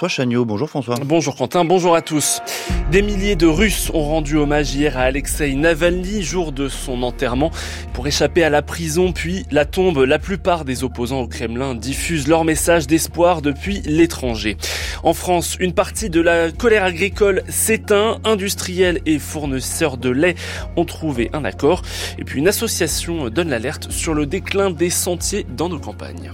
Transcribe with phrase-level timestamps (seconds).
[0.00, 0.46] François Chagnot.
[0.46, 0.94] Bonjour François.
[1.04, 2.40] Bonjour Quentin, bonjour à tous.
[2.90, 7.50] Des milliers de Russes ont rendu hommage hier à Alexei Navalny, jour de son enterrement.
[7.92, 12.28] Pour échapper à la prison puis la tombe, la plupart des opposants au Kremlin diffusent
[12.28, 14.56] leur message d'espoir depuis l'étranger.
[15.02, 18.20] En France, une partie de la colère agricole s'éteint.
[18.24, 20.34] Industriels et fournisseurs de lait
[20.78, 21.82] ont trouvé un accord.
[22.16, 26.32] Et puis une association donne l'alerte sur le déclin des sentiers dans nos campagnes.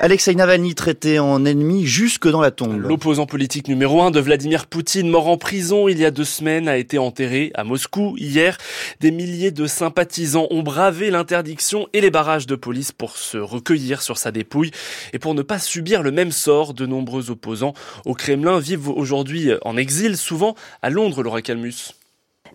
[0.00, 2.82] Alexei Navalny traité en ennemi jusque dans la tombe.
[2.82, 6.68] L'opposant politique numéro un de Vladimir Poutine, mort en prison il y a deux semaines,
[6.68, 8.58] a été enterré à Moscou hier.
[9.00, 14.00] Des milliers de sympathisants ont bravé l'interdiction et les barrages de police pour se recueillir
[14.00, 14.70] sur sa dépouille
[15.12, 16.74] et pour ne pas subir le même sort.
[16.74, 17.74] De nombreux opposants
[18.06, 21.97] au Kremlin vivent aujourd'hui en exil, souvent à Londres, Laura Calmus.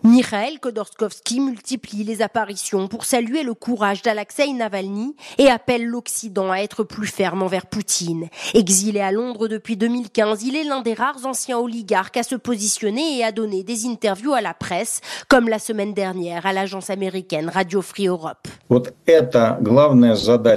[0.02, 6.58] Mikhail Khodorkovsky multiplie les apparitions pour saluer le courage d'Alexei Navalny et appelle l'Occident à
[6.58, 8.28] être plus ferme envers Poutine.
[8.54, 13.18] Exilé à Londres depuis 2015, il est l'un des rares anciens oligarques à se positionner
[13.18, 17.48] et à donner des interviews à la presse, comme la semaine dernière à l'agence américaine
[17.48, 18.48] Radio Free Europe.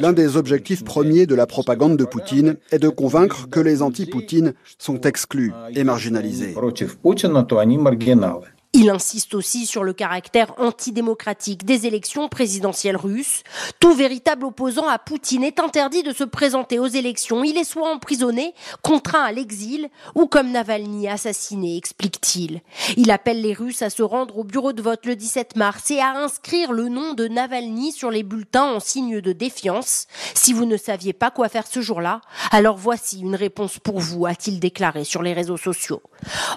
[0.02, 4.54] L'un des objectifs premiers de la propagande de Poutine est de convaincre que les anti-Poutine
[4.78, 6.56] sont exclus et marginalisés.
[8.80, 13.42] Il insiste aussi sur le caractère antidémocratique des élections présidentielles russes.
[13.80, 17.44] Tout véritable opposant à Poutine est interdit de se présenter aux élections.
[17.44, 22.62] Il est soit emprisonné, contraint à l'exil, ou comme Navalny assassiné, explique-t-il.
[22.98, 26.00] Il appelle les Russes à se rendre au bureau de vote le 17 mars et
[26.00, 30.06] à inscrire le nom de Navalny sur les bulletins en signe de défiance.
[30.36, 34.28] Si vous ne saviez pas quoi faire ce jour-là, alors voici une réponse pour vous,
[34.28, 36.04] a-t-il déclaré sur les réseaux sociaux.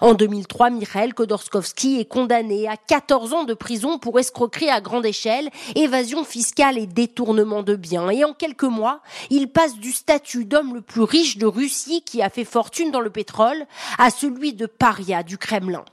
[0.02, 5.06] En 2003, Mikhail Khodorkovsky est condamné à 14 ans de prison pour escroquerie à grande
[5.06, 8.10] échelle, évasion fiscale et détournement de biens.
[8.10, 12.20] Et en quelques mois, il passe du statut d'homme le plus riche de Russie qui
[12.20, 13.64] a fait fortune dans le pétrole
[13.98, 15.84] à celui de paria du Kremlin.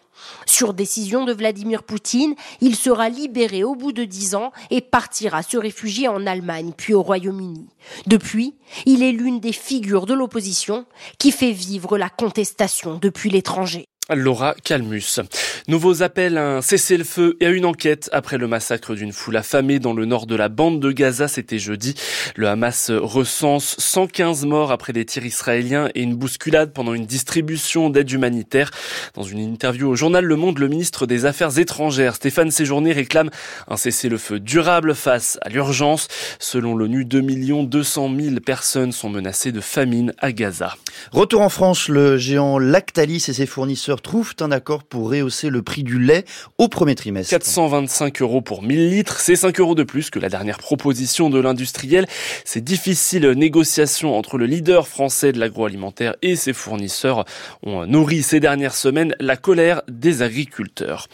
[0.45, 5.43] Sur décision de Vladimir Poutine, il sera libéré au bout de dix ans et partira
[5.43, 7.67] se réfugier en Allemagne puis au Royaume-Uni.
[8.07, 10.85] Depuis, il est l'une des figures de l'opposition
[11.19, 13.85] qui fait vivre la contestation depuis l'étranger.
[14.15, 15.19] Laura Calmus.
[15.67, 19.79] Nouveaux appels à un cessez-le-feu et à une enquête après le massacre d'une foule affamée
[19.79, 21.93] dans le nord de la bande de Gaza, c'était jeudi.
[22.35, 27.89] Le Hamas recense 115 morts après des tirs israéliens et une bousculade pendant une distribution
[27.89, 28.71] d'aide humanitaire.
[29.13, 33.29] Dans une interview au journal Le Monde, le ministre des Affaires étrangères, Stéphane Séjourné, réclame
[33.67, 36.07] un cessez-le-feu durable face à l'urgence.
[36.39, 37.21] Selon l'ONU, 2
[37.65, 40.75] 200 000 personnes sont menacées de famine à Gaza.
[41.11, 45.61] Retour en France, le géant Lactalis et ses fournisseurs trouvent un accord pour rehausser le
[45.61, 46.25] prix du lait
[46.57, 47.31] au premier trimestre.
[47.31, 51.39] 425 euros pour 1000 litres, c'est 5 euros de plus que la dernière proposition de
[51.39, 52.07] l'industriel.
[52.45, 57.25] Ces difficiles négociations entre le leader français de l'agroalimentaire et ses fournisseurs
[57.63, 61.07] ont nourri ces dernières semaines la colère des agriculteurs.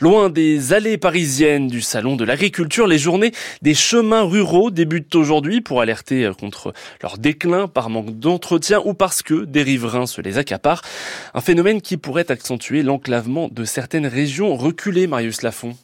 [0.00, 5.60] Loin des allées parisiennes du salon de l'agriculture, les journées des chemins ruraux débutent aujourd'hui
[5.60, 6.72] pour alerter contre
[7.02, 10.82] leur déclin par manque d'entretien ou parce que des riverains se les accaparent.
[11.34, 15.76] Un phénomène qui pourrait accentuer l'enclavement de certaines régions reculées, Marius Lafont.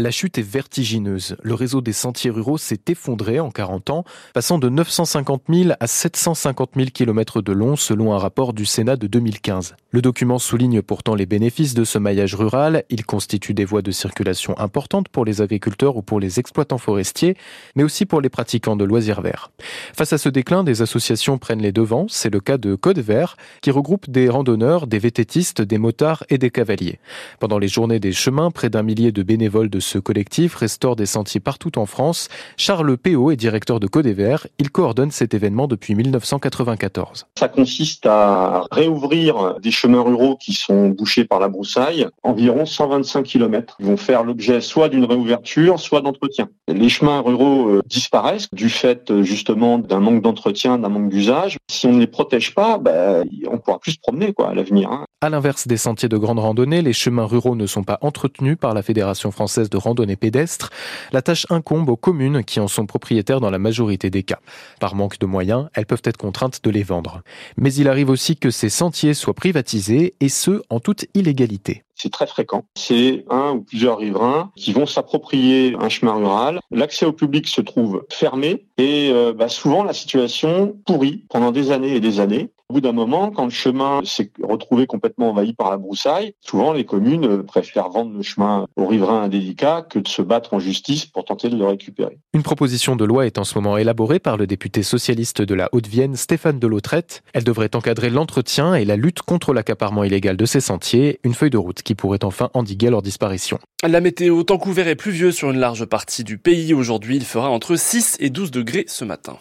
[0.00, 1.36] La chute est vertigineuse.
[1.42, 5.86] Le réseau des sentiers ruraux s'est effondré en 40 ans, passant de 950 000 à
[5.86, 9.74] 750 000 km de long selon un rapport du Sénat de 2015.
[9.90, 12.84] Le document souligne pourtant les bénéfices de ce maillage rural.
[12.88, 17.36] Il constitue des voies de circulation importantes pour les agriculteurs ou pour les exploitants forestiers,
[17.76, 19.50] mais aussi pour les pratiquants de loisirs verts.
[19.94, 22.06] Face à ce déclin, des associations prennent les devants.
[22.08, 26.38] C'est le cas de Code Vert, qui regroupe des randonneurs, des vététistes, des motards et
[26.38, 27.00] des cavaliers.
[27.38, 31.06] Pendant les journées des chemins, près d'un millier de bénévoles de ce collectif restaure des
[31.06, 32.28] sentiers partout en France.
[32.56, 34.46] Charles Péot est directeur de Codé Vert.
[34.58, 37.26] Il coordonne cet événement depuis 1994.
[37.36, 43.24] Ça consiste à réouvrir des chemins ruraux qui sont bouchés par la broussaille, environ 125
[43.24, 43.76] km.
[43.80, 46.48] Ils vont faire l'objet soit d'une réouverture, soit d'entretien.
[46.68, 51.58] Les chemins ruraux euh, disparaissent du fait euh, justement d'un manque d'entretien, d'un manque d'usage.
[51.68, 54.90] Si on ne les protège pas, ben, on pourra plus se promener quoi, à l'avenir.
[54.92, 55.04] Hein.
[55.20, 58.74] À l'inverse des sentiers de grande randonnée, les chemins ruraux ne sont pas entretenus par
[58.74, 60.70] la Fédération française de randonnée pédestre.
[61.12, 64.40] La tâche incombe aux communes qui en sont propriétaires dans la majorité des cas.
[64.80, 67.22] Par manque de moyens, elles peuvent être contraintes de les vendre.
[67.56, 71.84] Mais il arrive aussi que ces sentiers soient privatisés et ce, en toute illégalité.
[72.02, 72.64] C'est très fréquent.
[72.76, 76.60] C'est un ou plusieurs riverains qui vont s'approprier un chemin rural.
[76.70, 81.72] L'accès au public se trouve fermé et euh, bah, souvent la situation pourrit pendant des
[81.72, 82.52] années et des années.
[82.70, 86.72] Au bout d'un moment, quand le chemin s'est retrouvé complètement envahi par la broussaille, souvent
[86.72, 91.04] les communes préfèrent vendre le chemin aux riverains indélicats que de se battre en justice
[91.04, 92.18] pour tenter de le récupérer.
[92.32, 95.68] Une proposition de loi est en ce moment élaborée par le député socialiste de la
[95.72, 97.24] Haute-Vienne, Stéphane Delautrette.
[97.32, 101.50] Elle devrait encadrer l'entretien et la lutte contre l'accaparement illégal de ces sentiers, une feuille
[101.50, 103.58] de route qui pourrait enfin endiguer leur disparition.
[103.82, 107.50] La météo, temps couvert et pluvieux sur une large partie du pays aujourd'hui, il fera
[107.50, 109.36] entre 6 et 12 degrés ce matin.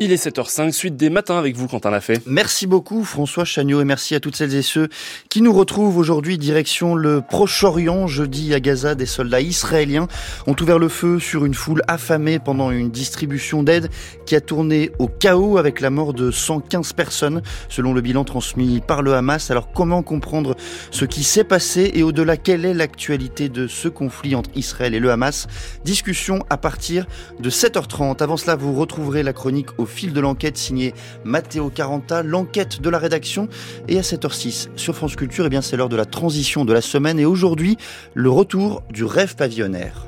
[0.00, 2.20] Il est 7h05, suite des matins avec vous, Quentin Lafay.
[2.24, 4.88] Merci beaucoup, François Chagnot, et merci à toutes celles et ceux
[5.28, 8.06] qui nous retrouvent aujourd'hui direction le Proche-Orient.
[8.06, 10.06] Jeudi, à Gaza, des soldats israéliens
[10.46, 13.90] ont ouvert le feu sur une foule affamée pendant une distribution d'aide
[14.24, 18.80] qui a tourné au chaos avec la mort de 115 personnes, selon le bilan transmis
[18.80, 19.50] par le Hamas.
[19.50, 20.54] Alors, comment comprendre
[20.92, 25.00] ce qui s'est passé et au-delà, quelle est l'actualité de ce conflit entre Israël et
[25.00, 25.48] le Hamas?
[25.84, 27.04] Discussion à partir
[27.40, 28.22] de 7h30.
[28.22, 30.94] Avant cela, vous retrouverez la chronique au fil de l'enquête signé
[31.24, 33.48] Matteo Caranta, l'enquête de la rédaction.
[33.88, 36.80] Et à 7h06 sur France Culture, eh bien c'est l'heure de la transition de la
[36.80, 37.76] semaine et aujourd'hui
[38.14, 40.06] le retour du rêve pavillonnaire.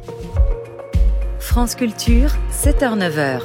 [1.38, 3.40] France Culture, 7h-9h,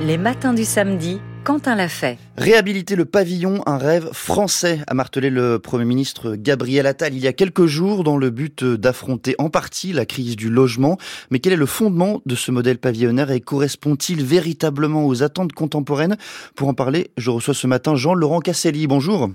[0.00, 2.16] les matins du samedi Quentin l'a fait.
[2.38, 7.26] Réhabiliter le pavillon, un rêve français, a martelé le Premier ministre Gabriel Attal il y
[7.26, 10.96] a quelques jours dans le but d'affronter en partie la crise du logement.
[11.30, 16.16] Mais quel est le fondement de ce modèle pavillonnaire et correspond-il véritablement aux attentes contemporaines?
[16.54, 18.86] Pour en parler, je reçois ce matin Jean-Laurent Casselli.
[18.86, 19.28] Bonjour.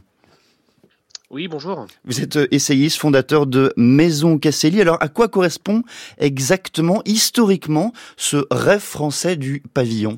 [1.29, 1.85] Oui, bonjour.
[2.05, 4.81] Vous êtes essayiste, fondateur de Maison Casselli.
[4.81, 5.83] Alors, à quoi correspond
[6.17, 10.17] exactement, historiquement, ce rêve français du pavillon?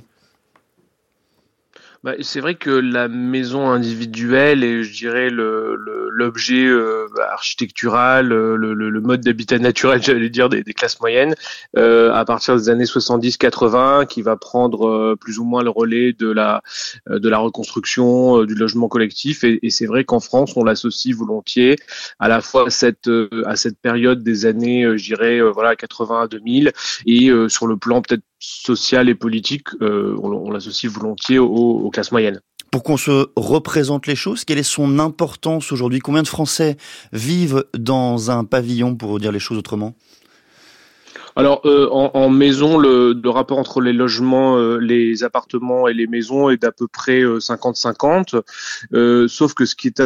[2.04, 5.76] Bah, c'est vrai que la maison individuelle et je dirais le,
[6.10, 11.36] l'objet euh, architectural, euh, le, le, mode d'habitat naturel, j'allais dire des, des classes moyennes,
[11.78, 16.14] euh, à partir des années 70-80, qui va prendre euh, plus ou moins le relais
[16.14, 16.64] de la
[17.08, 19.44] de la reconstruction du logement collectif.
[19.44, 21.76] Et, et c'est vrai qu'en France, on l'associe volontiers
[22.20, 23.10] à la fois à cette
[23.46, 26.72] à cette période des années, je dirais voilà 80 à 2000,
[27.06, 32.12] et sur le plan peut-être social et politique, on, on l'associe volontiers aux, aux classes
[32.12, 32.42] moyennes.
[32.72, 36.00] Pour qu'on se représente les choses Quelle est son importance aujourd'hui?
[36.00, 36.78] Combien de Français
[37.12, 39.94] vivent dans un pavillon, pour dire les choses autrement?
[41.36, 45.94] Alors euh, en, en, maison, le, le, rapport entre les logements, euh, les appartements et
[45.94, 48.42] les maisons est d'à peu près 50-50.
[48.94, 50.02] Euh, sauf que ce qui est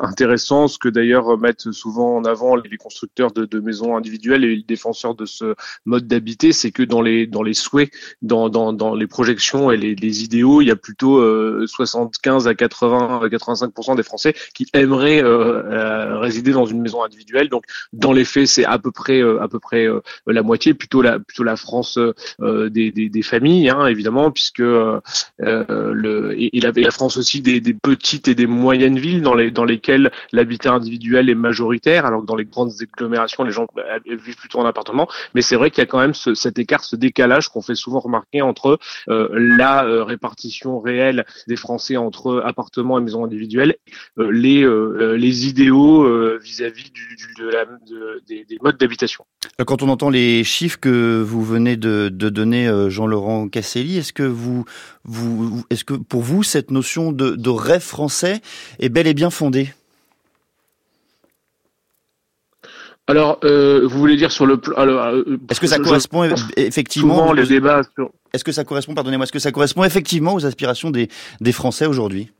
[0.00, 4.56] intéressant, ce que d'ailleurs mettent souvent en avant les constructeurs de, de, maisons individuelles et
[4.56, 5.54] les défenseurs de ce
[5.84, 7.90] mode d'habiter, c'est que dans les dans les souhaits,
[8.22, 12.48] dans, dans, dans les projections et les, les, idéaux, il y a plutôt euh, 75
[12.48, 17.48] à 80 à 85% des Français qui aimeraient euh, euh, résider dans une maison individuelle.
[17.48, 20.74] Donc dans les faits, c'est à peu près euh, à peu près euh, la moitié,
[20.74, 21.98] plutôt la plutôt la France
[22.40, 27.60] des, des, des, familles, hein, évidemment, puisque le et, et la, la, France aussi des,
[27.60, 29.78] des petites et des moyennes villes dans les dans les
[30.32, 34.58] l'habitat individuel est majoritaire, alors que dans les grandes agglomérations, les gens euh, vivent plutôt
[34.58, 35.08] en appartement.
[35.34, 37.74] Mais c'est vrai qu'il y a quand même ce, cet écart, ce décalage qu'on fait
[37.74, 38.78] souvent remarquer entre
[39.08, 43.76] euh, la euh, répartition réelle des Français entre appartements et maisons individuelles,
[44.18, 44.64] euh, les,
[45.16, 46.04] les idéaux
[46.38, 46.90] vis-à-vis
[48.26, 49.24] des, des, modes d'habitation.
[49.66, 54.64] Quand on entend les chiffres que vous venez de, donner, Jean-Laurent Casselli, est-ce que vous,
[55.70, 58.40] est-ce que pour vous cette notion de rêve français
[58.78, 59.73] est bel et bien fondée?
[63.06, 66.24] Alors, euh, vous voulez dire sur le plan euh, Est-ce que ça correspond
[66.56, 68.10] effectivement les débats sur...
[68.32, 71.08] Est-ce que ça correspond, pardonnez-moi, est-ce que ça correspond effectivement aux aspirations des,
[71.40, 72.32] des Français aujourd'hui?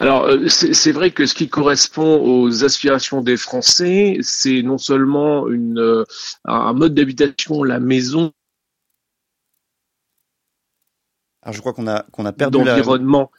[0.00, 5.46] Alors, euh, c'est vrai que ce qui correspond aux aspirations des Français, c'est non seulement
[5.48, 6.04] une,
[6.46, 8.32] un mode d'habitation, la maison.
[11.42, 13.30] Alors, je crois qu'on a qu'on a perdu l'environnement.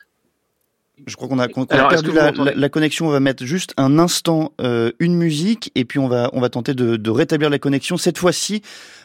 [1.05, 3.07] Je crois qu'on a, qu a perdu la, la, la, connexion.
[3.07, 6.49] On va mettre juste un instant euh, une musique et puis on va, on va
[6.49, 8.61] tenter de, de rétablir la connexion, cette fois-ci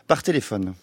[0.06, 0.74] par téléphone.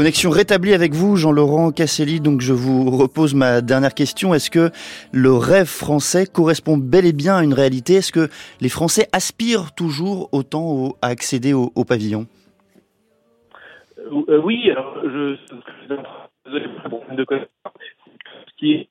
[0.00, 2.20] Connexion rétablie avec vous, Jean-Laurent Casselli.
[2.20, 4.32] Donc je vous repose ma dernière question.
[4.32, 4.70] Est-ce que
[5.12, 8.30] le rêve français correspond bel et bien à une réalité Est-ce que
[8.62, 12.26] les Français aspirent toujours autant à accéder au, pavillon
[14.30, 15.36] euh, Oui, alors je,
[16.46, 16.56] ce
[18.56, 18.88] qui est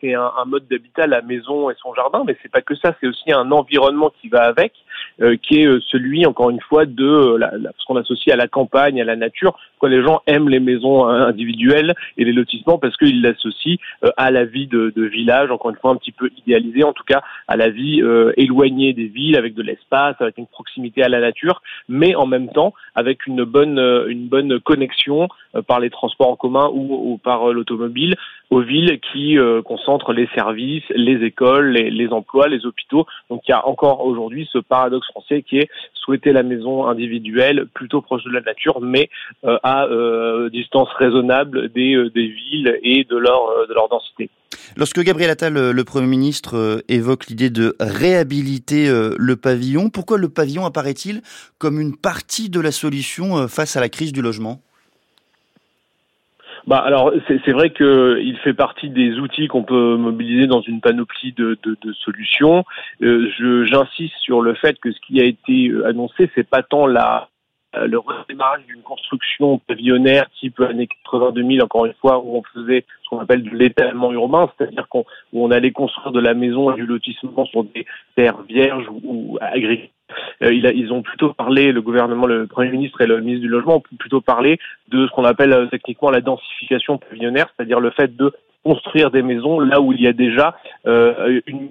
[0.00, 3.06] c'est un, mode d'habitat, la maison et son jardin, mais c'est pas que ça, c'est
[3.06, 4.72] aussi un environnement qui va avec,
[5.20, 8.36] euh, qui est euh, celui, encore une fois, de euh, la, ce qu'on associe à
[8.36, 9.58] la campagne, à la nature.
[9.80, 13.76] Quoi, les gens aiment les maisons individuelles et les lotissements parce qu'ils l'associent
[14.16, 17.04] à la vie de, de, village, encore une fois un petit peu idéalisée, en tout
[17.04, 18.02] cas à la vie
[18.36, 22.48] éloignée des villes, avec de l'espace, avec une proximité à la nature, mais en même
[22.48, 25.28] temps avec une bonne, une bonne connexion
[25.68, 28.16] par les transports en commun ou, ou par l'automobile
[28.50, 33.06] aux villes qui concentrent les services, les écoles, les, les emplois, les hôpitaux.
[33.30, 37.66] Donc il y a encore aujourd'hui ce paradoxe français qui est souhaiter la maison individuelle
[37.74, 39.10] plutôt proche de la nature, mais
[39.44, 44.30] euh, à euh, distance raisonnable des, euh, des villes et de leur, de leur densité.
[44.76, 50.64] Lorsque Gabriel Attal, le Premier ministre, évoque l'idée de réhabiliter le pavillon, pourquoi le pavillon
[50.64, 51.20] apparaît-il
[51.58, 54.62] comme une partie de la solution face à la crise du logement?
[56.68, 61.32] Bah alors c'est vrai qu'il fait partie des outils qu'on peut mobiliser dans une panoplie
[61.32, 62.62] de, de, de solutions.
[63.00, 66.86] Euh, J'insiste sur le fait que ce qui a été euh, annoncé, c'est pas tant
[66.86, 67.30] la
[67.74, 72.84] euh, le redémarrage d'une construction pavillonnaire type années 82 encore une fois, où on faisait
[73.02, 76.74] ce qu'on appelle de l'étalement urbain, c'est-à-dire qu'on on allait construire de la maison et
[76.74, 79.88] du lotissement sur des terres vierges ou, ou agricoles
[80.40, 83.96] ils ont plutôt parlé, le gouvernement, le Premier ministre et le ministre du Logement ont
[83.98, 88.32] plutôt parlé de ce qu'on appelle euh, techniquement la densification pavillonnaire, c'est-à-dire le fait de
[88.64, 91.70] construire des maisons là où il y a déjà euh, une,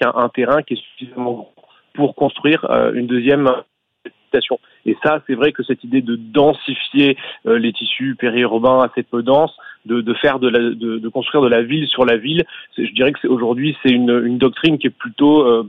[0.00, 1.52] un, terrain qui est suffisamment grand
[1.94, 3.46] pour construire une deuxième
[4.06, 4.58] habitation.
[4.86, 9.54] Et ça, c'est vrai que cette idée de densifier les tissus périurbains assez peu denses,
[9.86, 12.44] de, de faire de, la, de, de, construire de la ville sur la ville.
[12.76, 15.68] Je dirais que aujourd'hui c'est une, une, doctrine qui est plutôt euh,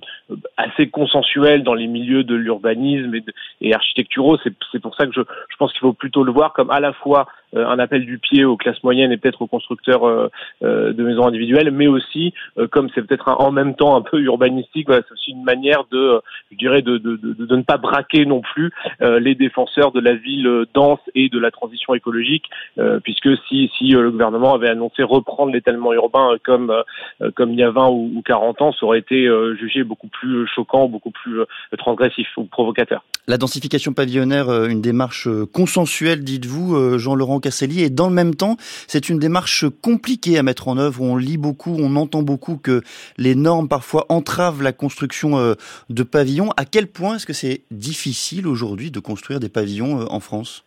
[0.58, 3.24] assez consensuelle dans les milieux de l'urbanisme et,
[3.62, 4.38] et, architecturaux.
[4.44, 6.94] C'est pour ça que je, je pense qu'il faut plutôt le voir comme à la
[6.94, 10.30] fois euh, un appel du pied aux classes moyennes et peut-être aux constructeurs euh,
[10.62, 12.34] de maisons individuelles, mais aussi
[12.72, 16.58] comme c'est peut-être en même temps un peu urbanistique, c'est aussi une manière de, je
[16.58, 20.66] dirais, de, de, de, de ne pas braquer non plus les défenseurs de la ville
[20.74, 22.50] dense et de la transition écologique,
[23.04, 26.72] puisque si si le gouvernement avait annoncé reprendre l'étalement urbain comme
[27.22, 30.08] euh, comme il y a 20 ou 40 ans, ça aurait été euh, jugé beaucoup
[30.08, 31.46] plus choquant, beaucoup plus euh,
[31.78, 33.04] transgressif ou provocateur.
[33.28, 39.08] La densification pavillonnaire, une démarche consensuelle, dites-vous, Jean-Laurent Casselli, et dans le même temps, c'est
[39.08, 41.02] une démarche compliquée à mettre en œuvre.
[41.02, 42.82] On lit beaucoup, on entend beaucoup que
[43.18, 45.56] les normes parfois entravent la construction
[45.90, 46.50] de pavillons.
[46.58, 50.66] À quel point est-ce que c'est difficile aujourd'hui de construire des pavillons en France?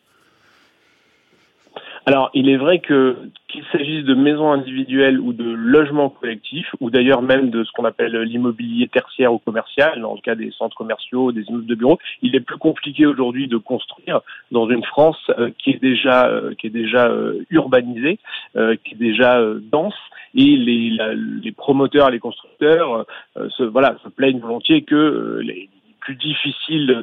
[2.08, 3.16] Alors, il est vrai que
[3.48, 7.84] qu'il s'agisse de maisons individuelles ou de logements collectifs, ou d'ailleurs même de ce qu'on
[7.84, 11.98] appelle l'immobilier tertiaire ou commercial, dans le cas des centres commerciaux, des immeubles de bureaux,
[12.22, 14.20] il est plus compliqué aujourd'hui de construire
[14.52, 18.20] dans une France euh, qui est déjà euh, qui est déjà euh, urbanisée,
[18.54, 19.98] qui est déjà dense,
[20.36, 20.96] et les,
[21.42, 23.04] les promoteurs, les constructeurs,
[23.36, 25.68] se, voilà, se plaignent volontiers que les
[26.06, 27.02] plus difficile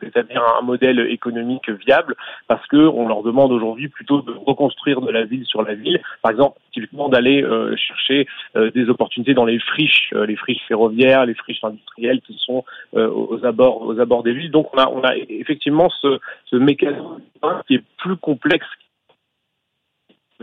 [0.00, 2.14] d'établir un modèle économique viable
[2.46, 6.00] parce que on leur demande aujourd'hui plutôt de reconstruire de la ville sur la ville.
[6.22, 10.62] Par exemple, typiquement d'aller euh, chercher euh, des opportunités dans les friches, euh, les friches
[10.68, 14.52] ferroviaires, les friches industrielles qui sont aux abords aux abords des villes.
[14.52, 17.20] Donc on a on a effectivement ce, ce mécanisme
[17.66, 18.66] qui est plus complexe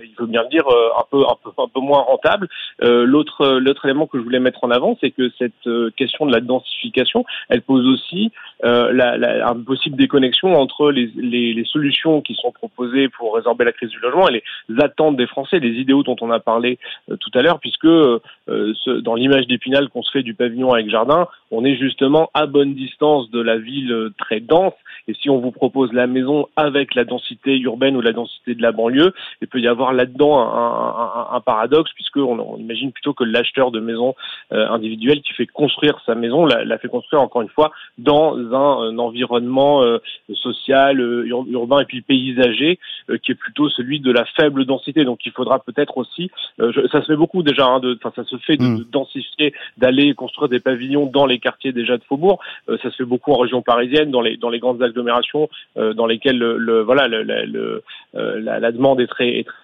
[0.03, 2.47] il faut bien le dire, euh, un peu, un peu, un peu moins rentable.
[2.83, 5.53] Euh, l'autre, euh, l'autre élément que je voulais mettre en avant, c'est que cette
[5.95, 8.31] question de la densification, elle pose aussi
[8.63, 13.65] la, la, un possible déconnexion entre les, les, les, solutions qui sont proposées pour résorber
[13.65, 16.79] la crise du logement et les attentes des Français, les idéaux dont on a parlé
[17.07, 21.27] tout à l'heure, puisque ce, dans l'image d'Épinal qu'on se fait du pavillon avec jardin,
[21.51, 24.73] on est justement à bonne distance de la ville très dense.
[25.07, 28.61] Et si on vous propose la maison avec la densité urbaine ou la densité de
[28.61, 33.71] la banlieue, il peut y avoir là-dedans un, paradoxe, puisqu'on on imagine plutôt que l'acheteur
[33.71, 34.15] de maison
[34.51, 38.97] euh, individuelle qui fait construire sa maison la, fait construire encore une fois dans un,
[38.97, 39.99] environnement euh,
[40.33, 42.79] social, euh, urbain et puis paysager,
[43.23, 45.03] qui est plutôt celui de la faible densité.
[45.03, 48.57] Donc il faudra peut-être aussi, ça se fait beaucoup déjà, hein, de, ça se fait
[48.57, 48.85] de, hmm.
[48.91, 52.39] densifier, d'aller construire des pavillons dans les quartiers déjà de Faubourg.
[52.67, 56.37] ça se fait beaucoup en région parisienne, dans les dans les grandes agglomérations, dans lesquelles
[56.37, 59.55] le, voilà le, la, la, demande est très, est très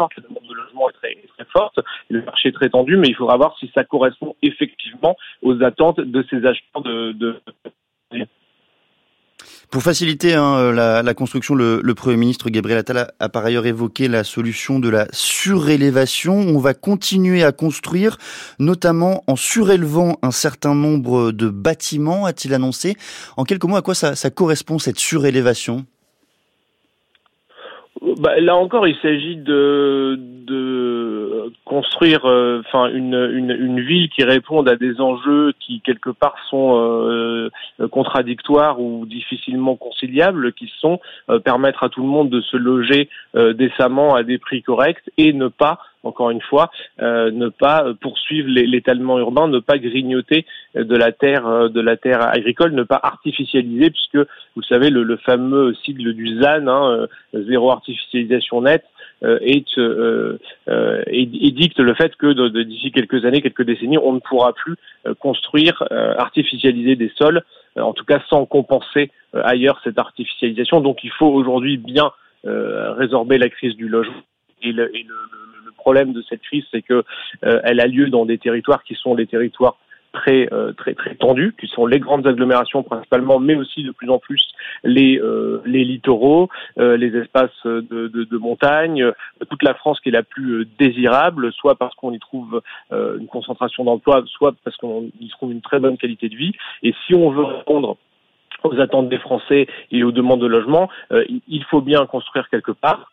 [0.00, 1.78] forte, la demande de logement est très, forte,
[2.08, 6.00] le marché est très tendu, mais il faudra voir si ça correspond effectivement aux attentes
[6.00, 7.36] de ces acheteurs de,
[9.70, 14.24] Pour faciliter hein, la, construction, le, Premier ministre Gabriel Attal a, par ailleurs évoqué la
[14.24, 16.34] solution de la surélévation.
[16.34, 18.16] On va continuer à construire,
[18.58, 22.96] notamment en surélevant un certain nombre de bâtiments, a-t-il annoncé.
[23.36, 25.84] En quelques mots, à quoi ça correspond cette surélévation?
[28.02, 30.18] Bah, là encore, il s'agit de,
[31.64, 37.50] construire, euh, enfin une, ville qui réponde à des enjeux qui quelque part sont euh,
[37.90, 43.08] contradictoires ou difficilement conciliables, qui sont euh, permettre à tout le monde de se loger
[43.34, 48.48] décemment à des prix corrects et ne pas encore une fois, euh, ne pas poursuivre
[48.48, 53.00] l'étalement urbain, ne pas grignoter de la terre, euh, de la terre agricole, ne pas
[53.02, 54.18] artificialiser, puisque
[54.56, 58.84] vous savez le, fameux sigle du ZAN, hein, euh, zéro artificialisation nette,
[59.42, 59.62] et,
[61.52, 64.76] dicte le fait que d'ici quelques années, quelques décennies, on ne pourra plus
[65.18, 67.42] construire, artificialiser des sols,
[67.76, 70.80] en tout cas sans compenser ailleurs cette artificialisation.
[70.80, 72.12] Donc il faut aujourd'hui bien
[72.44, 74.22] résorber la crise du logement
[74.62, 75.14] et le, et le
[75.80, 77.04] problème de cette crise, c'est que
[77.44, 79.76] euh, elle a lieu dans des territoires qui sont les territoires
[80.12, 84.10] très euh, très très tendus, qui sont les grandes agglomérations principalement, mais aussi de plus
[84.10, 84.44] en plus
[84.82, 87.80] les euh, les littoraux, les espaces de,
[88.14, 89.12] de, de, montagne,
[89.48, 92.60] toute la France qui est la plus désirable, soit parce qu'on y trouve
[92.90, 96.52] une concentration d'emplois, soit parce qu'on y trouve une très bonne qualité de vie.
[96.82, 97.96] Et si on veut répondre
[98.64, 100.90] aux attentes des Français et aux demandes de logement,
[101.58, 103.12] il faut bien construire quelque part.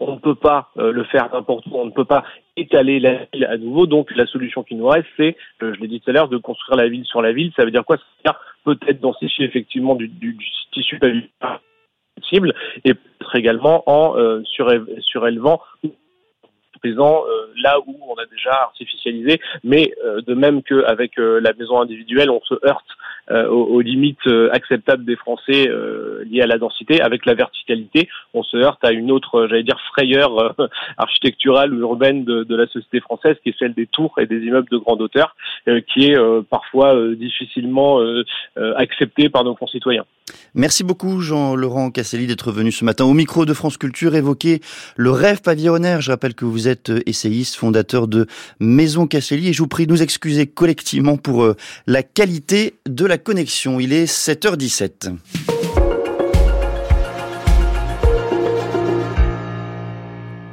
[0.00, 2.24] On ne peut pas euh, le faire n'importe où, on ne peut pas
[2.56, 3.86] étaler la ville à nouveau.
[3.86, 6.38] Donc, la solution qui nous reste, c'est, euh, je l'ai dit tout à l'heure, de
[6.38, 7.52] construire la ville sur la ville.
[7.56, 7.96] Ça veut dire quoi?
[7.96, 10.98] Ça veut dire peut-être densifier effectivement du, du, du tissu
[12.16, 12.54] possible
[12.84, 15.60] et peut-être également en euh, surélevant
[16.84, 17.24] présent
[17.62, 22.54] là où on a déjà artificialisé, mais de même qu'avec la maison individuelle, on se
[22.66, 22.84] heurte
[23.30, 27.00] euh, aux, limites euh, acceptables des Français euh, liées à la densité.
[27.00, 30.54] Avec la verticalité, on se heurte à une autre, j'allais dire, frayeur
[30.98, 34.40] architecturale ou urbaine de, de, la société française, qui est celle des tours et des
[34.40, 36.16] immeubles de grande hauteur, qui est
[36.50, 38.00] parfois difficilement
[38.76, 40.04] acceptée par nos concitoyens.
[40.54, 44.60] Merci beaucoup Jean-Laurent Casselli d'être venu ce matin au micro de France Culture évoquer
[44.96, 46.00] le rêve pavillonnaire.
[46.00, 48.26] Je rappelle que vous êtes essayiste, fondateur de
[48.60, 51.54] Maison Casselli et je vous prie de nous excuser collectivement pour
[51.86, 53.78] la qualité de la la connexion.
[53.78, 55.53] Il est 7h17.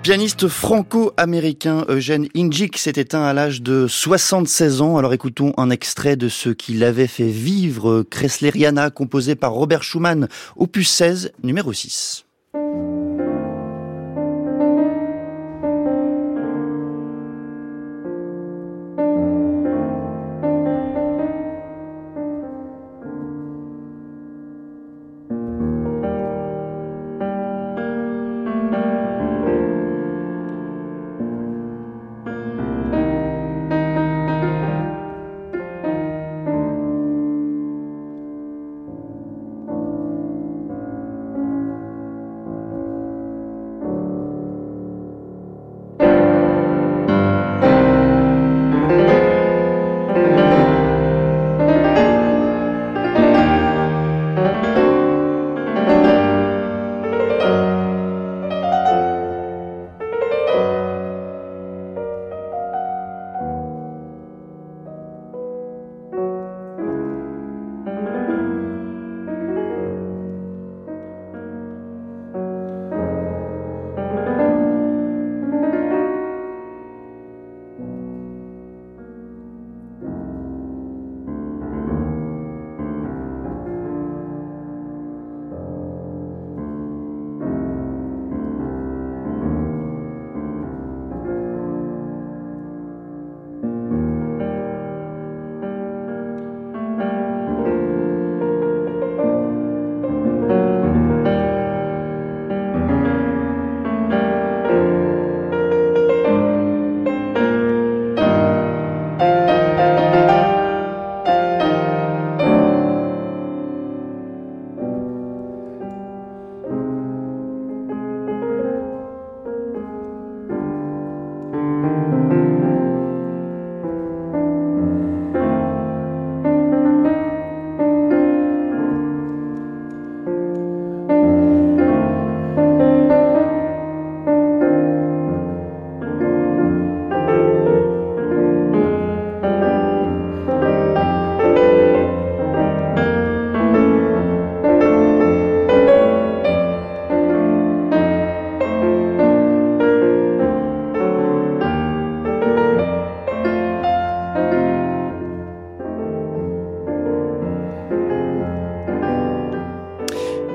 [0.03, 4.97] Pianiste franco-américain Eugène Injik s'est éteint à l'âge de 76 ans.
[4.97, 10.27] Alors écoutons un extrait de ce qu'il avait fait vivre, Kressleriana, composé par Robert Schumann,
[10.55, 12.25] opus 16, numéro 6.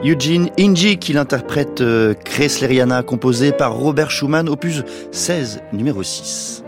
[0.06, 6.62] Eugene Inji qui l'interprète euh, Kreisleriana composé par Robert Schumann opus 16 numéro 6.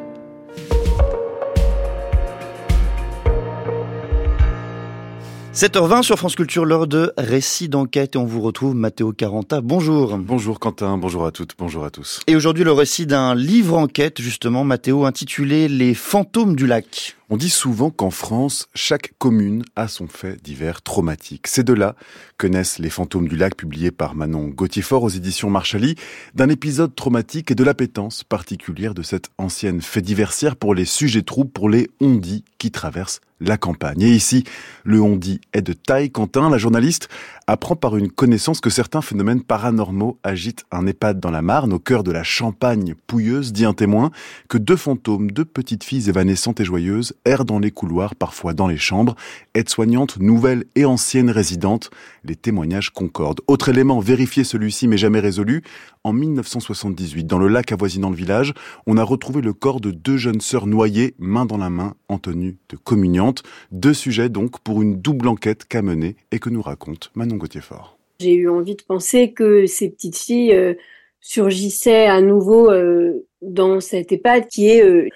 [5.54, 9.60] 7h20 sur France Culture, l'heure de récit d'enquête et on vous retrouve Matteo Caranta.
[9.60, 10.16] Bonjour.
[10.18, 12.20] Bonjour Quentin, bonjour à toutes, bonjour à tous.
[12.26, 17.17] Et aujourd'hui le récit d'un livre enquête justement, Matteo, intitulé Les fantômes du lac.
[17.30, 21.46] On dit souvent qu'en France, chaque commune a son fait divers traumatique.
[21.46, 21.94] C'est de là
[22.38, 25.96] que naissent Les fantômes du lac, publiés par Manon Gauthier-Fort aux éditions Marchali,
[26.34, 31.20] d'un épisode traumatique et de l'appétence particulière de cette ancienne fait diversière pour les sujets
[31.20, 34.00] troubles, pour les ondits qui traversent la campagne.
[34.00, 34.44] Et ici,
[34.84, 36.10] le on-dit est de taille.
[36.10, 37.10] Quentin, la journaliste,
[37.48, 41.78] apprend par une connaissance que certains phénomènes paranormaux agitent un EHPAD dans la Marne, au
[41.78, 44.10] cœur de la Champagne pouilleuse, dit un témoin,
[44.50, 48.68] que deux fantômes, deux petites filles évanescentes et joyeuses, errent dans les couloirs, parfois dans
[48.68, 49.16] les chambres,
[49.54, 51.90] aides-soignantes, nouvelles et anciennes résidentes.
[52.22, 53.40] Les témoignages concordent.
[53.46, 55.62] Autre élément, vérifié celui-ci mais jamais résolu,
[56.04, 58.54] en 1978, dans le lac avoisinant le village,
[58.86, 62.18] on a retrouvé le corps de deux jeunes sœurs noyées, main dans la main, en
[62.18, 63.42] tenue de communiante.
[63.72, 67.98] Deux sujets donc pour une double enquête qu'a menée et que nous raconte Manon Gauthier-Fort.
[68.20, 70.74] J'ai eu envie de penser que ces petites filles euh,
[71.20, 75.08] surgissaient à nouveau euh, dans cette EHPAD qui est euh,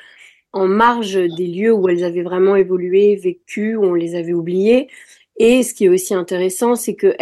[0.52, 4.88] en marge des lieux où elles avaient vraiment évolué, vécu, où on les avait oubliées.
[5.36, 7.16] Et ce qui est aussi intéressant, c'est que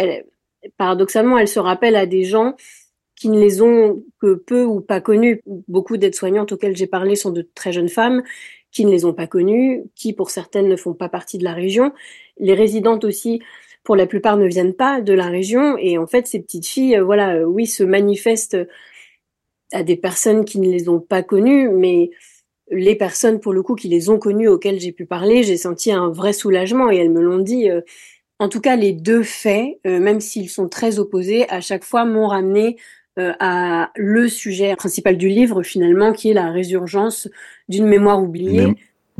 [0.77, 2.55] paradoxalement, elles se rappellent à des gens
[3.21, 5.43] qui ne les ont que peu ou pas connus.
[5.67, 8.23] Beaucoup d'aides-soignantes auxquelles j'ai parlé sont de très jeunes femmes
[8.71, 11.53] qui ne les ont pas connues, qui pour certaines ne font pas partie de la
[11.53, 11.93] région.
[12.39, 13.39] Les résidentes aussi,
[13.83, 15.77] pour la plupart, ne viennent pas de la région.
[15.77, 18.57] Et en fait, ces petites filles, euh, voilà, euh, oui, se manifestent
[19.71, 22.09] à des personnes qui ne les ont pas connues, mais
[22.71, 25.91] les personnes, pour le coup, qui les ont connues, auxquelles j'ai pu parler, j'ai senti
[25.91, 27.69] un vrai soulagement et elles me l'ont dit.
[27.69, 27.81] Euh,
[28.39, 32.25] en tout cas, les deux faits, même s'ils sont très opposés, à chaque fois m'ont
[32.25, 32.77] ramené
[33.17, 37.27] à le sujet principal du livre finalement, qui est la résurgence
[37.69, 38.67] d'une mémoire oubliée.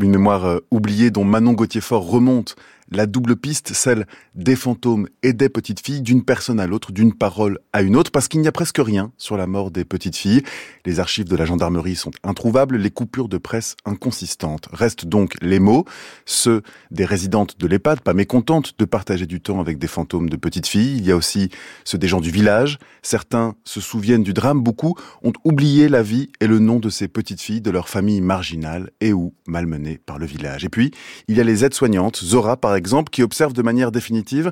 [0.01, 2.55] Une, mémoire euh, oubliée dont Manon Gauthier-Fort remonte
[2.91, 7.13] la double piste, celle des fantômes et des petites filles, d'une personne à l'autre, d'une
[7.13, 10.17] parole à une autre, parce qu'il n'y a presque rien sur la mort des petites
[10.17, 10.43] filles.
[10.85, 14.67] Les archives de la gendarmerie sont introuvables, les coupures de presse inconsistantes.
[14.73, 15.85] Restent donc les mots,
[16.25, 20.35] ceux des résidentes de l'EHPAD, pas mécontentes de partager du temps avec des fantômes de
[20.35, 20.97] petites filles.
[20.97, 21.49] Il y a aussi
[21.85, 22.77] ceux des gens du village.
[23.01, 27.07] Certains se souviennent du drame, beaucoup ont oublié la vie et le nom de ces
[27.07, 30.65] petites filles, de leur famille marginale et ou malmenées par le village.
[30.65, 30.91] Et puis,
[31.29, 34.51] il y a les aides-soignantes, Zora par exemple, qui observe de manière définitive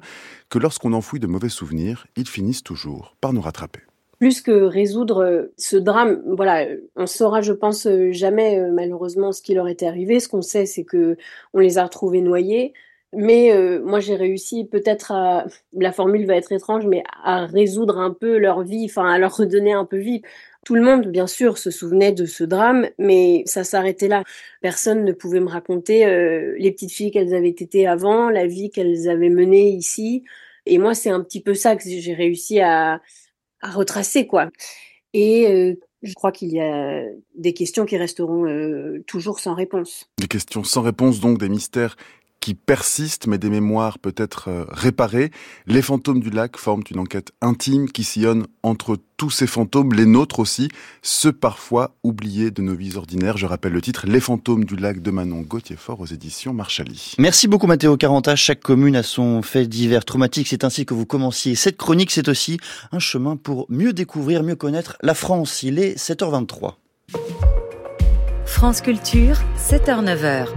[0.49, 3.81] que lorsqu'on enfouit de mauvais souvenirs, ils finissent toujours par nous rattraper
[4.19, 9.31] plus que résoudre euh, ce drame, voilà, on saura, je pense, euh, jamais euh, malheureusement
[9.31, 10.19] ce qui leur était arrivé.
[10.19, 11.15] Ce qu'on sait, c'est que
[11.53, 12.73] on les a retrouvés noyés.
[13.11, 13.51] Mais
[13.83, 18.37] moi, j'ai réussi peut-être à, la formule va être étrange, mais à résoudre un peu
[18.37, 20.21] leur vie, enfin à leur redonner un peu vie.
[20.69, 24.23] Tout le monde, bien sûr, se souvenait de ce drame, mais ça s'arrêtait là.
[24.61, 28.69] Personne ne pouvait me raconter euh, les petites filles qu'elles avaient été avant, la vie
[28.69, 30.25] qu'elles avaient menée ici.
[30.67, 33.01] Et moi, c'est un petit peu ça que j'ai réussi à,
[33.63, 34.51] retracer, quoi.
[35.13, 37.03] Et euh, je crois qu'il y a
[37.33, 40.07] des questions qui resteront euh, toujours sans réponse.
[40.19, 41.95] Des questions sans réponse, donc des mystères
[42.39, 45.31] qui persistent, mais des mémoires peut-être euh, réparées.
[45.67, 50.05] Les fantômes du lac forment une enquête intime qui sillonne entre tous ces fantômes, les
[50.05, 50.69] nôtres aussi,
[51.01, 53.37] ceux parfois oubliés de nos vies ordinaires.
[53.37, 57.15] Je rappelle le titre, Les fantômes du lac de Manon Gauthier-Fort aux éditions Marchali.
[57.17, 58.35] Merci beaucoup Mathéo Caranta.
[58.37, 60.47] Chaque commune a son fait divers traumatique.
[60.47, 62.11] C'est ainsi que vous commenciez cette chronique.
[62.11, 62.57] C'est aussi
[62.93, 65.63] un chemin pour mieux découvrir, mieux connaître la France.
[65.63, 66.75] Il est 7h23.
[68.45, 70.47] France Culture, 7h-9h.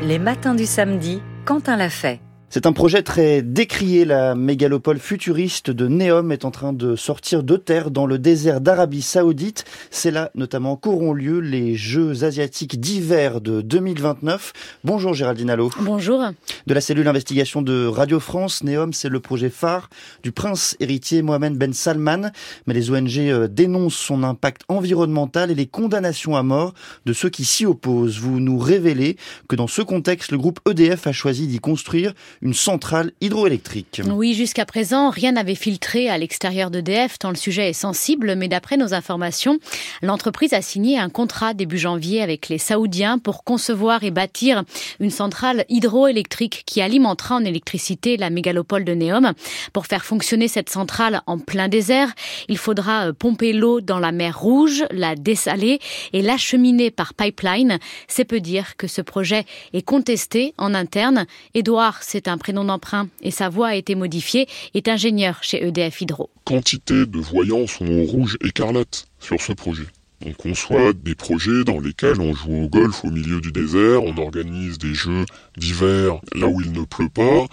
[0.00, 2.20] Les matins du samedi, Quentin l'a fait.
[2.50, 4.06] C'est un projet très décrié.
[4.06, 8.62] La mégalopole futuriste de Neom est en train de sortir de terre dans le désert
[8.62, 9.66] d'Arabie Saoudite.
[9.90, 14.54] C'est là notamment qu'auront lieu les Jeux asiatiques d'hiver de 2029.
[14.82, 15.70] Bonjour Géraldine Allo.
[15.80, 16.24] Bonjour.
[16.66, 19.90] De la cellule investigation de Radio France, Neom, c'est le projet phare
[20.22, 22.30] du prince héritier Mohamed Ben Salman.
[22.66, 26.72] Mais les ONG euh, dénoncent son impact environnemental et les condamnations à mort
[27.04, 28.18] de ceux qui s'y opposent.
[28.18, 29.18] Vous nous révélez
[29.50, 34.00] que dans ce contexte, le groupe EDF a choisi d'y construire une centrale hydroélectrique.
[34.06, 38.48] Oui, jusqu'à présent, rien n'avait filtré à l'extérieur d'EDF tant le sujet est sensible, mais
[38.48, 39.58] d'après nos informations,
[40.02, 44.64] l'entreprise a signé un contrat début janvier avec les Saoudiens pour concevoir et bâtir
[45.00, 49.32] une centrale hydroélectrique qui alimentera en électricité la mégalopole de Neom.
[49.72, 52.12] Pour faire fonctionner cette centrale en plein désert,
[52.48, 55.80] il faudra euh, pomper l'eau dans la mer Rouge, la dessaler
[56.12, 57.78] et l'acheminer par pipeline.
[58.06, 61.26] C'est peu dire que ce projet est contesté en interne.
[61.54, 66.00] Édouard, c'est un prénom d'emprunt et sa voix a été modifiée, est ingénieur chez EDF
[66.00, 66.30] Hydro.
[66.44, 69.86] Quantité de voyants sont rouge écarlate sur ce projet.
[70.26, 74.16] On conçoit des projets dans lesquels on joue au golf au milieu du désert, on
[74.16, 75.24] organise des jeux
[75.56, 77.46] d'hiver là où il ne pleut pas,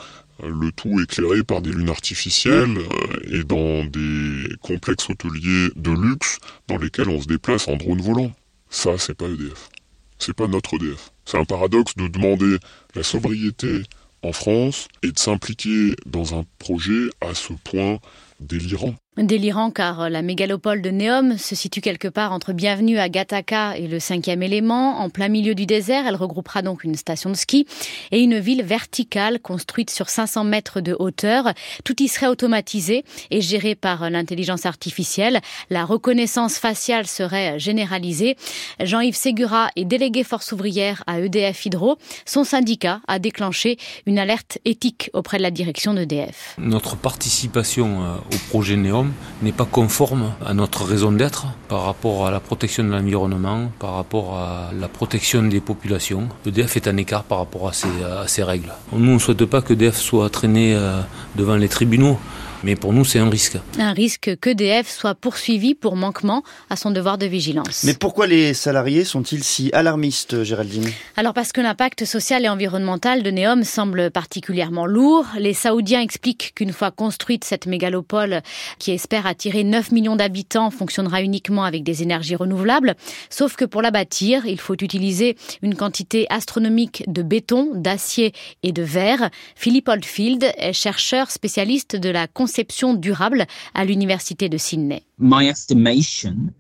[0.44, 6.40] le tout éclairé par des lunes artificielles euh, et dans des complexes hôteliers de luxe
[6.68, 8.32] dans lesquels on se déplace en drone volant.
[8.70, 9.70] Ça, c'est pas EDF.
[10.18, 11.12] C'est pas notre EDF.
[11.26, 12.58] C'est un paradoxe de demander
[12.96, 13.84] la sobriété
[14.26, 18.00] en France et de s'impliquer dans un projet à ce point
[18.40, 18.96] délirant.
[19.18, 23.88] Délirant car la mégalopole de Neom se situe quelque part entre Bienvenue à Gataka et
[23.88, 25.00] le cinquième élément.
[25.00, 27.66] En plein milieu du désert, elle regroupera donc une station de ski
[28.12, 31.54] et une ville verticale construite sur 500 mètres de hauteur.
[31.86, 35.40] Tout y serait automatisé et géré par l'intelligence artificielle.
[35.70, 38.36] La reconnaissance faciale serait généralisée.
[38.82, 41.98] Jean-Yves Ségura est délégué force ouvrière à EDF Hydro.
[42.26, 46.56] Son syndicat a déclenché une alerte éthique auprès de la direction d'EDF.
[46.58, 49.12] Notre participation euh, au projet Neom
[49.42, 53.96] n'est pas conforme à notre raison d'être par rapport à la protection de l'environnement, par
[53.96, 56.30] rapport à la protection des populations.
[56.46, 58.72] EDF est un écart par rapport à ces, règles.
[58.92, 61.02] Nous, ne souhaite pas que EDF soit traîné euh,
[61.36, 62.18] devant les tribunaux.
[62.66, 63.60] Mais pour nous, c'est un risque.
[63.78, 67.84] Un risque qu'EDF soit poursuivi pour manquement à son devoir de vigilance.
[67.84, 70.90] Mais pourquoi les salariés sont-ils si alarmistes, Géraldine?
[71.16, 75.28] Alors parce que l'impact social et environnemental de Neom semble particulièrement lourd.
[75.38, 78.42] Les Saoudiens expliquent qu'une fois construite cette mégalopole
[78.80, 82.96] qui espère attirer 9 millions d'habitants fonctionnera uniquement avec des énergies renouvelables.
[83.30, 88.72] Sauf que pour la bâtir, il faut utiliser une quantité astronomique de béton, d'acier et
[88.72, 89.30] de verre.
[89.56, 92.26] Philippe Oldfield est chercheur spécialiste de la
[92.56, 95.04] conception durable à l'université de Sydney.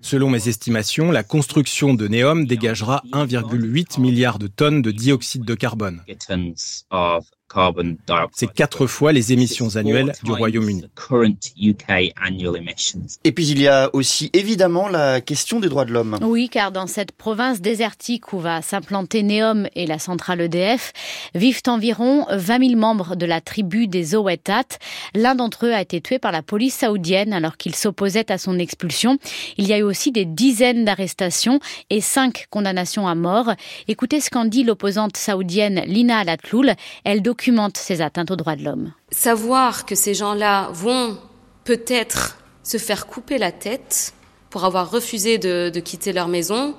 [0.01, 5.55] Selon mes estimations, la construction de Neom dégagera 1,8 milliard de tonnes de dioxyde de
[5.55, 6.01] carbone.
[8.33, 10.85] C'est quatre fois les émissions annuelles du Royaume-Uni.
[13.23, 16.17] Et puis il y a aussi évidemment la question des droits de l'homme.
[16.21, 20.93] Oui, car dans cette province désertique où va s'implanter Neom et la centrale EDF,
[21.33, 24.77] vivent environ 20 000 membres de la tribu des Owetat.
[25.13, 28.59] L'un d'entre eux a été tué par la police saoudienne alors qu'il s'opposait à son
[28.59, 29.17] expulsion.
[29.57, 33.53] Il y a eu aussi des dizaines d'arrestations et cinq condamnations à mort.
[33.87, 36.73] Écoutez ce qu'en dit l'opposante saoudienne Lina Alatloul.
[37.03, 37.21] Elle
[39.11, 41.17] Savoir que ces gens-là vont
[41.63, 44.13] peut-être se faire couper la tête
[44.49, 46.75] pour avoir refusé de quitter leur maison,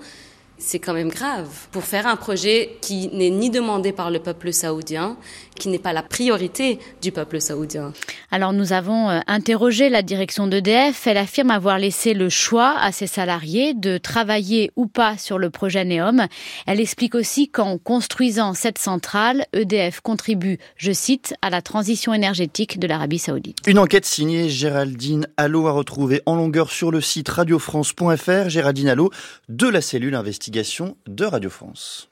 [0.58, 1.48] c'est quand même grave.
[1.70, 5.16] Pour faire un projet qui n'est ni demandé par le peuple saoudien,
[5.54, 7.92] qui n'est pas la priorité du peuple saoudien.
[8.30, 11.06] Alors nous avons euh, interrogé la direction d'EDF.
[11.06, 15.50] Elle affirme avoir laissé le choix à ses salariés de travailler ou pas sur le
[15.50, 16.26] projet Neom.
[16.66, 22.78] Elle explique aussi qu'en construisant cette centrale, EDF contribue, je cite, à la transition énergétique
[22.78, 23.58] de l'Arabie saoudite.
[23.66, 28.48] Une enquête signée Géraldine Allo à retrouver en longueur sur le site radiofrance.fr.
[28.48, 29.10] Géraldine Allo
[29.48, 30.14] de la cellule
[30.50, 32.08] de Radio France.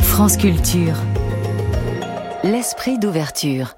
[0.00, 0.96] France Culture.
[2.42, 3.74] L'esprit d'ouverture.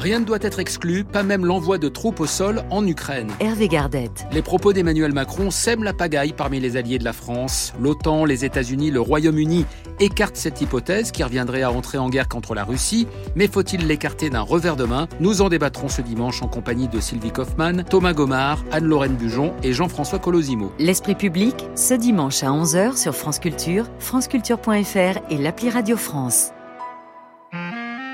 [0.00, 3.30] Rien ne doit être exclu, pas même l'envoi de troupes au sol en Ukraine.
[3.38, 4.24] Hervé Gardette.
[4.32, 7.74] Les propos d'Emmanuel Macron sèment la pagaille parmi les alliés de la France.
[7.78, 9.66] L'OTAN, les États-Unis, le Royaume-Uni
[10.00, 13.06] écartent cette hypothèse qui reviendrait à entrer en guerre contre la Russie.
[13.34, 15.06] Mais faut-il l'écarter d'un revers de main?
[15.20, 19.74] Nous en débattrons ce dimanche en compagnie de Sylvie Kaufmann, Thomas Gomard, Anne-Lorraine Bujon et
[19.74, 20.72] Jean-François Colosimo.
[20.78, 26.52] L'esprit public, ce dimanche à 11h sur France Culture, franceculture.fr et l'appli Radio France.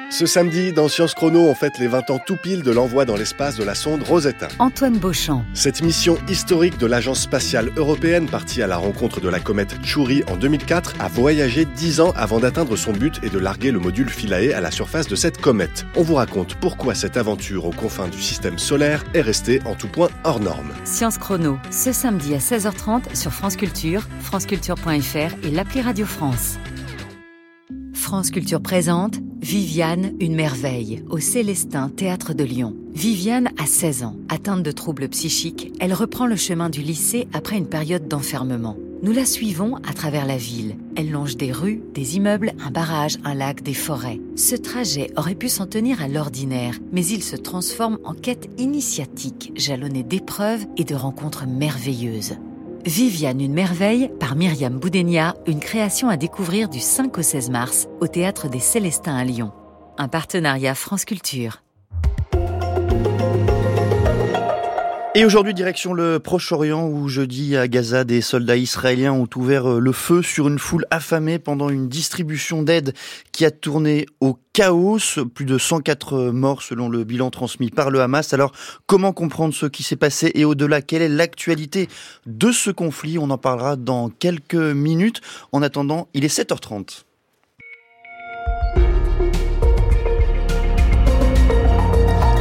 [0.08, 3.16] Ce samedi, dans Science Chrono, on fête les 20 ans tout pile de l'envoi dans
[3.16, 4.46] l'espace de la sonde Rosetta.
[4.60, 5.44] Antoine Beauchamp.
[5.52, 10.22] Cette mission historique de l'Agence spatiale européenne, partie à la rencontre de la comète Chury
[10.30, 14.08] en 2004, a voyagé 10 ans avant d'atteindre son but et de larguer le module
[14.08, 15.84] Philae à la surface de cette comète.
[15.96, 19.88] On vous raconte pourquoi cette aventure aux confins du système solaire est restée en tout
[19.88, 20.72] point hors norme.
[20.84, 26.58] Science Chrono, ce samedi à 16h30 sur France Culture, franceculture.fr et l'appli Radio France.
[28.06, 32.76] France Culture présente Viviane, une merveille, au Célestin Théâtre de Lyon.
[32.94, 34.16] Viviane a 16 ans.
[34.28, 38.76] Atteinte de troubles psychiques, elle reprend le chemin du lycée après une période d'enfermement.
[39.02, 40.76] Nous la suivons à travers la ville.
[40.94, 44.20] Elle longe des rues, des immeubles, un barrage, un lac, des forêts.
[44.36, 49.52] Ce trajet aurait pu s'en tenir à l'ordinaire, mais il se transforme en quête initiatique,
[49.56, 52.36] jalonnée d'épreuves et de rencontres merveilleuses.
[52.86, 57.88] Viviane, une merveille, par Myriam Boudenia, une création à découvrir du 5 au 16 mars
[58.00, 59.52] au Théâtre des Célestins à Lyon.
[59.98, 61.65] Un partenariat France Culture.
[65.18, 69.78] Et aujourd'hui, direction le Proche-Orient, où jeudi à Gaza, des soldats israéliens ont ouvert euh,
[69.80, 72.92] le feu sur une foule affamée pendant une distribution d'aide
[73.32, 74.98] qui a tourné au chaos.
[75.34, 78.34] Plus de 104 morts selon le bilan transmis par le Hamas.
[78.34, 78.52] Alors,
[78.84, 81.88] comment comprendre ce qui s'est passé et au-delà, quelle est l'actualité
[82.26, 83.16] de ce conflit?
[83.16, 85.22] On en parlera dans quelques minutes.
[85.50, 87.05] En attendant, il est 7h30.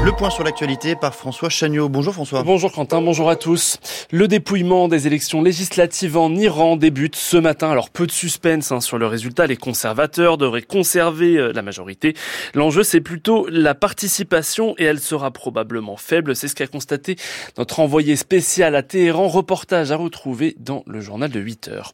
[0.06, 1.90] Le point sur l'actualité par François Chagnot.
[1.90, 2.44] Bonjour François.
[2.44, 3.80] Bonjour Quentin, bonjour à tous.
[4.12, 7.72] Le dépouillement des élections législatives en Iran débute ce matin.
[7.72, 9.48] Alors peu de suspense hein, sur le résultat.
[9.48, 12.14] Les conservateurs devraient conserver euh, la majorité.
[12.54, 16.36] L'enjeu c'est plutôt la participation et elle sera probablement faible.
[16.36, 17.16] C'est ce qu'a constaté
[17.58, 19.28] notre envoyé spécial à Téhéran.
[19.28, 21.94] Reportage à retrouver dans le journal de 8 heures.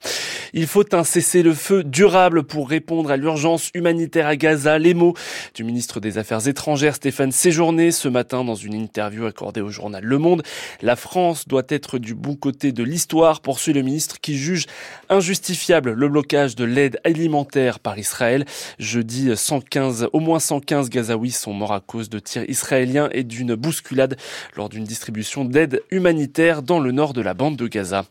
[0.52, 4.80] Il faut un cessez-le-feu durable pour répondre à l'urgence humanitaire à Gaza.
[4.80, 5.14] Les mots
[5.56, 10.04] du ministre des Affaires étrangères Stéphane Séjourné ce matin dans une interview accordée au journal
[10.04, 10.42] Le Monde.
[10.82, 14.66] La France doit être du bon côté de l'histoire, poursuit le ministre qui juge
[15.10, 18.46] injustifiable le blocage de l'aide alimentaire par Israël.
[18.80, 23.54] Jeudi, 115, au moins 115 Gazaouis sont morts à cause de tirs israéliens et d'une
[23.54, 24.18] bousculade
[24.56, 28.06] lors d'une distribution d'aide humanitaire dans le nord de la bande de Gaza.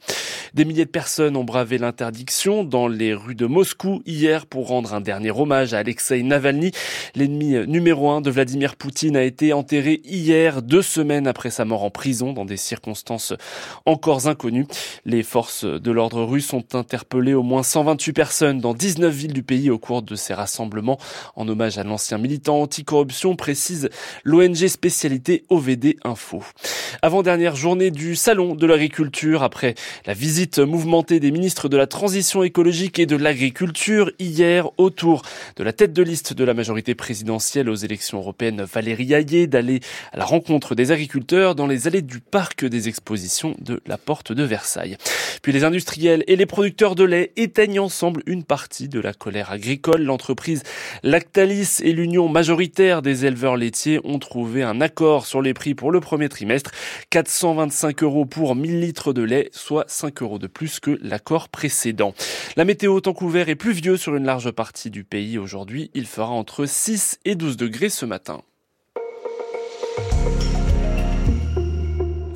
[0.54, 4.94] Des milliers de personnes ont bravé l'interdiction dans les rues de Moscou hier pour rendre
[4.94, 6.70] un dernier hommage à Alexei Navalny.
[7.16, 11.84] L'ennemi numéro un de Vladimir Poutine a été enterré hier, deux semaines après sa mort
[11.84, 13.32] en prison, dans des circonstances
[13.86, 14.66] encore inconnues.
[15.04, 19.42] Les forces de l'ordre russe ont interpellé au moins 128 personnes dans 19 villes du
[19.42, 20.98] pays au cours de ces rassemblements
[21.36, 23.90] en hommage à l'ancien militant anticorruption, précise
[24.24, 26.42] l'ONG spécialité OVD Info.
[27.02, 29.74] Avant-dernière journée du Salon de l'agriculture, après
[30.06, 35.22] la visite mouvementée des ministres de la Transition écologique et de l'agriculture hier autour
[35.56, 39.69] de la tête de liste de la majorité présidentielle aux élections européennes, Valérie Ayé, d'aller
[40.12, 44.32] à la rencontre des agriculteurs dans les allées du parc des expositions de la Porte
[44.32, 44.96] de Versailles.
[45.42, 49.50] Puis les industriels et les producteurs de lait éteignent ensemble une partie de la colère
[49.50, 50.02] agricole.
[50.02, 50.62] L'entreprise
[51.02, 55.90] Lactalis et l'union majoritaire des éleveurs laitiers ont trouvé un accord sur les prix pour
[55.90, 56.70] le premier trimestre.
[57.10, 62.14] 425 euros pour 1000 litres de lait, soit 5 euros de plus que l'accord précédent.
[62.56, 65.90] La météo temps couvert et pluvieux sur une large partie du pays aujourd'hui.
[65.94, 68.42] Il fera entre 6 et 12 degrés ce matin.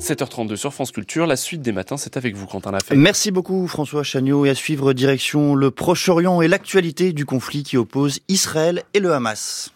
[0.05, 1.25] 7h32 sur France Culture.
[1.25, 2.95] La suite des matins, c'est avec vous, Quentin Lafay.
[2.95, 4.45] Merci beaucoup, François Chagnot.
[4.45, 9.13] Et à suivre direction le Proche-Orient et l'actualité du conflit qui oppose Israël et le
[9.13, 9.71] Hamas.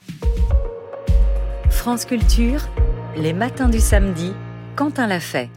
[1.71, 2.61] France Culture,
[3.17, 4.33] les matins du samedi
[4.79, 5.49] Quentin l'a fait.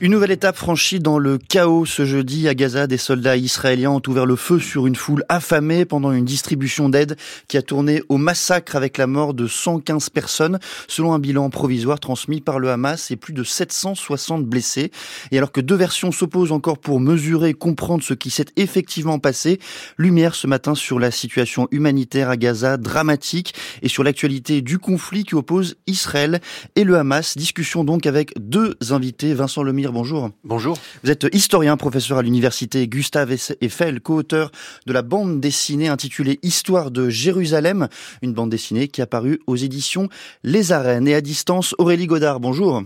[0.00, 2.86] Une nouvelle étape franchie dans le chaos ce jeudi à Gaza.
[2.86, 7.18] Des soldats israéliens ont ouvert le feu sur une foule affamée pendant une distribution d'aide
[7.46, 12.00] qui a tourné au massacre avec la mort de 115 personnes, selon un bilan provisoire
[12.00, 14.90] transmis par le Hamas et plus de 760 blessés.
[15.30, 19.18] Et alors que deux versions s'opposent encore pour mesurer et comprendre ce qui s'est effectivement
[19.18, 19.58] passé,
[19.98, 25.24] lumière ce matin sur la situation humanitaire à Gaza dramatique et sur l'actualité du conflit
[25.24, 26.40] qui oppose Israël
[26.74, 27.36] et le Hamas.
[27.36, 29.34] Discussion donc avec deux invités.
[29.34, 30.30] Vincent Lemire, bonjour.
[30.44, 30.78] Bonjour.
[31.04, 34.50] Vous êtes historien, professeur à l'université Gustave Eiffel, co-auteur
[34.86, 37.88] de la bande dessinée intitulée Histoire de Jérusalem,
[38.22, 40.08] une bande dessinée qui a paru aux éditions
[40.42, 41.08] Les Arènes.
[41.08, 42.82] Et à distance, Aurélie Godard, bonjour.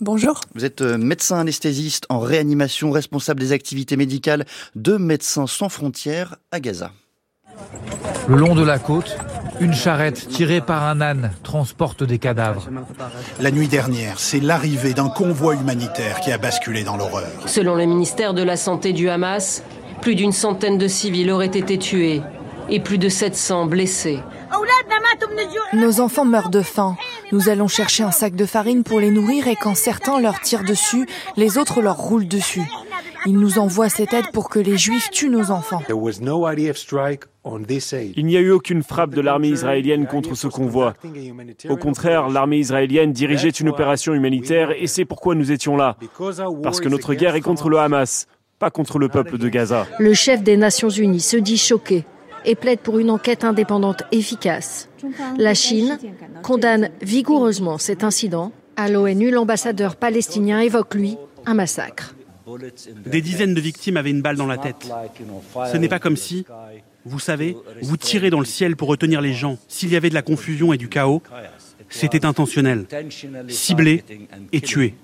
[0.00, 0.40] Bonjour.
[0.54, 6.36] Vous êtes euh, médecin anesthésiste en réanimation, responsable des activités médicales de Médecins sans frontières
[6.50, 6.90] à Gaza.
[8.26, 9.16] Le long de la côte,
[9.62, 12.68] une charrette tirée par un âne transporte des cadavres.
[13.40, 17.30] La nuit dernière, c'est l'arrivée d'un convoi humanitaire qui a basculé dans l'horreur.
[17.46, 19.62] Selon le ministère de la Santé du Hamas,
[20.00, 22.22] plus d'une centaine de civils auraient été tués
[22.68, 24.18] et plus de 700 blessés.
[25.72, 26.96] Nos enfants meurent de faim.
[27.30, 30.64] Nous allons chercher un sac de farine pour les nourrir et quand certains leur tirent
[30.64, 32.68] dessus, les autres leur roulent dessus.
[33.26, 35.82] Ils nous envoient cette aide pour que les Juifs tuent nos enfants.
[38.16, 40.94] Il n'y a eu aucune frappe de l'armée israélienne contre ce convoi.
[41.68, 45.96] Au contraire, l'armée israélienne dirigeait une opération humanitaire et c'est pourquoi nous étions là.
[46.62, 48.26] Parce que notre guerre est contre le Hamas,
[48.58, 49.86] pas contre le peuple de Gaza.
[49.98, 52.04] Le chef des Nations Unies se dit choqué
[52.44, 54.88] et plaide pour une enquête indépendante efficace.
[55.38, 55.98] La Chine
[56.42, 58.52] condamne vigoureusement cet incident.
[58.76, 62.14] À l'ONU, l'ambassadeur palestinien évoque, lui, un massacre.
[63.06, 64.88] Des dizaines de victimes avaient une balle dans la tête.
[65.70, 66.44] Ce n'est pas comme si,
[67.04, 69.58] vous savez, vous tirez dans le ciel pour retenir les gens.
[69.68, 71.22] S'il y avait de la confusion et du chaos,
[71.88, 72.86] c'était intentionnel,
[73.48, 74.04] ciblé
[74.52, 74.94] et tué.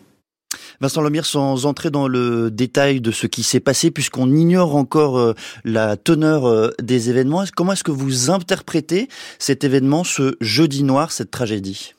[0.81, 5.19] Vincent Lemire, sans entrer dans le détail de ce qui s'est passé, puisqu'on ignore encore
[5.19, 5.35] euh,
[5.65, 9.09] la teneur euh, des événements, comment est-ce que vous interprétez
[9.39, 11.95] cet événement, ce jeudi noir, cette tragédie?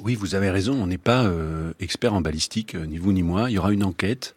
[0.00, 1.30] Oui, vous avez raison, on n'est pas
[1.80, 3.50] expert en balistique, ni vous ni moi.
[3.50, 4.34] Il y aura une enquête.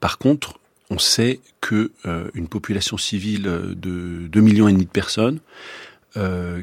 [0.00, 0.58] par contre,
[0.90, 1.92] on sait que
[2.34, 5.40] une population civile de 2 millions et demi de personnes,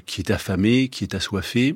[0.06, 1.76] qui est affamée, qui est assoiffée,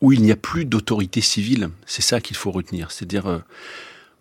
[0.00, 2.90] où il n'y a plus d'autorité civile, c'est ça qu'il faut retenir.
[2.90, 3.42] C'est-à-dire,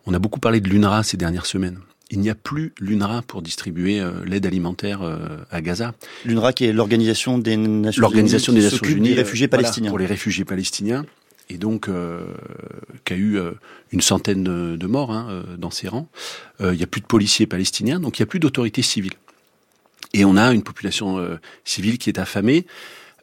[0.06, 1.80] on a beaucoup parlé de l'UNRWA ces dernières semaines
[2.14, 5.18] il n'y a plus l'UNRWA pour distribuer euh, l'aide alimentaire euh,
[5.50, 5.96] à Gaza.
[6.26, 10.06] L'UNRWA qui est l'organisation des Nations l'organisation des Nations Unies des réfugiés palestiniens pour les
[10.06, 11.06] réfugiés palestiniens
[11.50, 12.24] et donc euh,
[13.04, 13.40] qui a eu
[13.92, 16.08] une centaine de, morts hein, dans ses rangs.
[16.62, 19.14] il n'y a plus de policiers palestiniens, donc il n'y a plus d'autorité civile.
[20.14, 21.20] Et on a une population
[21.66, 22.66] civile qui est affamée.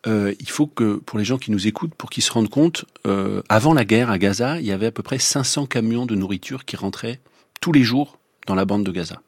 [0.06, 2.84] il faut que, pour les gens qui nous écoutent, pour qu'ils se rendent compte,
[3.48, 6.66] avant la guerre à Gaza, il y avait à peu près 500 camions de nourriture
[6.66, 7.20] qui rentraient
[7.60, 8.19] tous les jours
[8.50, 9.22] dans la bande de Gaza.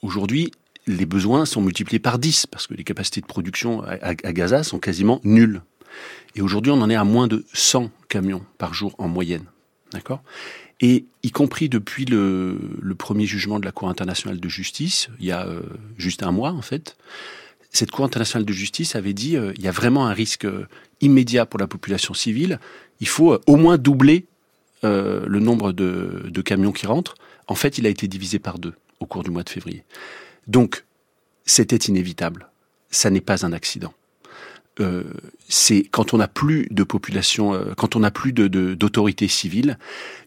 [0.00, 0.52] Aujourd'hui,
[0.86, 4.78] les besoins sont multipliés par 10 parce que les capacités de production à, Gaza sont
[4.78, 5.62] quasiment nulles.
[6.36, 9.44] Et aujourd'hui, on en est à moins de 100 camions par jour en moyenne.
[9.92, 10.22] D'accord?
[10.80, 12.56] Et y compris depuis le,
[12.96, 15.62] premier jugement de la Cour internationale de justice, il y a euh,
[15.98, 16.96] juste un mois en fait,
[17.72, 20.68] cette Cour internationale de justice avait dit euh, il y a vraiment un risque euh,
[21.00, 22.60] immédiat pour la population civile.
[23.00, 24.26] Il faut au moins doubler
[24.84, 27.14] le nombre de camions qui rentrent
[27.48, 29.84] en fait, il a été divisé par deux au cours du mois de février.
[30.46, 30.84] Donc,
[31.44, 32.48] c'était inévitable.
[32.90, 33.92] Ça n'est pas un accident.
[34.80, 35.04] Euh,
[35.48, 39.78] c'est quand on n'a plus de population, euh, quand on n'a plus d'autorité civile,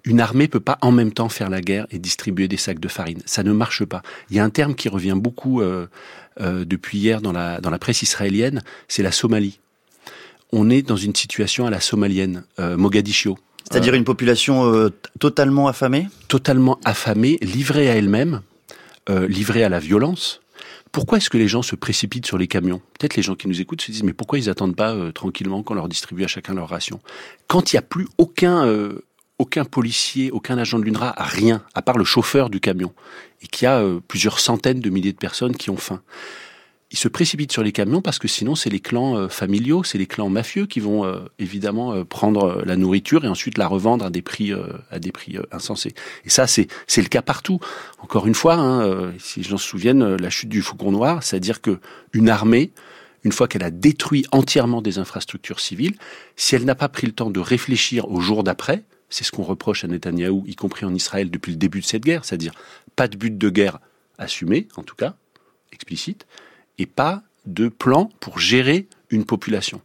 [0.03, 2.87] une armée peut pas en même temps faire la guerre et distribuer des sacs de
[2.87, 3.21] farine.
[3.25, 4.03] Ça ne marche pas.
[4.29, 5.87] Il y a un terme qui revient beaucoup euh,
[6.37, 9.59] depuis hier dans la dans la presse israélienne, c'est la Somalie.
[10.51, 13.37] On est dans une situation à la somalienne, Mogadiscio.
[13.69, 14.89] C'est-à-dire euh, une population euh,
[15.19, 16.07] totalement affamée?
[16.27, 18.41] Totalement affamée, livrée à elle-même,
[19.09, 20.41] euh, livrée à la violence.
[20.91, 22.81] Pourquoi est-ce que les gens se précipitent sur les camions?
[22.97, 25.73] Peut-être les gens qui nous écoutent se disent mais pourquoi ils attendent pas tranquillement qu'on
[25.73, 27.01] leur distribue à chacun leur ration?
[27.47, 28.65] Quand il n'y a plus aucun
[29.37, 32.93] aucun policier, aucun agent de l'UNRWA, rien, à part le chauffeur du camion,
[33.41, 36.01] et qu'il y a plusieurs centaines de milliers de personnes qui ont faim
[36.91, 39.97] ils se précipitent sur les camions parce que sinon c'est les clans euh, familiaux, c'est
[39.97, 44.05] les clans mafieux qui vont euh, évidemment euh, prendre la nourriture et ensuite la revendre
[44.05, 44.53] à des prix
[44.91, 45.93] à des prix insensés.
[46.25, 47.59] Et ça c'est c'est le cas partout.
[47.99, 51.79] Encore une fois, hein, si j'en souvienne, la chute du Faucon Noir, c'est-à-dire que
[52.13, 52.71] une armée
[53.23, 55.95] une fois qu'elle a détruit entièrement des infrastructures civiles,
[56.35, 59.43] si elle n'a pas pris le temps de réfléchir au jour d'après, c'est ce qu'on
[59.43, 62.53] reproche à Netanyahou, y compris en Israël depuis le début de cette guerre, c'est-à-dire
[62.95, 63.79] pas de but de guerre
[64.19, 65.15] assumé, en tout cas,
[65.71, 66.27] explicite,
[66.77, 69.81] et pas de plan pour gérer une population.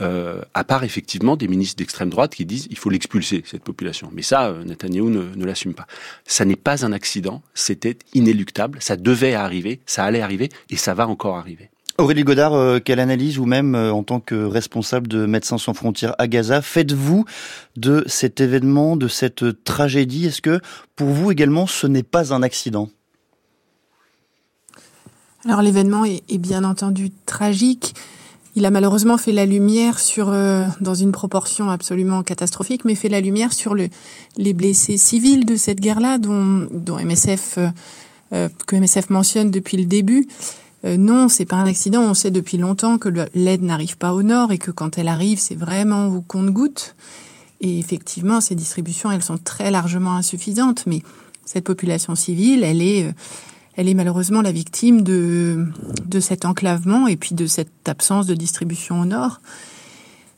[0.00, 4.08] Euh, à part effectivement des ministres d'extrême droite qui disent il faut l'expulser cette population.
[4.14, 5.86] Mais ça, euh, Netanyahou ne, l'assume pas.
[6.24, 10.94] Ça n'est pas un accident, c'était inéluctable, ça devait arriver, ça allait arriver et ça
[10.94, 11.68] va encore arriver.
[11.98, 16.14] Aurélie Godard, euh, quelle analyse ou même en tant que responsable de Médecins sans frontières
[16.18, 17.26] à Gaza faites-vous
[17.76, 20.26] de cet événement, de cette tragédie?
[20.26, 20.60] Est-ce que
[20.96, 22.88] pour vous également ce n'est pas un accident?
[25.44, 27.94] Alors l'événement est, bien entendu tragique.
[28.56, 33.08] Il a malheureusement fait la lumière sur, euh, dans une proportion absolument catastrophique, mais fait
[33.08, 33.88] la lumière sur le,
[34.36, 37.68] les blessés civils de cette guerre-là, dont, dont MSF, euh,
[38.32, 40.28] euh, que MSF mentionne depuis le début.
[40.84, 42.02] non, c'est pas un accident.
[42.02, 45.38] On sait depuis longtemps que l'aide n'arrive pas au nord et que quand elle arrive,
[45.38, 46.96] c'est vraiment au compte-goutte.
[47.60, 50.84] Et effectivement, ces distributions, elles sont très largement insuffisantes.
[50.86, 51.02] Mais
[51.44, 53.12] cette population civile, elle est
[53.80, 55.64] elle est malheureusement la victime de,
[56.04, 59.40] de cet enclavement et puis de cette absence de distribution au nord.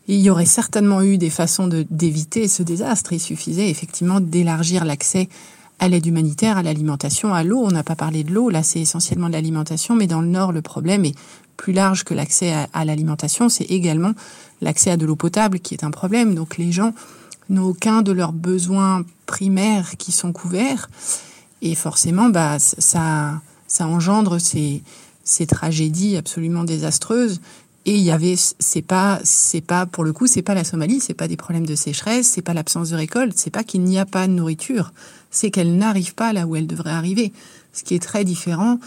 [0.06, 3.12] il y aurait certainement eu des façons d'éviter ce désastre.
[3.12, 5.28] Il suffisait effectivement d'élargir l'accès
[5.80, 7.58] à l'aide humanitaire, à l'alimentation, à l'eau.
[7.64, 10.52] On n'a pas parlé de l'eau, là c'est essentiellement de l'alimentation, mais dans le nord
[10.52, 11.16] le problème est
[11.56, 14.12] plus large que l'accès à, à l'alimentation, c'est également
[14.60, 16.36] l'accès à de l'eau potable qui est un problème.
[16.36, 16.94] Donc les gens
[17.48, 20.88] n'ont aucun de leurs besoins primaires qui sont couverts.
[21.62, 24.82] Et forcément, bah, ça, ça engendre ces,
[25.24, 27.40] ces tragédies absolument désastreuses.
[27.84, 31.00] Et il y avait, c'est pas, c'est pas, pour le coup, c'est pas la Somalie,
[31.00, 33.98] c'est pas des problèmes de sécheresse, c'est pas l'absence de récolte, c'est pas qu'il n'y
[33.98, 34.92] a pas de nourriture,
[35.30, 37.32] c'est qu'elle n'arrive pas là où elle devrait arriver.
[37.72, 38.78] Ce qui est très différent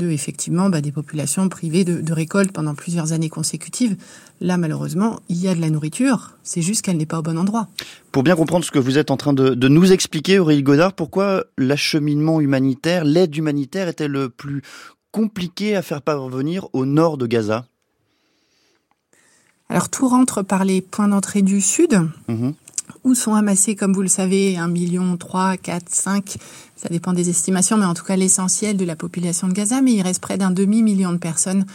[0.00, 3.96] de, effectivement, bah, des populations privées de, de récolte pendant plusieurs années consécutives.
[4.40, 7.38] Là, malheureusement, il y a de la nourriture, c'est juste qu'elle n'est pas au bon
[7.38, 7.68] endroit.
[8.10, 10.94] Pour bien comprendre ce que vous êtes en train de, de nous expliquer, Aurélie Godard,
[10.94, 14.62] pourquoi l'acheminement humanitaire, l'aide humanitaire était le plus
[15.12, 17.66] compliqué à faire parvenir au nord de Gaza?
[19.68, 22.54] Alors tout rentre par les points d'entrée du sud, mhm.
[23.04, 26.36] Où sont amassés, comme vous le savez, 1 million, 3, 4, 5,
[26.76, 29.92] ça dépend des estimations, mais en tout cas l'essentiel de la population de Gaza, mais
[29.92, 31.66] il reste près d'un demi-million de personnes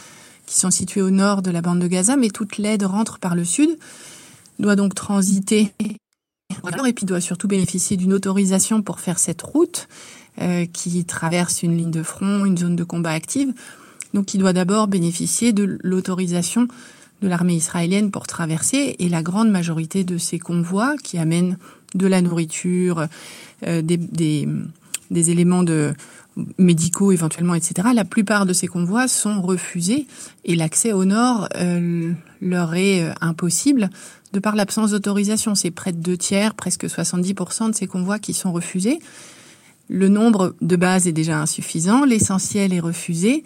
[0.46, 3.34] qui sont situées au nord de la bande de Gaza, mais toute l'aide rentre par
[3.34, 3.76] le sud.
[4.58, 5.72] doit donc transiter
[6.86, 9.88] et puis doit surtout bénéficier d'une autorisation pour faire cette route
[10.40, 13.52] euh, qui traverse une ligne de front, une zone de combat active.
[14.14, 16.68] Donc il doit d'abord bénéficier de l'autorisation
[17.22, 21.56] de l'armée israélienne pour traverser et la grande majorité de ces convois qui amènent
[21.94, 23.06] de la nourriture,
[23.66, 24.48] euh, des, des,
[25.10, 25.94] des, éléments de
[26.58, 27.88] médicaux éventuellement, etc.
[27.94, 30.06] La plupart de ces convois sont refusés
[30.44, 32.12] et l'accès au nord euh,
[32.42, 33.90] leur est euh, impossible
[34.32, 35.54] de par l'absence d'autorisation.
[35.54, 38.98] C'est près de deux tiers, presque 70% de ces convois qui sont refusés.
[39.88, 43.44] Le nombre de bases est déjà insuffisant, l'essentiel est refusé.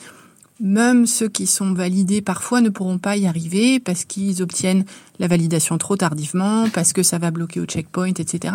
[0.60, 4.84] Même ceux qui sont validés parfois ne pourront pas y arriver parce qu'ils obtiennent
[5.18, 8.54] la validation trop tardivement, parce que ça va bloquer au checkpoint, etc.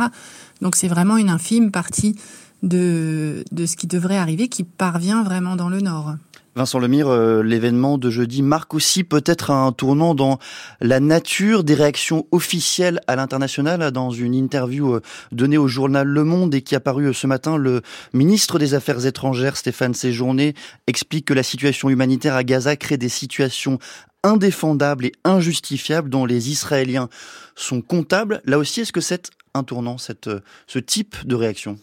[0.62, 2.16] Donc c'est vraiment une infime partie
[2.62, 6.16] de, de ce qui devrait arriver qui parvient vraiment dans le Nord.
[6.58, 10.40] Vincent Lemire, euh, l'événement de jeudi marque aussi peut-être un tournant dans
[10.80, 13.92] la nature des réactions officielles à l'international.
[13.92, 15.02] Dans une interview euh,
[15.34, 17.82] donnée au journal Le Monde et qui a paru euh, ce matin, le
[18.14, 20.54] ministre des Affaires étrangères, Stéphane Séjourné,
[20.88, 23.78] explique que la situation humanitaire à Gaza crée des situations
[24.24, 27.10] indéfendables et injustifiables dont les Israéliens
[27.58, 28.42] sont comptables.
[28.46, 31.78] Là aussi, est-ce que c'est un tournant, ce type de réaction?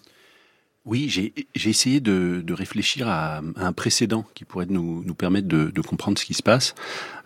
[0.84, 1.32] Oui, j'ai
[1.70, 6.18] essayé de, de, réfléchir à, un précédent qui pourrait nous, nous permettre de, de, comprendre
[6.18, 6.74] ce qui se passe.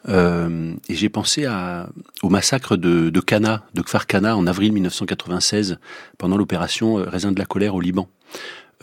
[0.09, 1.89] Euh, et j'ai pensé à,
[2.23, 5.79] au massacre de, de Cana, de Kfar Cana, en avril 1996,
[6.19, 8.09] pendant l'opération euh, Raisin de la colère au Liban.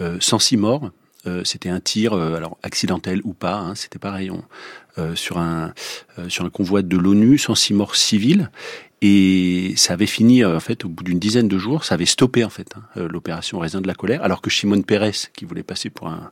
[0.02, 0.90] Euh, 106 morts,
[1.26, 4.44] euh, c'était un tir, euh, alors accidentel ou pas, hein, c'était pareil, on,
[4.98, 5.74] euh, sur un
[6.28, 8.52] sur un convoi de l'ONU, 106 morts civils,
[9.02, 12.44] et ça avait fini, en fait, au bout d'une dizaine de jours, ça avait stoppé,
[12.46, 15.90] en fait, hein, l'opération Raisin de la colère, alors que Shimon Peres, qui voulait passer
[15.90, 16.32] pour un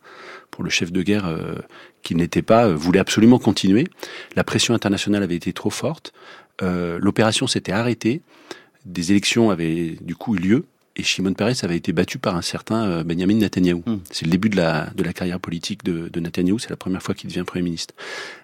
[0.52, 1.56] pour le chef de guerre euh,
[2.04, 3.88] qui n'était pas, voulait absolument continuer.
[4.36, 6.14] La pression internationale avait été trop forte.
[6.62, 8.22] Euh, L'opération s'était arrêtée.
[8.86, 10.66] Des élections avaient du coup eu lieu
[10.96, 13.82] et Shimon Peres avait été battu par un certain euh, Benjamin Netanyahu.
[13.86, 14.00] Hmm.
[14.12, 17.02] C'est le début de la, de la carrière politique de, de Netanyahu, c'est la première
[17.02, 17.94] fois qu'il devient Premier ministre.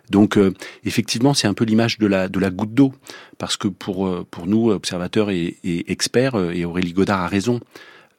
[0.09, 0.53] Donc euh,
[0.85, 2.93] effectivement, c'est un peu l'image de la, de la goutte d'eau,
[3.37, 7.59] parce que pour, euh, pour nous, observateurs et, et experts, et Aurélie Godard a raison,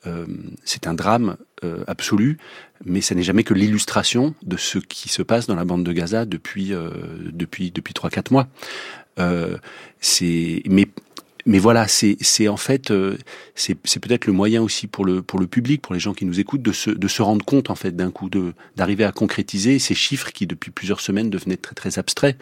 [0.06, 0.26] euh,
[0.64, 2.38] c'est un drame euh, absolu,
[2.84, 5.92] mais ça n'est jamais que l'illustration de ce qui se passe dans la bande de
[5.92, 6.90] Gaza depuis euh,
[7.32, 8.46] depuis depuis trois quatre mois.
[10.00, 10.86] c'est mais
[11.48, 12.92] mais voilà, c'est en fait
[13.56, 16.24] c'est c'est peut-être le moyen aussi pour le pour le public, pour les gens qui
[16.24, 18.30] nous écoutent, de se de se rendre compte en fait d'un coup
[18.76, 22.36] d'arriver à concrétiser ces chiffres qui depuis plusieurs semaines devenaient très très abstraits.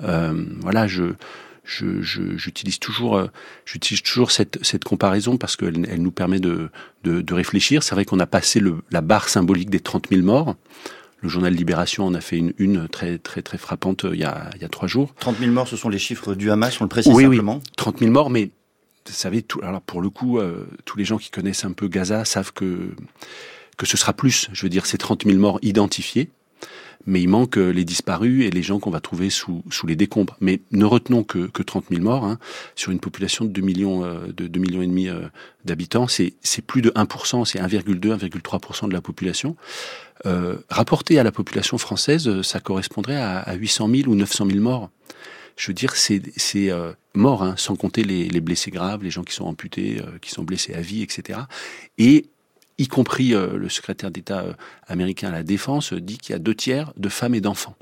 [0.00, 1.14] voilà, je
[1.64, 3.26] j'utilise toujours, euh,
[3.64, 6.70] j'utilise toujours cette, cette comparaison parce qu'elle elle nous permet de,
[7.04, 7.82] de, de réfléchir.
[7.82, 10.56] C'est vrai qu'on a passé le, la barre symbolique des 30 000 morts.
[11.22, 14.24] Le journal Libération en a fait une, une très très très frappante euh, il y
[14.24, 15.14] a, il y a trois jours.
[15.20, 17.56] 30 000 morts, ce sont les chiffres du Hamas, on le précise oui, simplement.
[17.56, 18.50] Oui, 30 000 morts, mais
[19.06, 21.88] vous savez, tout, alors pour le coup, euh, tous les gens qui connaissent un peu
[21.88, 22.94] Gaza savent que
[23.76, 24.48] que ce sera plus.
[24.52, 26.30] Je veux dire, c'est 30 000 morts identifiés
[27.06, 29.96] mais il manque euh, les disparus et les gens qu'on va trouver sous, sous les
[29.96, 30.36] décombres.
[30.40, 32.38] Mais ne retenons que, que 30 000 morts hein,
[32.76, 35.22] sur une population de 2 millions, euh, de 2 millions et demi euh,
[35.64, 36.08] d'habitants.
[36.08, 39.56] C'est, c'est plus de 1%, c'est 1,2, 1,3% de la population.
[40.26, 44.60] Euh, rapporté à la population française, ça correspondrait à, à 800 000 ou 900 000
[44.60, 44.90] morts
[45.56, 46.22] je veux dire, c'est
[46.70, 50.18] euh, mort, hein, sans compter les, les, blessés graves, les gens qui sont amputés, euh,
[50.22, 51.40] qui sont blessés à vie, etc.
[51.98, 52.30] Et
[52.80, 54.52] y compris euh, le secrétaire d'État euh,
[54.88, 57.76] américain à la Défense, dit qu'il y a deux tiers de femmes et d'enfants.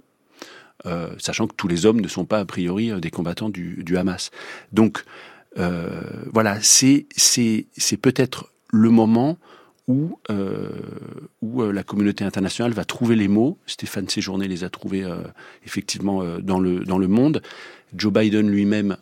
[0.87, 3.97] Euh, sachant que tous les hommes ne sont pas a priori des combattants du, du
[3.97, 4.31] Hamas.
[4.73, 5.05] Donc
[6.33, 7.07] voilà, c'est
[8.01, 9.39] peut-être le moment
[9.89, 10.71] où, euh,
[11.43, 13.59] où la communauté internationale va trouver les mots.
[13.67, 15.23] Stéphane Séjourné les a trouvés euh,
[15.65, 17.43] effectivement euh, dans, le, dans le monde.
[17.95, 18.97] Joe Biden lui-même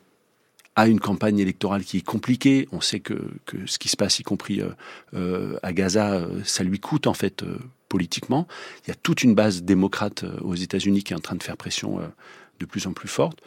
[0.76, 2.68] a une campagne électorale qui est compliquée.
[2.70, 3.14] On sait que,
[3.64, 4.68] ce qui se passe, y compris euh,
[5.14, 7.59] euh à Gaza, euh, ça lui coûte en fait euh,
[7.89, 8.47] politiquement.
[8.84, 11.57] Il y a toute une base démocrate aux États-Unis qui est en train de faire
[11.57, 12.01] pression
[12.61, 13.41] de plus en plus forte.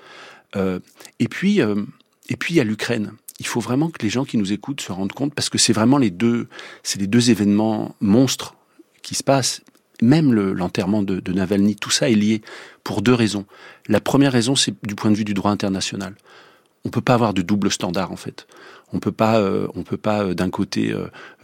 [0.56, 3.12] et puis, et puis il y a l'Ukraine.
[3.40, 5.74] Il faut vraiment que les gens qui nous écoutent se rendent compte, parce que c'est
[5.74, 6.48] vraiment les deux,
[6.84, 8.56] c'est les deux événements monstres
[9.02, 9.62] qui se passent.
[10.02, 12.42] Même l'enterrement de, de Navalny, tout ça est lié
[12.84, 13.46] pour deux raisons.
[13.88, 16.16] La première raison, c'est du point de vue du droit international
[16.86, 18.48] on peut pas avoir de double standard en fait.
[18.92, 20.94] On peut pas, euh, on peut pas euh, d'un côté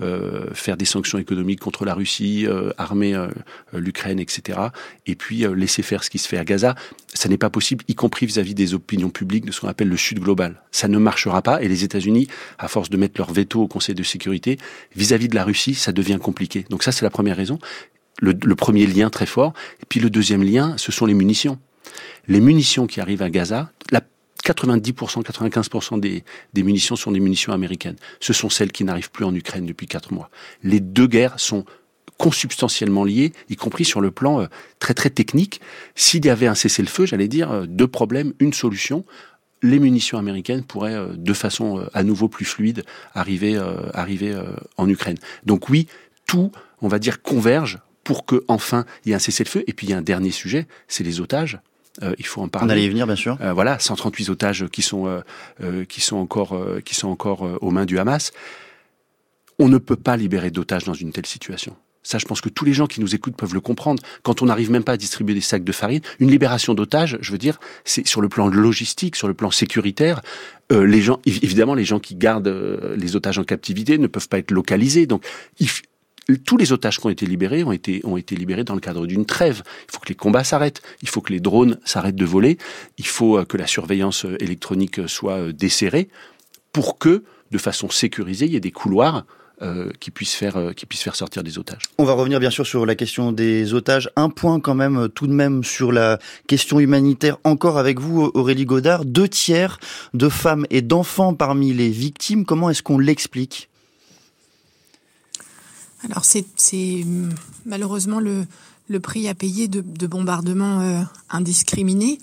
[0.02, 3.16] euh, faire des sanctions économiques contre la Russie, armer
[3.74, 4.60] l'Ukraine, etc.
[5.06, 6.76] Et puis laisser faire ce qui se fait à Gaza.
[7.14, 9.98] Ça n'est pas possible, y compris vis-à-vis des opinions publiques de ce qu'on appelle le
[9.98, 10.62] Sud global.
[10.72, 11.62] Ça ne marchera pas.
[11.62, 12.28] Et les États-Unis,
[12.58, 14.58] à force de mettre leur veto au Conseil de sécurité,
[14.96, 16.66] vis-à-vis de la Russie, ça devient compliqué.
[16.70, 17.60] Donc ça, c'est la première raison.
[18.20, 19.54] Le, le premier lien très fort.
[19.82, 21.60] Et puis le deuxième lien, ce sont les munitions.
[22.28, 24.02] Les munitions qui arrivent à Gaza, la
[24.46, 26.24] 90%, 95% des,
[26.64, 27.96] munitions sont des munitions américaines.
[28.20, 30.30] Ce sont celles qui n'arrivent plus en Ukraine depuis quatre mois.
[30.64, 31.66] Les deux guerres sont
[32.18, 34.46] consubstantiellement liées, y compris sur le plan euh,
[34.80, 35.60] très très technique.
[35.96, 39.04] S'il y avait un cessez-le-feu, j'allais dire euh, deux problèmes, une solution.
[39.62, 42.84] Les munitions américaines pourraient, euh, de façon à nouveau plus fluide,
[43.14, 43.60] arriver,
[43.94, 44.34] arriver
[44.78, 45.18] en Ukraine.
[45.46, 45.88] Donc oui,
[46.26, 49.64] tout, on va dire, converge pour que enfin il y ait un cessez-le-feu.
[49.68, 51.60] Et puis il y a un dernier sujet, c'est les otages.
[52.04, 52.68] Euh, il faut en parler.
[52.68, 53.38] On allait y venir, bien sûr.
[53.42, 55.22] Euh, voilà, 138 otages qui sont
[55.62, 58.32] euh, qui sont encore qui sont encore aux mains du Hamas.
[59.60, 61.76] On ne peut pas libérer d'otages dans une telle situation.
[62.04, 64.04] Ça, je pense que tous les gens qui nous écoutent peuvent le comprendre.
[64.22, 67.32] Quand on n'arrive même pas à distribuer des sacs de farine, une libération d'otages, je
[67.32, 70.22] veux dire, c'est sur le plan logistique, sur le plan sécuritaire.
[70.70, 74.52] les gens, évidemment, les gens qui gardent les otages en captivité ne peuvent pas être
[74.52, 75.08] localisés.
[75.08, 75.26] Donc,
[75.60, 75.68] il,
[76.34, 78.02] tous les otages qui ont été libérés ont été,
[78.32, 79.62] libérés dans le cadre d'une trêve.
[79.88, 82.58] Il faut que les combats s'arrêtent, il faut que les drones s'arrêtent de voler,
[82.98, 86.10] il faut euh, que la surveillance euh, électronique euh, soit desserrée
[86.72, 89.26] pour que, de façon sécurisée, il y ait des couloirs
[90.02, 91.84] qui puissent faire qui puissent faire sortir des otages.
[91.98, 94.10] On va revenir bien sûr sur la question des otages.
[94.18, 98.66] Un point quand même tout de même sur la question humanitaire encore avec vous Aurélie
[98.66, 99.06] Godard.
[99.06, 99.80] Deux tiers
[100.14, 102.44] de femmes et d'enfants parmi les victimes.
[102.44, 103.70] Comment est-ce qu'on l'explique?
[106.10, 107.06] Alors c'est
[107.66, 108.46] malheureusement le,
[108.88, 112.20] le, prix à payer de, de bombardements euh, indiscriminés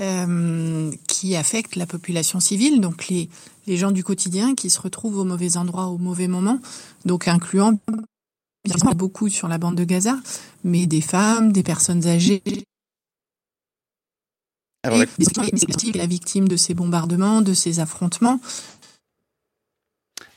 [0.00, 3.28] euh, qui affectent la population civile, donc les,
[3.66, 6.60] les gens du quotidien qui se retrouvent au mauvais endroit au mauvais moment,
[7.04, 7.78] donc incluant
[8.64, 10.18] bien beaucoup sur la bande de Gaza,
[10.64, 12.42] mais des femmes, des personnes âgées.
[14.84, 14.98] Alors,
[15.94, 18.40] la victime de ces bombardements, de ces affrontements,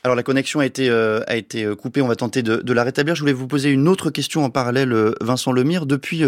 [0.03, 2.83] alors la connexion a été, euh, a été euh, coupée, on va tenter de, la
[2.83, 3.13] rétablir.
[3.13, 5.85] Je voulais vous poser une autre question en parallèle, euh, Vincent Lemire.
[5.85, 6.23] Depuis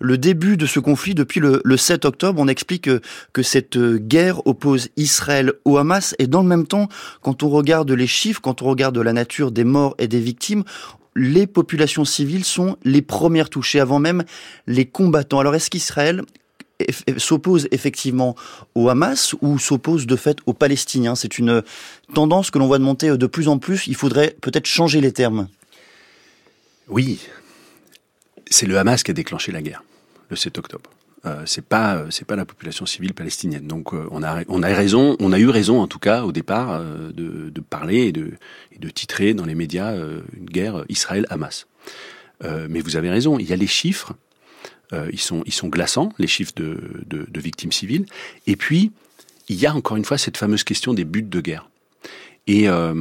[0.00, 2.88] le début de ce conflit, depuis le, le 7 octobre, on explique
[3.32, 6.88] que cette guerre oppose Israël au Hamas et dans le même temps,
[7.20, 10.62] quand on regarde les chiffres, quand on regarde la nature des morts et des victimes,
[11.16, 14.24] les populations civiles sont les premières touchées, avant même
[14.66, 15.40] les combattants.
[15.40, 16.22] Alors est-ce qu'Israël
[17.16, 18.36] s'oppose effectivement
[18.74, 21.62] au Hamas ou s'oppose de fait aux Palestiniens C'est une
[22.14, 23.86] tendance que l'on voit de monter de plus en plus.
[23.86, 25.48] Il faudrait peut-être changer les termes.
[26.88, 27.20] Oui,
[28.48, 29.82] c'est le Hamas qui a déclenché la guerre
[30.28, 30.90] le 7 octobre.
[31.24, 33.66] Euh, c'est pas c'est pas la population civile palestinienne.
[33.66, 36.32] Donc euh, on a on a raison, on a eu raison en tout cas au
[36.32, 38.34] départ euh, de, parler et de,
[38.72, 41.66] et de titrer dans les médias une guerre Israël-Hamas.
[42.68, 44.12] mais vous avez raison, il y a les chiffres
[44.92, 48.06] euh, ils, sont, ils sont glaçants, les chiffres de, de, de, victimes civiles.
[48.46, 48.92] Et puis,
[49.48, 51.68] il y a encore une fois cette fameuse question des buts de guerre.
[52.46, 52.94] Et euh,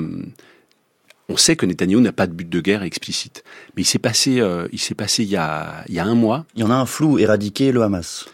[1.30, 3.44] on sait que Netanyahu n'a pas de but de guerre explicite.
[3.76, 6.16] Mais il s'est passé, euh, il s'est passé il y, a, il y a un
[6.16, 6.46] mois.
[6.56, 8.26] Il y en a un flou, éradiquer le Hamas.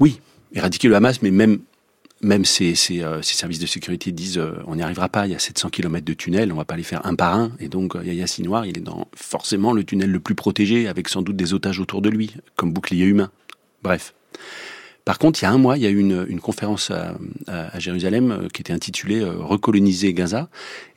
[0.00, 0.20] Oui,
[0.52, 1.60] éradiquer le Hamas, mais même
[2.22, 5.32] même ces, ces, euh, ces, services de sécurité disent euh, on n'y arrivera pas, il
[5.32, 7.52] y a 700 km de tunnel, on va pas les faire un par un.
[7.58, 11.08] Et donc euh, Yahya Sinoir, il est dans forcément le tunnel le plus protégé, avec
[11.08, 13.30] sans doute des otages autour de lui, comme bouclier humain.
[13.82, 14.14] Bref.
[15.04, 17.16] Par contre, il y a un mois, il y a eu une, une conférence à,
[17.80, 20.48] Jérusalem qui était intitulée Recoloniser Gaza.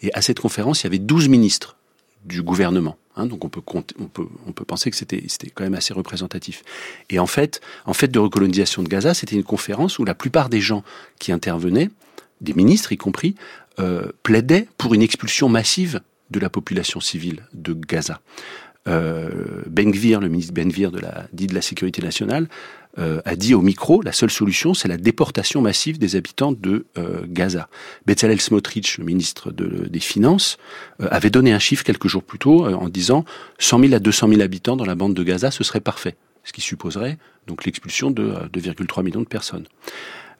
[0.04, 1.76] Et à cette conférence, il y avait 12 ministres
[2.26, 2.98] du gouvernement.
[3.16, 5.24] Hein, donc on peut, compter, on peut, on peut penser que c'était,
[5.54, 6.64] quand même assez représentatif.
[7.10, 10.50] Et en fait, en fait de recolonisation de Gaza, c'était une conférence où la plupart
[10.50, 10.84] des gens
[11.20, 11.90] qui intervenaient,
[12.42, 13.36] des ministres y compris,
[13.80, 16.02] euh, plaidaient pour une expulsion massive
[16.32, 18.20] de la population civile de Gaza.
[18.88, 22.48] Euh, ben Gvir, le ministre Ben Gvir de la, dit de la sécurité nationale,
[22.98, 26.86] euh, a dit au micro, la seule solution, c'est la déportation massive des habitants de
[26.98, 27.68] euh, Gaza.
[28.06, 30.58] Bezalel Smotrich, le ministre de, des Finances,
[31.02, 33.26] euh, avait donné un chiffre quelques jours plus tôt en disant
[33.60, 36.16] 100 000 à 200 000 habitants dans la bande de Gaza, ce serait parfait.
[36.46, 37.18] Ce qui supposerait
[37.48, 39.66] donc l'expulsion de 2,3 millions de personnes.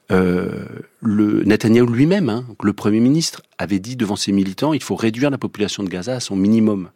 [0.08, 5.30] le Netanyahu lui-même, hein, le Premier ministre, avait dit devant ses militants, il faut réduire
[5.30, 6.88] la population de Gaza à son minimum.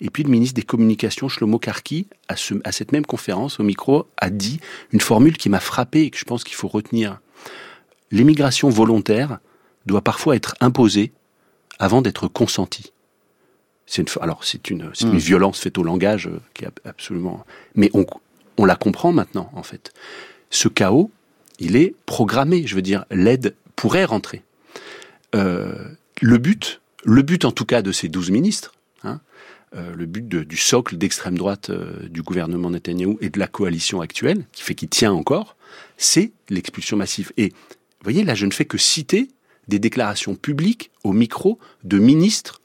[0.00, 2.34] Et puis le ministre des Communications, Shlomo Karki, à,
[2.64, 4.60] à cette même conférence, au micro, a dit
[4.92, 7.20] une formule qui m'a frappé et que je pense qu'il faut retenir.
[8.10, 9.38] L'émigration volontaire
[9.86, 11.12] doit parfois être imposée
[11.78, 12.92] avant d'être consentie.
[13.86, 15.18] C'est une, alors c'est une, c'est une hmm.
[15.18, 17.44] violence faite au langage euh, qui est absolument.
[17.74, 18.04] Mais on,
[18.58, 19.92] on la comprend maintenant en fait.
[20.50, 21.10] Ce chaos,
[21.58, 22.66] il est programmé.
[22.66, 24.42] Je veux dire, l'aide pourrait rentrer.
[25.34, 25.88] Euh,
[26.20, 28.74] le but, le but en tout cas de ces douze ministres,
[29.74, 34.00] euh, le but du socle d'extrême droite euh, du gouvernement Netanyahou et de la coalition
[34.00, 35.56] actuelle, qui fait qu'il tient encore,
[35.96, 37.32] c'est l'expulsion massive.
[37.36, 39.28] Et vous voyez, là, je ne fais que citer
[39.68, 42.62] des déclarations publiques au micro de ministres,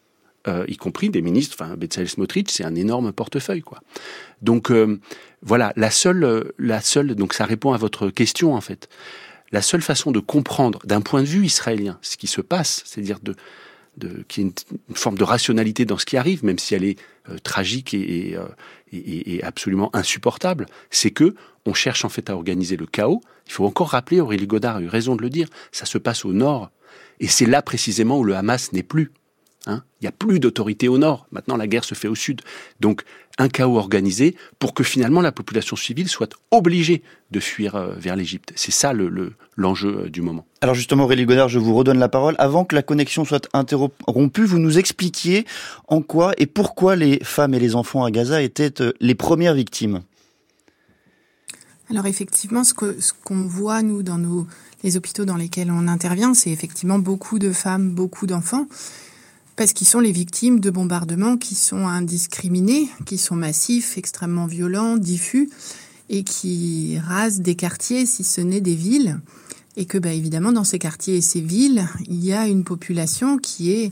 [0.48, 3.80] euh, y compris des ministres, enfin, Bezalel Smotrich, c'est un énorme portefeuille, quoi.
[4.42, 4.72] Donc,
[5.42, 8.90] voilà, la seule, la seule, donc ça répond à votre question, en fait.
[9.52, 13.20] la seule façon de comprendre d'un point de vue israélien ce qui se passe, c'est-à-dire
[13.22, 13.36] de,
[13.98, 14.54] de qu'il y ait
[14.90, 18.36] une, forme de rationalité dans ce qui arrive, même si elle est euh, tragique et,
[18.36, 18.46] euh,
[18.92, 21.36] et, et, absolument insupportable, c'est que
[21.66, 23.22] on cherche en fait à organiser le chaos.
[23.48, 26.26] Il faut encore rappeler, Aurélie Godard a eu raison de le dire, ça se passe
[26.26, 26.72] au nord,
[27.20, 29.12] et c'est là précisément où le Hamas n'est plus.
[29.66, 31.26] Hein Il n'y a plus d'autorité au nord.
[31.32, 32.42] Maintenant, la guerre se fait au sud.
[32.82, 33.04] Donc,
[33.38, 37.02] un chaos organisé pour que finalement la population civile soit obligée
[37.32, 38.52] de fuir euh, vers l'Égypte.
[38.56, 40.46] C'est ça l'enjeu le, euh, du moment.
[40.62, 42.36] Alors justement, Aurélie Godard, je vous redonne la parole.
[42.40, 45.46] Avant que la connexion soit interrompue, vous nous expliquiez
[45.88, 49.56] en quoi et pourquoi les femmes et les enfants à Gaza étaient euh, les premières
[49.56, 50.02] victimes.
[51.90, 54.46] Alors effectivement, ce qu'on ce qu'on voit, nous, dans nos,
[54.84, 58.68] les hôpitaux dans lesquels on intervient, c'est effectivement beaucoup de femmes, beaucoup d'enfants
[59.56, 64.98] parce qu'ils sont les victimes de bombardements qui sont indiscriminés, qui sont massifs, extrêmement violents,
[64.98, 65.50] diffus,
[66.10, 69.20] et qui rasent des quartiers, si ce n'est des villes.
[69.78, 73.38] Et que, bah, évidemment, dans ces quartiers et ces villes, il y a une population
[73.38, 73.92] qui est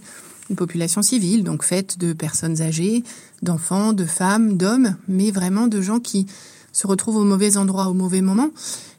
[0.50, 3.04] une population civile, donc faite de personnes âgées,
[3.42, 6.28] d'enfants, de femmes, d'hommes, mais vraiment de gens qui
[6.74, 8.52] se retrouvent au mauvais endroit au mauvais moment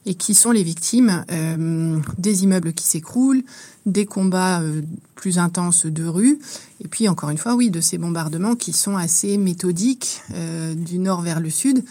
[0.05, 3.43] et qui sont les victimes euh, des immeubles qui s'écroulent,
[3.87, 4.83] des combats euh,
[5.15, 6.41] plus intenses de rue,
[6.81, 10.99] et puis encore une fois, oui, de ces bombardements qui sont assez méthodiques euh, du
[10.99, 11.85] nord vers le sud,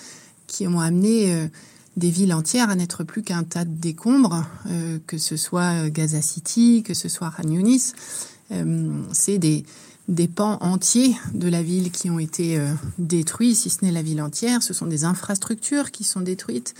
[0.47, 1.49] qui ont amené
[1.95, 4.45] des villes entières à n'être plus qu'un tas de décombres,
[5.07, 7.47] que ce soit Gaza City, que ce soit Khan.
[9.13, 12.59] C'est des pans entiers de la ville qui ont été
[12.97, 14.61] détruits, si ce n'est la ville entière.
[14.61, 16.75] Ce sont des infrastructures qui sont détruites.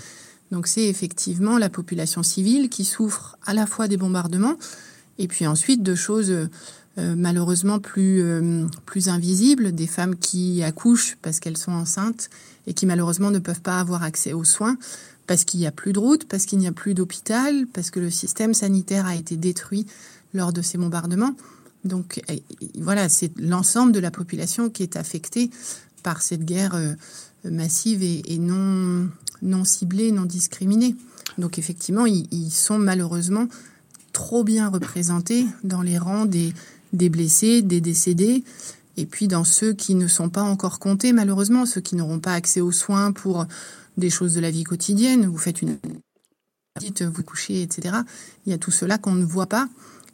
[0.51, 4.55] Donc c'est effectivement la population civile qui souffre à la fois des bombardements
[5.17, 6.31] et puis ensuite de choses
[6.97, 12.29] euh, malheureusement plus, euh, plus invisibles, des femmes qui accouchent parce qu'elles sont enceintes
[12.67, 14.77] et qui malheureusement ne peuvent pas avoir accès aux soins
[15.25, 18.01] parce qu'il n'y a plus de route, parce qu'il n'y a plus d'hôpital, parce que
[18.01, 19.85] le système sanitaire a été détruit
[20.33, 21.33] lors de ces bombardements.
[21.85, 22.21] Donc
[22.77, 25.49] voilà, c'est l'ensemble de la population qui est affectée
[26.03, 26.93] par cette guerre euh,
[27.43, 29.09] massive et, non,
[29.41, 30.95] non ciblés, non discriminés.
[31.37, 33.47] Donc effectivement, ils, sont malheureusement
[34.13, 36.53] trop bien représentés dans les rangs des,
[36.93, 38.43] des blessés, des décédés,
[38.97, 42.33] et puis dans ceux qui ne sont pas encore comptés, malheureusement, ceux qui n'auront pas
[42.33, 43.45] accès aux soins pour
[43.97, 45.25] des choses de la vie quotidienne.
[45.25, 45.77] Vous faites une
[47.01, 47.97] vous couchez, etc.
[48.45, 49.67] Il y a tout cela qu'on ne voit pas.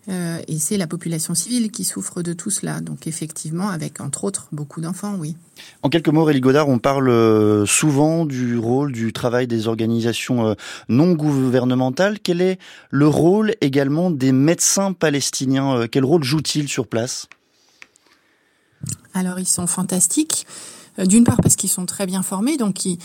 [0.10, 2.80] Euh, et c'est la population civile qui souffre de tout cela.
[2.80, 5.36] Donc effectivement, avec entre autres beaucoup d'enfants, oui.
[5.84, 10.47] En quelques mots, Rélie Godard, on parle euh, souvent du rôle, du travail des organisations
[10.47, 10.53] euh,
[10.88, 12.20] non gouvernementales.
[12.20, 12.58] Quel est
[12.89, 17.28] le rôle également des médecins palestiniens Quel rôle jouent-ils sur place?
[19.14, 20.47] Alors ils sont fantastiques.
[21.05, 22.97] D'une part parce qu'ils sont très bien formés, donc ils,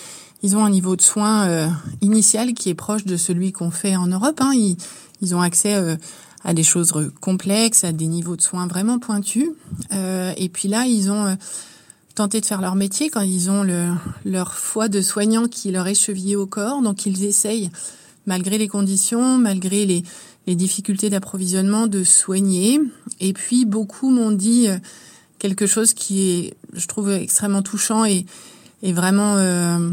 [0.42, 4.06] ils ont un niveau de soins initial qui est proche de celui qu'on fait en
[4.06, 4.40] Europe.
[4.40, 4.52] Hein.
[4.54, 4.78] Ils,
[5.20, 5.98] ils, ont accès
[6.44, 9.50] à des choses complexes, à des niveaux de soins vraiment pointus.
[9.92, 11.34] Euh, et puis là, ils ont euh,
[12.14, 13.88] tenté de faire leur métier quand ils ont le,
[14.24, 16.82] leur foi de soignant qui leur est chevillé au corps.
[16.82, 17.70] Donc ils essayent,
[18.26, 20.02] malgré les conditions, malgré les,
[20.46, 22.80] les difficultés d'approvisionnement, de soigner.
[23.20, 24.78] Et puis beaucoup m'ont dit euh,
[25.38, 28.26] quelque chose qui est, je trouve, extrêmement touchant et,
[28.82, 29.90] et vraiment euh,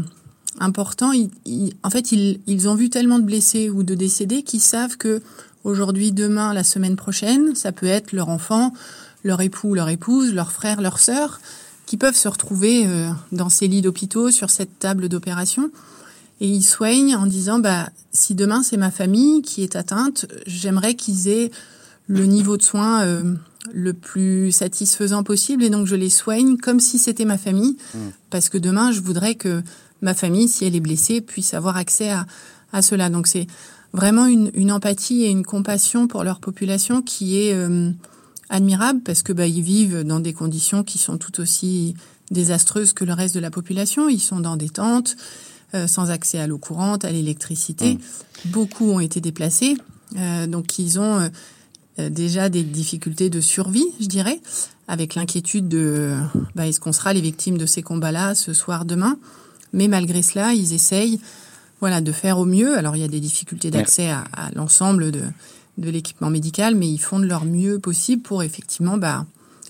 [0.58, 1.12] important.
[1.12, 4.96] Ils, en fait, ils, ils ont vu tellement de blessés ou de décédés qu'ils savent
[4.96, 5.22] que
[5.64, 7.54] aujourd'hui, demain, la semaine prochaine.
[7.54, 8.72] Ça peut être leur enfant,
[9.24, 11.40] leur époux, leur épouse, leur frère, leur sœur,
[11.86, 15.70] qui peuvent se retrouver euh, dans ces lits d'hôpitaux, sur cette table d'opération.
[16.40, 20.94] Et ils soignent en disant, bah, si demain c'est ma famille qui est atteinte, j'aimerais
[20.94, 21.50] qu'ils aient
[22.06, 23.34] le niveau de soins euh,
[23.72, 25.62] le plus satisfaisant possible.
[25.62, 27.76] Et donc, je les soigne comme si c'était ma famille.
[27.94, 27.98] Mmh.
[28.30, 29.62] Parce que demain, je voudrais que
[30.00, 32.26] ma famille, si elle est blessée, puisse avoir accès à,
[32.72, 33.10] à cela.
[33.10, 33.46] Donc, c'est
[33.92, 37.90] vraiment une, une, empathie et une compassion pour leur population qui est euh,
[38.50, 41.94] admirable parce que bah, ils vivent dans des conditions qui sont tout aussi
[42.30, 44.08] désastreuses que le reste de la population.
[44.08, 45.16] Ils sont dans des tentes,
[45.74, 47.94] euh, sans accès à l'eau courante, à l'électricité.
[47.94, 47.98] Mmh.
[48.46, 49.76] Beaucoup ont été déplacés,
[50.16, 51.30] euh, donc ils ont
[51.98, 54.40] euh, déjà des difficultés de survie, je dirais,
[54.88, 56.16] avec l'inquiétude de
[56.54, 59.18] bah, est-ce qu'on sera les victimes de ces combats-là ce soir, demain?
[59.72, 61.20] Mais malgré cela, ils essayent
[61.80, 62.76] voilà, de faire au mieux.
[62.76, 65.22] Alors il y a des difficultés d'accès à, à l'ensemble de,
[65.78, 69.26] de l'équipement médical, mais ils font de leur mieux possible pour effectivement bah,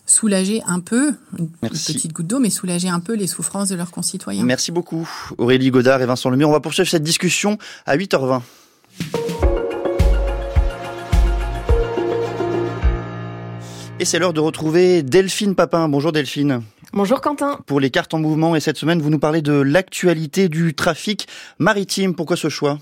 [0.06, 3.90] soulager un peu, une petite goutte d'eau, mais soulager un peu les souffrances de leurs
[3.90, 4.44] concitoyens.
[4.44, 5.08] Merci beaucoup
[5.38, 6.48] Aurélie Godard et Vincent Lemur.
[6.48, 8.42] On va poursuivre cette discussion à 8h20.
[14.00, 15.88] Et c'est l'heure de retrouver Delphine Papin.
[15.88, 16.62] Bonjour Delphine.
[16.93, 17.61] Bonjour Quentin.
[17.66, 21.28] Pour les cartes en mouvement et cette semaine, vous nous parlez de l'actualité du trafic
[21.61, 22.16] maritime.
[22.16, 22.80] Pourquoi ce choix?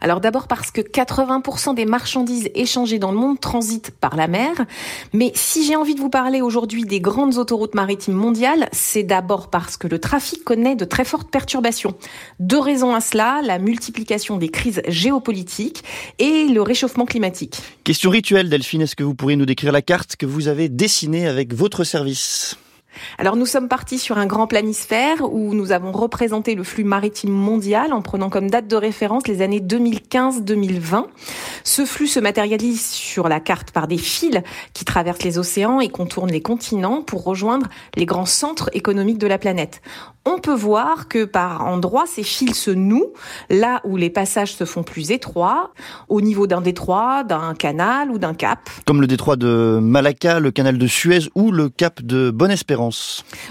[0.00, 4.64] Alors d'abord parce que 80% des marchandises échangées dans le monde transitent par la mer.
[5.12, 9.50] Mais si j'ai envie de vous parler aujourd'hui des grandes autoroutes maritimes mondiales, c'est d'abord
[9.50, 11.94] parce que le trafic connaît de très fortes perturbations.
[12.40, 15.84] Deux raisons à cela, la multiplication des crises géopolitiques
[16.18, 17.58] et le réchauffement climatique.
[17.84, 21.28] Question rituelle, Delphine, est-ce que vous pourriez nous décrire la carte que vous avez dessinée
[21.28, 22.56] avec votre service?
[23.18, 27.32] Alors nous sommes partis sur un grand planisphère où nous avons représenté le flux maritime
[27.32, 31.06] mondial en prenant comme date de référence les années 2015-2020.
[31.64, 34.40] Ce flux se matérialise sur la carte par des fils
[34.72, 39.26] qui traversent les océans et contournent les continents pour rejoindre les grands centres économiques de
[39.26, 39.80] la planète
[40.24, 43.12] on peut voir que par endroits, ces fils se nouent
[43.50, 45.72] là où les passages se font plus étroits,
[46.08, 48.70] au niveau d'un détroit, d'un canal ou d'un cap.
[48.86, 52.81] Comme le détroit de Malacca, le canal de Suez ou le cap de Bonne-Espérance.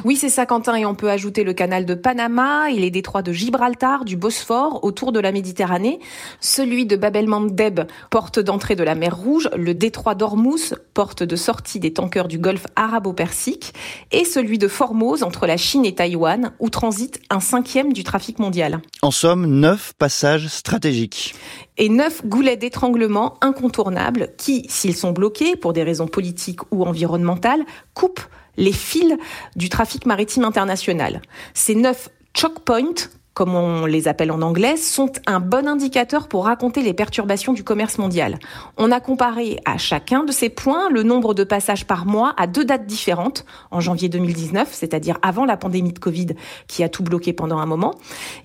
[0.03, 2.69] Oui, c'est ça, Quentin, et on peut ajouter le canal de Panama.
[2.71, 5.99] Et les détroits de Gibraltar, du Bosphore, autour de la Méditerranée,
[6.39, 11.35] celui de Bab el-Mandeb, porte d'entrée de la mer Rouge, le détroit d'Ormuz, porte de
[11.35, 13.73] sortie des tankers du golfe arabo-persique,
[14.11, 18.39] et celui de Formose entre la Chine et Taïwan, où transite un cinquième du trafic
[18.39, 18.81] mondial.
[19.01, 21.35] En somme, neuf passages stratégiques.
[21.81, 27.65] Et neuf goulets d'étranglement incontournables qui, s'ils sont bloqués pour des raisons politiques ou environnementales,
[27.95, 28.21] coupent
[28.55, 29.15] les fils
[29.55, 31.23] du trafic maritime international.
[31.55, 36.45] Ces neuf choke points comme on les appelle en anglais, sont un bon indicateur pour
[36.45, 38.37] raconter les perturbations du commerce mondial.
[38.77, 42.47] On a comparé à chacun de ces points le nombre de passages par mois à
[42.47, 46.27] deux dates différentes, en janvier 2019, c'est-à-dire avant la pandémie de Covid
[46.67, 47.95] qui a tout bloqué pendant un moment,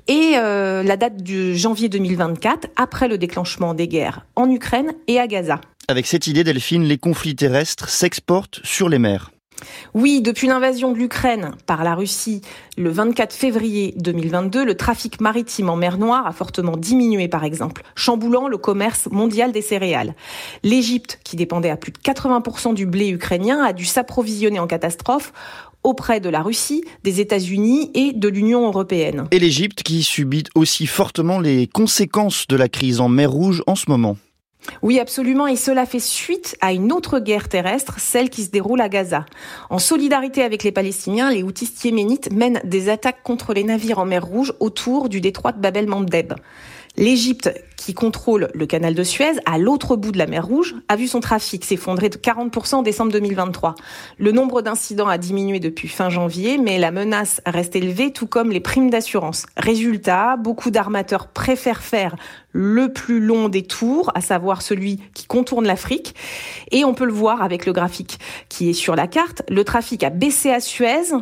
[0.08, 5.18] et euh, la date du janvier 2024, après le déclenchement des guerres en Ukraine et
[5.18, 5.60] à Gaza.
[5.88, 9.30] Avec cette idée, Delphine, les conflits terrestres s'exportent sur les mers.
[9.94, 12.42] Oui, depuis l'invasion de l'Ukraine par la Russie
[12.76, 17.82] le 24 février 2022, le trafic maritime en mer Noire a fortement diminué par exemple,
[17.94, 20.14] chamboulant le commerce mondial des céréales.
[20.62, 25.32] L'Égypte, qui dépendait à plus de 80% du blé ukrainien, a dû s'approvisionner en catastrophe
[25.86, 29.28] auprès de la Russie, des États-Unis et de l'Union européenne.
[29.30, 33.76] Et l'Égypte qui subit aussi fortement les conséquences de la crise en mer Rouge en
[33.76, 34.16] ce moment.
[34.82, 38.80] Oui, absolument, et cela fait suite à une autre guerre terrestre, celle qui se déroule
[38.80, 39.26] à Gaza.
[39.70, 44.06] En solidarité avec les Palestiniens, les Houthis yéménites mènent des attaques contre les navires en
[44.06, 46.34] mer Rouge autour du détroit de Bab el-Mandeb.
[46.96, 50.96] L'Égypte, qui contrôle le canal de Suez, à l'autre bout de la mer Rouge, a
[50.96, 53.74] vu son trafic s'effondrer de 40% en décembre 2023.
[54.18, 58.50] Le nombre d'incidents a diminué depuis fin janvier, mais la menace reste élevée, tout comme
[58.50, 59.46] les primes d'assurance.
[59.56, 62.16] Résultat, beaucoup d'armateurs préfèrent faire
[62.52, 66.14] le plus long des tours, à savoir celui qui contourne l'Afrique.
[66.70, 68.18] Et on peut le voir avec le graphique
[68.48, 69.42] qui est sur la carte.
[69.50, 71.12] Le trafic a baissé à Suez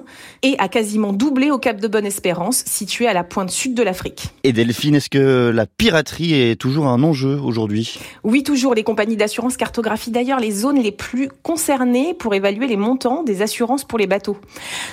[0.43, 4.29] et a quasiment doublé au Cap de Bonne-Espérance, situé à la pointe sud de l'Afrique.
[4.45, 8.75] Et Delphine, est-ce que la piraterie est toujours un enjeu aujourd'hui Oui, toujours.
[8.75, 13.43] Les compagnies d'assurance cartographient d'ailleurs les zones les plus concernées pour évaluer les montants des
[13.43, 14.37] assurances pour les bateaux.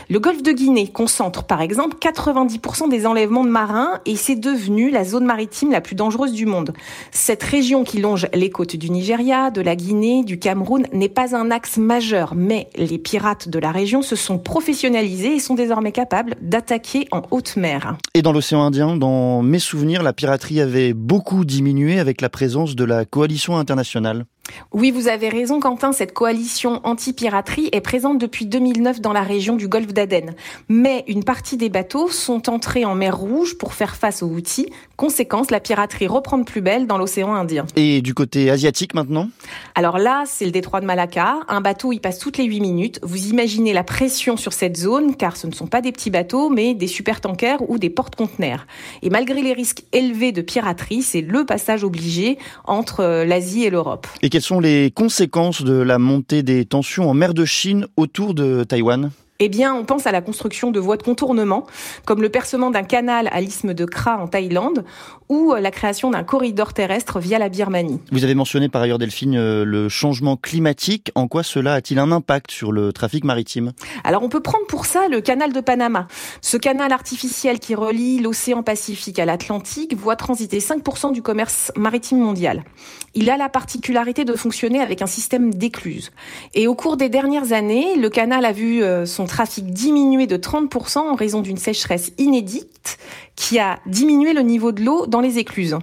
[0.09, 4.89] Le golfe de Guinée concentre par exemple 90% des enlèvements de marins et c'est devenu
[4.89, 6.73] la zone maritime la plus dangereuse du monde.
[7.11, 11.35] Cette région qui longe les côtes du Nigeria, de la Guinée, du Cameroun n'est pas
[11.35, 15.91] un axe majeur, mais les pirates de la région se sont professionnalisés et sont désormais
[15.91, 17.97] capables d'attaquer en haute mer.
[18.13, 22.75] Et dans l'océan Indien, dans mes souvenirs, la piraterie avait beaucoup diminué avec la présence
[22.75, 24.25] de la coalition internationale.
[24.73, 25.91] Oui, vous avez raison, Quentin.
[25.91, 30.33] Cette coalition anti-piraterie est présente depuis 2009 dans la région du golfe d'Aden.
[30.69, 34.71] Mais une partie des bateaux sont entrés en mer Rouge pour faire face aux outils.
[34.95, 37.65] Conséquence, la piraterie reprend de plus belle dans l'océan Indien.
[37.75, 39.29] Et du côté asiatique maintenant?
[39.75, 41.39] Alors là, c'est le détroit de Malacca.
[41.47, 42.99] Un bateau y passe toutes les 8 minutes.
[43.03, 46.49] Vous imaginez la pression sur cette zone, car ce ne sont pas des petits bateaux,
[46.49, 48.65] mais des supertankers ou des porte-conteneurs.
[49.01, 53.69] Et malgré les risques élevés de piraterie, c'est le passage obligé entre euh, l'Asie et
[53.69, 58.33] l'Europe quelles sont les conséquences de la montée des tensions en mer de Chine autour
[58.33, 59.11] de Taïwan?
[59.39, 61.65] Eh bien, on pense à la construction de voies de contournement,
[62.05, 64.85] comme le percement d'un canal à l'isthme de Kra en Thaïlande,
[65.31, 68.01] ou la création d'un corridor terrestre via la Birmanie.
[68.11, 71.09] Vous avez mentionné par ailleurs, Delphine, euh, le changement climatique.
[71.15, 73.71] En quoi cela a-t-il un impact sur le trafic maritime?
[74.03, 76.07] Alors, on peut prendre pour ça le canal de Panama.
[76.41, 82.19] Ce canal artificiel qui relie l'océan Pacifique à l'Atlantique voit transiter 5% du commerce maritime
[82.19, 82.65] mondial.
[83.13, 86.11] Il a la particularité de fonctionner avec un système d'écluses.
[86.55, 90.35] Et au cours des dernières années, le canal a vu euh, son trafic diminué de
[90.35, 92.97] 30% en raison d'une sécheresse inédite
[93.41, 95.75] qui a diminué le niveau de l'eau dans les écluses.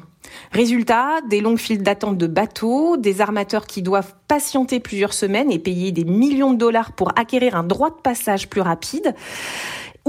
[0.52, 5.58] Résultat, des longues files d'attente de bateaux, des armateurs qui doivent patienter plusieurs semaines et
[5.58, 9.12] payer des millions de dollars pour acquérir un droit de passage plus rapide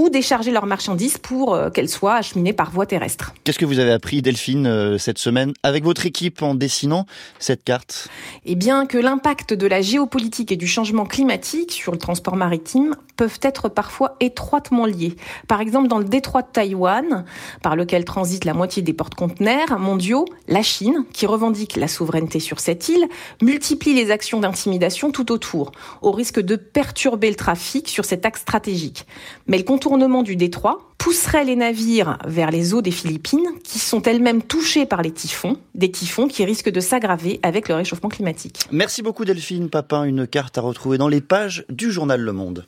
[0.00, 3.34] ou décharger leurs marchandises pour euh, qu'elles soient acheminées par voie terrestre.
[3.44, 7.04] Qu'est-ce que vous avez appris, Delphine, euh, cette semaine avec votre équipe en dessinant
[7.38, 8.08] cette carte?
[8.46, 12.96] Eh bien, que l'impact de la géopolitique et du changement climatique sur le transport maritime
[13.16, 15.14] peuvent être parfois étroitement liés.
[15.46, 17.26] Par exemple, dans le détroit de Taïwan,
[17.62, 22.60] par lequel transite la moitié des porte-conteneurs mondiaux, la Chine, qui revendique la souveraineté sur
[22.60, 23.06] cette île,
[23.42, 28.40] multiplie les actions d'intimidation tout autour, au risque de perturber le trafic sur cet axe
[28.40, 29.04] stratégique.
[29.46, 34.00] Mais le contournement du détroit pousserait les navires vers les eaux des Philippines, qui sont
[34.02, 38.60] elles-mêmes touchées par les typhons, des typhons qui risquent de s'aggraver avec le réchauffement climatique.
[38.70, 42.66] Merci beaucoup Delphine Papin, une carte à retrouver dans les pages du journal Le Monde.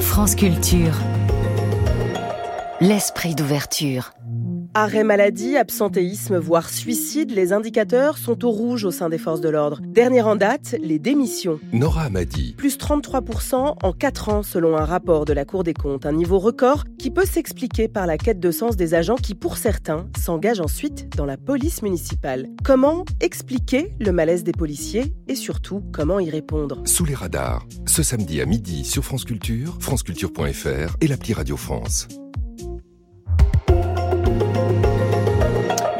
[0.00, 0.94] France Culture.
[2.80, 4.10] L'esprit d'ouverture.
[4.72, 9.48] Arrêt maladie, absentéisme, voire suicide, les indicateurs sont au rouge au sein des forces de
[9.48, 9.80] l'ordre.
[9.84, 11.58] Dernière en date, les démissions.
[11.72, 12.54] Nora Amadi.
[12.56, 16.06] Plus 33% en 4 ans selon un rapport de la Cour des comptes.
[16.06, 19.56] Un niveau record qui peut s'expliquer par la quête de sens des agents qui, pour
[19.56, 22.46] certains, s'engagent ensuite dans la police municipale.
[22.62, 26.80] Comment expliquer le malaise des policiers et surtout comment y répondre?
[26.84, 32.06] Sous les radars, ce samedi à midi sur France Culture, franceculture.fr et l'appli Radio France.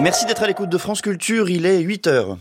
[0.00, 2.38] Merci d'être à l'écoute de France Culture, il est 8 heures.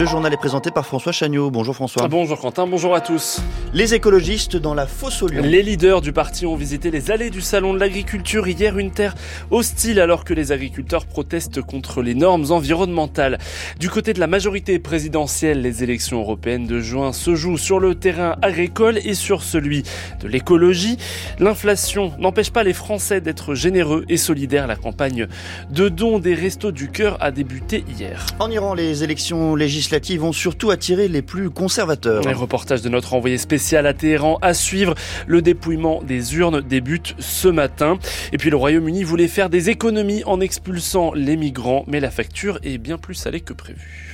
[0.00, 1.50] Le journal est présenté par François Chagnot.
[1.50, 2.08] Bonjour François.
[2.08, 3.42] Bonjour Quentin, bonjour à tous.
[3.74, 5.42] Les écologistes dans la fosse au lion.
[5.42, 9.14] Les leaders du parti ont visité les allées du salon de l'agriculture hier, une terre
[9.50, 13.36] hostile alors que les agriculteurs protestent contre les normes environnementales.
[13.78, 17.94] Du côté de la majorité présidentielle, les élections européennes de juin se jouent sur le
[17.94, 19.82] terrain agricole et sur celui
[20.22, 20.96] de l'écologie.
[21.38, 24.66] L'inflation n'empêche pas les Français d'être généreux et solidaires.
[24.66, 25.26] La campagne
[25.68, 28.24] de dons des restos du cœur a débuté hier.
[28.38, 32.22] En Iran, les élections législatives vont surtout attirer les plus conservateurs.
[32.22, 34.94] Les reportages de notre envoyé spécial à Téhéran à suivre.
[35.26, 37.98] Le dépouillement des urnes débute ce matin.
[38.32, 42.58] Et puis le Royaume-Uni voulait faire des économies en expulsant les migrants, mais la facture
[42.62, 44.12] est bien plus salée que prévu.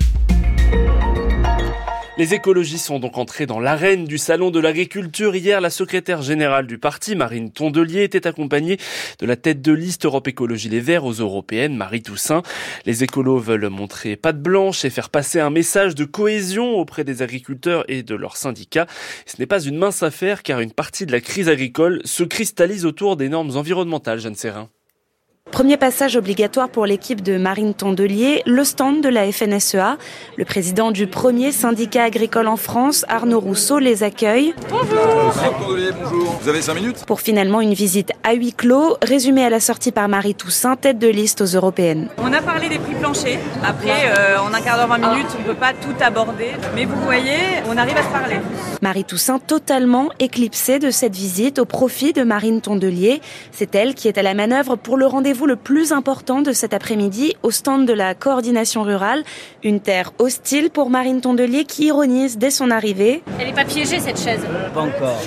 [2.18, 5.36] Les écologistes sont donc entrés dans l'arène du salon de l'agriculture.
[5.36, 8.78] Hier, la secrétaire générale du parti, Marine Tondelier, était accompagnée
[9.18, 12.42] de la tête de liste Europe Écologie Les Verts aux européennes, Marie Toussaint.
[12.86, 17.20] Les écolos veulent montrer patte blanche et faire passer un message de cohésion auprès des
[17.20, 18.86] agriculteurs et de leurs syndicats.
[19.26, 22.86] Ce n'est pas une mince affaire car une partie de la crise agricole se cristallise
[22.86, 24.70] autour des normes environnementales, Jeanne Serrin.
[25.52, 29.96] Premier passage obligatoire pour l'équipe de Marine Tondelier, le stand de la FNSEA.
[30.36, 34.54] Le président du premier syndicat agricole en France, Arnaud Rousseau, les accueille.
[34.68, 35.32] Bonjour
[36.02, 36.38] bonjour.
[36.42, 39.92] Vous avez cinq minutes Pour finalement une visite à huis clos, résumée à la sortie
[39.92, 42.08] par Marie Toussaint, tête de liste aux européennes.
[42.18, 43.38] On a parlé des prix planchers.
[43.64, 46.50] Après, euh, en un quart d'heure, 20 minutes, on ne peut pas tout aborder.
[46.74, 47.38] Mais vous voyez,
[47.70, 48.36] on arrive à se parler.
[48.82, 53.20] Marie Toussaint totalement éclipsée de cette visite au profit de Marine Tondelier.
[53.52, 56.72] C'est elle qui est à la manœuvre pour le rendez-vous le plus important de cet
[56.72, 59.24] après-midi au stand de la coordination rurale.
[59.62, 63.22] Une terre hostile pour Marine Tondelier qui ironise dès son arrivée.
[63.38, 64.40] Elle n'est pas piégée cette chaise
[64.72, 65.20] Pas encore.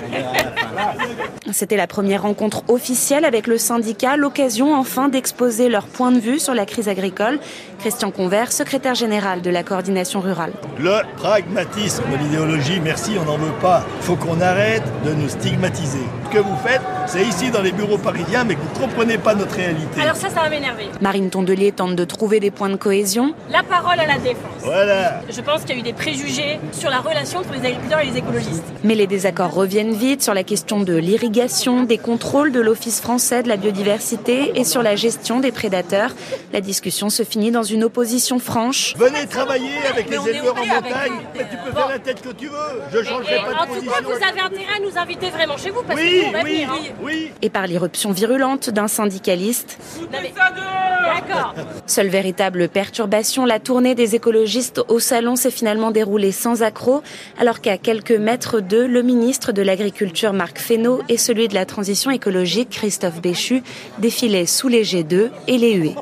[1.51, 6.39] C'était la première rencontre officielle avec le syndicat, l'occasion enfin d'exposer leur point de vue
[6.39, 7.39] sur la crise agricole.
[7.79, 10.51] Christian Convert, secrétaire général de la coordination rurale.
[10.77, 13.85] Le pragmatisme de l'idéologie, merci, on n'en veut pas.
[14.01, 15.99] Il faut qu'on arrête de nous stigmatiser.
[16.25, 19.17] Ce que vous faites, c'est ici dans les bureaux parisiens, mais que vous ne comprenez
[19.17, 20.01] pas notre réalité.
[20.01, 20.89] Alors ça, ça va m'énerver.
[21.01, 23.33] Marine Tondelier tente de trouver des points de cohésion.
[23.49, 24.37] La parole à la défense.
[24.63, 25.21] Voilà.
[25.29, 28.05] Je pense qu'il y a eu des préjugés sur la relation entre les agriculteurs et
[28.05, 28.63] les écologistes.
[28.83, 33.41] Mais les désaccords reviennent vite sur la question de l'irrigation, des contrôles de l'Office français
[33.41, 36.11] de la biodiversité et sur la gestion des prédateurs.
[36.53, 38.95] La discussion se finit dans une opposition franche.
[38.97, 41.13] Venez travailler avec les éleveurs en montagne.
[41.35, 42.55] Mais tu peux faire la tête que tu veux.
[42.91, 45.69] Je changerai pas de En tout cas, vous avez intérêt à nous inviter vraiment chez
[45.69, 46.93] vous parce Oui, que nous, on va oui, venir, oui, hein.
[47.01, 47.31] oui.
[47.41, 49.77] Et par l'irruption virulente d'un syndicaliste.
[50.11, 51.55] D'accord.
[51.87, 57.01] Seule véritable perturbation, la tournée des écologistes au salon s'est finalement déroulée sans accroc,
[57.39, 61.65] alors qu'à quelques mètres d'eux, le ministre de l'Agriculture Marc Fesneau et celui de la
[61.65, 63.63] Transition écologique Christophe Béchu
[63.99, 65.95] défilaient sous les G2 et les huées.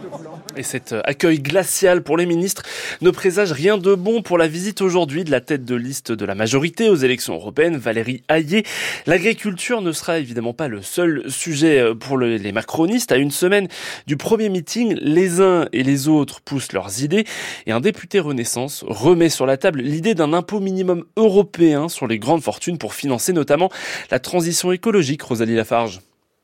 [0.58, 2.64] Et cet euh, accueil glacial pour les ministres
[3.02, 6.26] ne présage rien de bon pour la visite aujourd'hui de la tête de liste de
[6.26, 8.64] la majorité aux élections européennes, Valérie Hayé.
[9.06, 13.12] L'agriculture ne sera évidemment pas le seul sujet euh, pour le- les macronistes.
[13.12, 13.68] À une semaine
[14.08, 17.26] du premier meeting, les uns et les autres poussent leurs idées
[17.68, 22.18] et un député Renaissance remet sur la table l'idée d'un impôt minimum européen sur les
[22.18, 23.70] grandes fortunes pour financer notamment
[24.10, 26.00] la transition écologique, Rosalie Lafarge.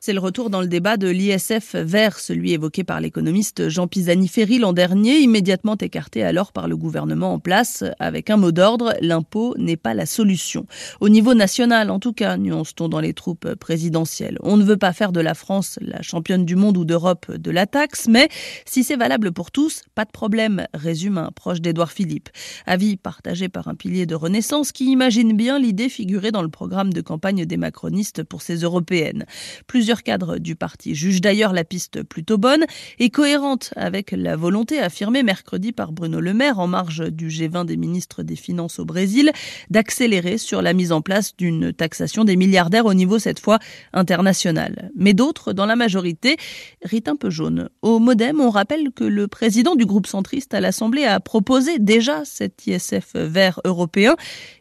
[0.05, 4.59] C'est le retour dans le débat de l'ISF vert, celui évoqué par l'économiste Jean Pisani-Ferry
[4.59, 9.55] l'an dernier, immédiatement écarté alors par le gouvernement en place, avec un mot d'ordre, l'impôt
[9.57, 10.65] n'est pas la solution.
[10.99, 14.37] Au niveau national, en tout cas, nuance-t-on dans les troupes présidentielles.
[14.41, 17.51] On ne veut pas faire de la France la championne du monde ou d'Europe de
[17.51, 18.27] la taxe, mais
[18.65, 22.27] si c'est valable pour tous, pas de problème, résume un proche d'Édouard Philippe.
[22.65, 26.91] Avis partagé par un pilier de Renaissance qui imagine bien l'idée figurer dans le programme
[26.91, 29.25] de campagne des macronistes pour ces européennes.
[29.65, 32.65] Plusieurs cadre du parti juge d'ailleurs la piste plutôt bonne
[32.97, 37.65] et cohérente avec la volonté affirmée mercredi par Bruno Le Maire en marge du G20
[37.65, 39.31] des ministres des Finances au Brésil
[39.69, 43.59] d'accélérer sur la mise en place d'une taxation des milliardaires au niveau cette fois
[43.93, 44.91] international.
[44.95, 46.37] Mais d'autres, dans la majorité,
[46.83, 47.69] rient un peu jaune.
[47.81, 52.25] Au Modem, on rappelle que le président du groupe centriste à l'Assemblée a proposé déjà
[52.25, 54.15] cet ISF vert européen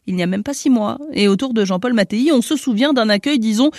[0.06, 0.98] il n'y a même pas six mois.
[1.12, 3.70] Et autour de Jean-Paul Mattei, on se souvient d'un accueil, disons,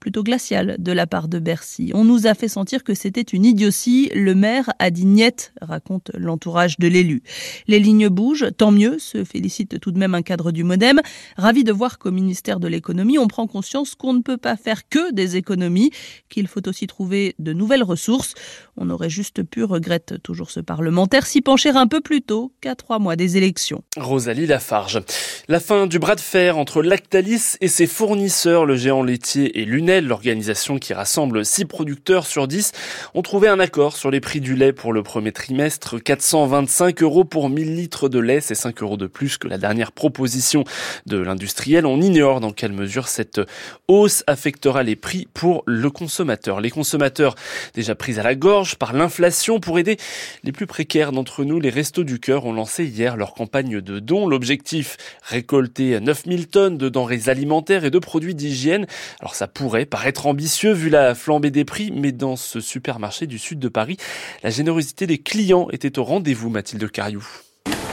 [0.00, 1.92] plutôt glacial de la part de Bercy.
[1.94, 4.10] On nous a fait sentir que c'était une idiotie.
[4.14, 7.22] Le maire a dit niette, raconte l'entourage de l'élu.
[7.68, 11.00] Les lignes bougent, tant mieux, se félicite tout de même un cadre du Modem.
[11.36, 14.88] Ravi de voir qu'au ministère de l'économie, on prend conscience qu'on ne peut pas faire
[14.88, 15.90] que des économies,
[16.30, 18.34] qu'il faut aussi trouver de nouvelles ressources.
[18.76, 22.74] On aurait juste pu, regrette toujours ce parlementaire, s'y pencher un peu plus tôt qu'à
[22.74, 23.84] trois mois des élections.
[23.96, 25.02] Rosalie Lafarge.
[25.48, 29.64] La fin du bras de fer entre Lactalis et ses fournisseurs, le géant laitier et
[29.98, 32.70] L'organisation qui rassemble 6 producteurs sur 10,
[33.14, 35.98] ont trouvé un accord sur les prix du lait pour le premier trimestre.
[35.98, 39.90] 425 euros pour 1000 litres de lait, c'est 5 euros de plus que la dernière
[39.90, 40.62] proposition
[41.06, 41.86] de l'industriel.
[41.86, 43.40] On ignore dans quelle mesure cette
[43.88, 46.60] hausse affectera les prix pour le consommateur.
[46.60, 47.34] Les consommateurs
[47.74, 49.96] déjà pris à la gorge par l'inflation pour aider
[50.44, 53.98] les plus précaires d'entre nous, les Restos du Cœur ont lancé hier leur campagne de
[53.98, 54.28] dons.
[54.28, 58.86] L'objectif, récolter 9000 tonnes de denrées alimentaires et de produits d'hygiène.
[59.20, 63.38] Alors ça pourrait paraître ambitieux vu la flambée des prix, mais dans ce supermarché du
[63.38, 63.96] sud de Paris,
[64.42, 67.26] la générosité des clients était au rendez-vous, Mathilde Cariou.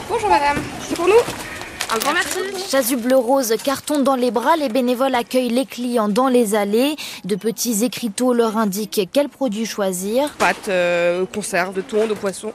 [0.08, 1.14] Bonjour madame, c'est pour nous
[1.90, 2.38] un grand merci.
[2.70, 6.96] Chasuble bleu rose, carton dans les bras, les bénévoles accueillent les clients dans les allées.
[7.24, 10.34] De petits écriteaux leur indiquent quels produits choisir.
[10.38, 12.52] Pâtes, euh, conserves de thon, de poisson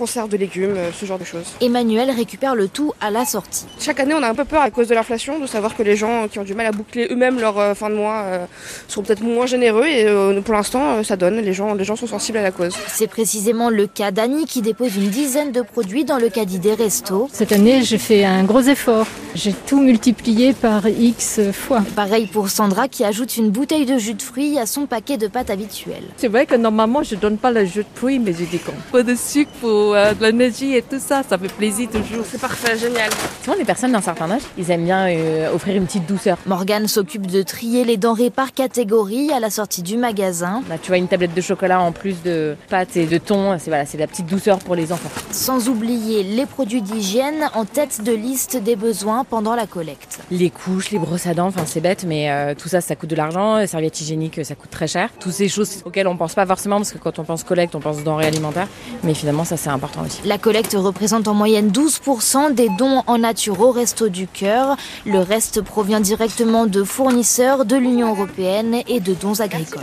[0.00, 1.52] conserve de légumes, euh, ce genre de choses.
[1.60, 3.66] Emmanuel récupère le tout à la sortie.
[3.78, 5.94] Chaque année, on a un peu peur à cause de l'inflation, de savoir que les
[5.94, 8.46] gens qui ont du mal à boucler eux-mêmes leur euh, fin de mois euh,
[8.88, 10.06] sont peut-être moins généreux et
[10.42, 11.36] pour l'instant, ça donne.
[11.40, 12.72] Les gens, les gens sont sensibles à la cause.
[12.88, 16.74] C'est précisément le cas d'Annie qui dépose une dizaine de produits dans le caddie des
[16.74, 17.28] restos.
[17.32, 19.06] Cette année, j'ai fait un gros effort.
[19.34, 21.82] J'ai tout multiplié par X fois.
[21.94, 25.28] Pareil pour Sandra qui ajoute une bouteille de jus de fruits à son paquet de
[25.28, 26.02] pâtes habituel.
[26.16, 28.72] C'est vrai que normalement, je donne pas le jus de fruits, mais j'ai dit qu'on
[28.90, 32.24] peu de sucre pour euh, de l'énergie et tout ça, ça fait plaisir toujours.
[32.30, 33.10] C'est parfait, génial.
[33.42, 36.36] Souvent, les personnes d'un certain âge, ils aiment bien euh, offrir une petite douceur.
[36.46, 40.62] Morgane s'occupe de trier les denrées par catégorie à la sortie du magasin.
[40.68, 43.70] Là, tu vois, une tablette de chocolat en plus de pâtes et de thon, c'est
[43.70, 45.10] voilà, c'est la petite douceur pour les enfants.
[45.30, 50.18] Sans oublier les produits d'hygiène en tête de liste des besoins pendant la collecte.
[50.30, 53.10] Les couches, les brosses à dents, enfin c'est bête, mais euh, tout ça, ça coûte
[53.10, 53.58] de l'argent.
[53.58, 55.10] Les serviettes hygiéniques, ça coûte très cher.
[55.18, 57.80] Toutes ces choses auxquelles on pense pas forcément, parce que quand on pense collecte, on
[57.80, 58.68] pense denrées alimentaires,
[59.04, 60.20] mais finalement, ça c'est important aussi.
[60.26, 64.76] La collecte représente en moyenne 12% des dons en nature au Resto du Cœur.
[65.06, 69.80] Le reste provient directement de fournisseurs de l'Union européenne et de dons agricoles.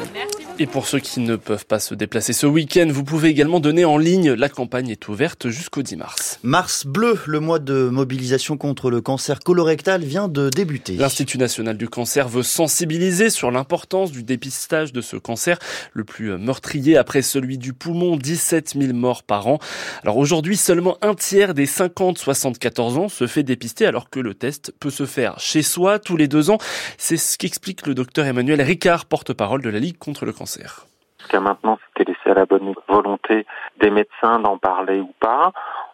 [0.60, 3.86] Et pour ceux qui ne peuvent pas se déplacer ce week-end, vous pouvez également donner
[3.86, 4.32] en ligne.
[4.32, 6.40] La campagne est ouverte jusqu'au 10 mars.
[6.42, 10.94] Mars bleu, le mois de mobilisation contre le cancer colorectal vient de débuter.
[10.94, 15.60] L'Institut national du cancer veut sensibiliser sur l'importance du dépistage de ce cancer,
[15.94, 19.60] le plus meurtrier après celui du poumon, 17 000 morts par an.
[20.04, 24.74] Alors aujourd'hui, seulement un tiers des 50-74 ans se fait dépister alors que le test
[24.80, 26.58] peut se faire chez soi tous les deux ans.
[26.98, 30.86] C'est ce qu'explique le docteur Emmanuel Ricard, porte-parole de la Ligue contre le cancer.
[31.20, 33.46] Jusqu'à maintenant, c'était laissé à la bonne volonté
[33.80, 35.52] des médecins d'en parler ou pas.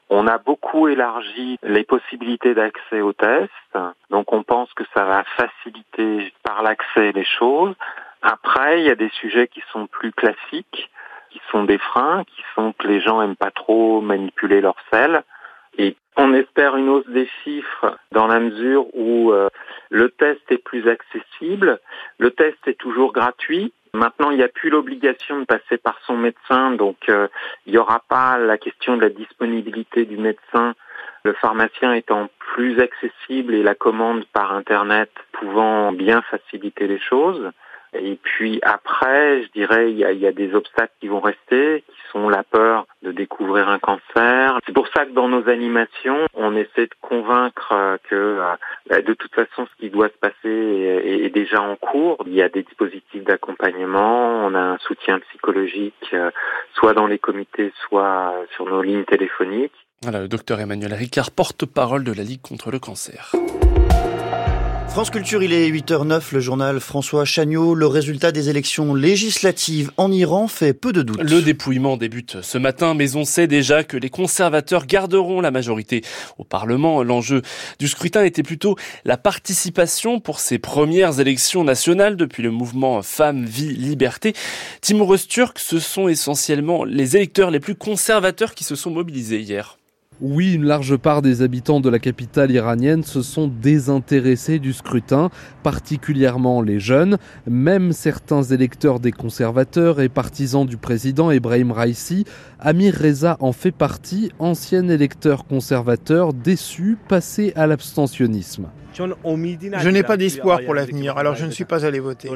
[0.09, 3.49] On a beaucoup élargi les possibilités d'accès aux tests,
[4.11, 7.73] donc on pense que ça va faciliter par l'accès les choses.
[8.21, 10.91] Après, il y a des sujets qui sont plus classiques,
[11.33, 15.23] qui sont des freins, qui sont que les gens aiment pas trop manipuler leur sel.
[15.79, 19.49] Et on espère une hausse des chiffres dans la mesure où euh,
[19.89, 21.79] le test est plus accessible,
[22.19, 26.17] le test est toujours gratuit, Maintenant, il n'y a plus l'obligation de passer par son
[26.17, 27.27] médecin, donc euh,
[27.67, 30.73] il n'y aura pas la question de la disponibilité du médecin,
[31.23, 37.51] le pharmacien étant plus accessible et la commande par Internet pouvant bien faciliter les choses.
[37.95, 41.83] Et puis après, je dirais, il y a, y a des obstacles qui vont rester,
[41.87, 44.57] qui sont la peur de découvrir un cancer.
[44.65, 49.33] C'est pour ça que dans nos animations, on essaie de convaincre que euh, de toute
[49.33, 52.17] façon, ce qui doit se passer est, est déjà en cours.
[52.25, 56.31] Il y a des dispositifs d'accompagnement, on a un soutien psychologique, euh,
[56.73, 59.73] soit dans les comités, soit sur nos lignes téléphoniques.
[60.01, 63.31] Voilà, le docteur Emmanuel Ricard, porte-parole de la Ligue contre le cancer.
[64.93, 67.73] France Culture, il est 8h09, le journal François Chagnot.
[67.73, 71.19] Le résultat des élections législatives en Iran fait peu de doute.
[71.19, 76.03] Le dépouillement débute ce matin, mais on sait déjà que les conservateurs garderont la majorité
[76.37, 77.01] au Parlement.
[77.01, 77.41] L'enjeu
[77.79, 83.45] du scrutin était plutôt la participation pour ces premières élections nationales depuis le mouvement Femmes,
[83.45, 84.33] Vie, Liberté.
[84.81, 89.79] Timur Turk, ce sont essentiellement les électeurs les plus conservateurs qui se sont mobilisés hier.
[90.25, 95.29] Oui, une large part des habitants de la capitale iranienne se sont désintéressés du scrutin,
[95.63, 97.17] particulièrement les jeunes.
[97.45, 102.23] Même certains électeurs des conservateurs et partisans du président Ebrahim Raisi,
[102.57, 108.67] Amir Reza en fait partie, ancien électeur conservateur déçu, passé à l'abstentionnisme.
[108.95, 112.29] Je n'ai pas d'espoir pour l'avenir, alors je ne suis pas allé voter.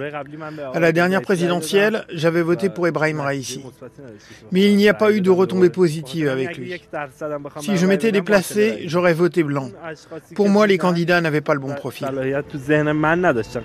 [0.73, 3.63] À la dernière présidentielle, j'avais voté pour Ebrahim Raisi.
[4.51, 6.73] Mais il n'y a pas eu de retombées positives avec lui.
[7.59, 9.69] Si je m'étais déplacé, j'aurais voté blanc.
[10.35, 12.07] Pour moi, les candidats n'avaient pas le bon profil.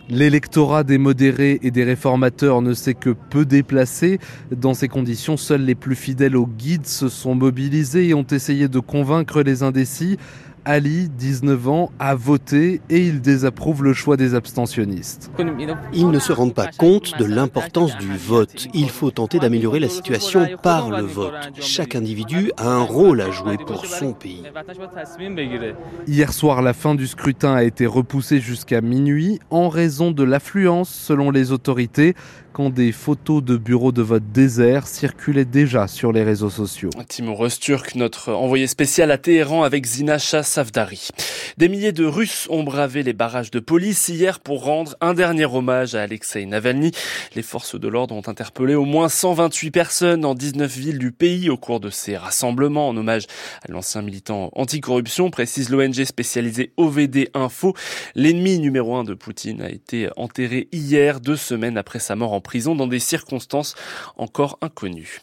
[0.09, 4.19] L'électorat des modérés et des réformateurs ne s'est que peu déplacé.
[4.51, 8.69] Dans ces conditions, seuls les plus fidèles au guide se sont mobilisés et ont essayé
[8.69, 10.19] de convaincre les indécis.
[10.64, 15.30] Ali, 19 ans, a voté et il désapprouve le choix des abstentionnistes.
[15.93, 18.68] Ils ne se rendent pas compte de l'importance du vote.
[18.72, 21.34] Il faut tenter d'améliorer la situation par le vote.
[21.60, 24.44] Chaque individu a un rôle à jouer pour son pays.
[26.06, 30.90] Hier soir, la fin du scrutin a été repoussée jusqu'à minuit en raison de l'affluence
[30.90, 32.14] selon les autorités
[32.52, 36.90] quand des photos de bureaux de vote déserts circulaient déjà sur les réseaux sociaux.
[37.09, 37.48] Timur
[37.94, 40.18] notre envoyé spécial à Téhéran avec Zina
[41.57, 45.47] Des milliers de Russes ont bravé les barrages de police hier pour rendre un dernier
[45.47, 46.91] hommage à Alexei Navalny.
[47.35, 51.49] Les forces de l'ordre ont interpellé au moins 128 personnes dans 19 villes du pays
[51.49, 53.24] au cours de ces rassemblements en hommage
[53.66, 57.74] à l'ancien militant anticorruption, précise l'ONG spécialisée OVD Info.
[58.15, 62.41] L'ennemi numéro un de Poutine a été enterré hier, deux semaines après sa mort en
[62.41, 63.74] prison dans des circonstances
[64.16, 65.20] encore inconnues.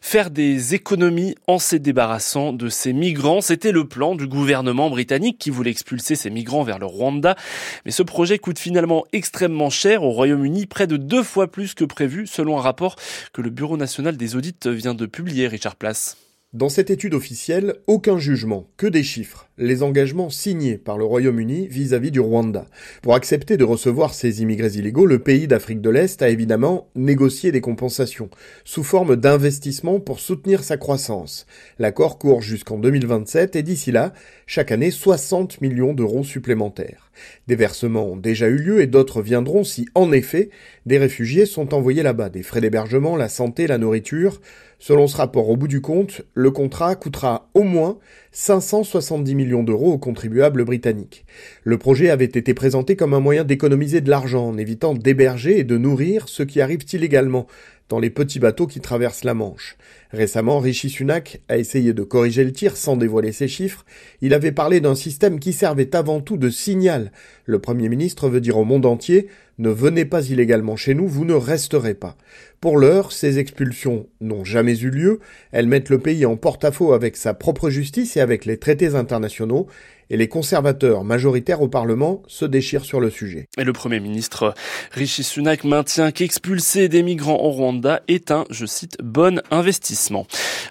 [0.00, 5.38] Faire des économies en se débarrassant de ces migrants, c'était le plan du gouvernement britannique
[5.38, 7.36] qui voulait expulser ces migrants vers le Rwanda.
[7.84, 11.84] Mais ce projet coûte finalement extrêmement cher au Royaume-Uni, près de deux fois plus que
[11.84, 12.96] prévu, selon un rapport
[13.32, 16.29] que le Bureau national des audits vient de publier, Richard Place.
[16.52, 21.68] Dans cette étude officielle, aucun jugement, que des chiffres, les engagements signés par le Royaume-Uni
[21.68, 22.66] vis-à-vis du Rwanda.
[23.02, 27.52] Pour accepter de recevoir ces immigrés illégaux, le pays d'Afrique de l'Est a évidemment négocié
[27.52, 28.30] des compensations,
[28.64, 31.46] sous forme d'investissements pour soutenir sa croissance.
[31.78, 34.12] L'accord court jusqu'en 2027 et d'ici là,
[34.46, 37.09] chaque année 60 millions d'euros supplémentaires.
[37.46, 40.50] Des versements ont déjà eu lieu et d'autres viendront si, en effet,
[40.86, 42.28] des réfugiés sont envoyés là-bas.
[42.28, 44.40] Des frais d'hébergement, la santé, la nourriture.
[44.78, 47.98] Selon ce rapport, au bout du compte, le contrat coûtera au moins
[48.32, 51.26] 570 millions d'euros aux contribuables britanniques.
[51.64, 55.64] Le projet avait été présenté comme un moyen d'économiser de l'argent en évitant d'héberger et
[55.64, 57.46] de nourrir ceux qui arrivent illégalement
[57.90, 59.76] dans les petits bateaux qui traversent la Manche.
[60.12, 63.84] Récemment, Rishi Sunak a essayé de corriger le tir sans dévoiler ses chiffres.
[64.22, 67.12] Il avait parlé d'un système qui servait avant tout de signal.
[67.44, 69.28] Le Premier ministre veut dire au monde entier
[69.60, 72.16] ne venez pas illégalement chez nous, vous ne resterez pas.
[72.62, 75.20] Pour l'heure, ces expulsions n'ont jamais eu lieu,
[75.52, 79.66] elles mettent le pays en porte-à-faux avec sa propre justice et avec les traités internationaux,
[80.10, 83.48] et les conservateurs majoritaires au Parlement se déchirent sur le sujet.
[83.56, 84.54] Et le Premier ministre
[84.92, 90.26] Rishi Sunak maintient qu'expulser des migrants au Rwanda est un, je cite, bon investissement.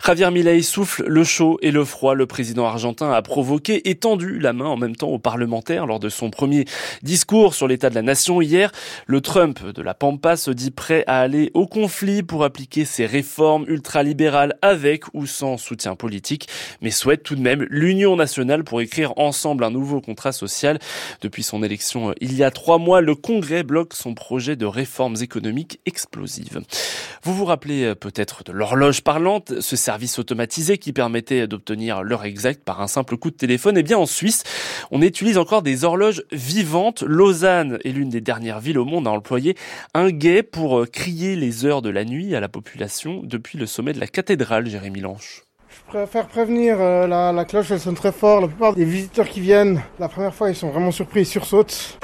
[0.06, 2.16] Javier Milei souffle le chaud et le froid.
[2.16, 5.99] Le président argentin a provoqué et tendu la main en même temps aux parlementaires lors
[5.99, 6.66] de son premier
[7.03, 8.72] discours sur l'état de la nation hier.
[9.06, 13.06] Le Trump de la Pampa se dit prêt à aller au conflit pour appliquer ses
[13.06, 16.48] réformes ultralibérales avec ou sans soutien politique,
[16.82, 20.80] mais souhaite tout de même l'union nationale pour écrire en ensemble un nouveau contrat social.
[21.22, 24.65] Depuis son élection euh, il y a trois mois, le Congrès bloque son projet de
[24.65, 26.61] réformes économiques explosives.
[27.23, 32.26] Vous vous rappelez euh, peut-être de l'horloge parlante, ce service automatisé qui permettait d'obtenir l'heure
[32.26, 33.77] exacte par un simple coup de téléphone.
[33.77, 34.43] Eh bien, en Suisse,
[34.91, 37.03] on utilise encore des horloges vivantes.
[37.03, 39.56] Lausanne est l'une des dernières villes au monde à employer
[39.93, 43.65] un guet pour euh, crier les heures de la nuit à la population depuis le
[43.65, 45.48] sommet de la cathédrale, Jérémy Lanche.
[45.91, 48.41] Je préfère prévenir, euh, la, la, cloche elle sonne très fort.
[48.41, 51.98] La plupart des visiteurs qui viennent, la première fois ils sont vraiment surpris, ils sursautent.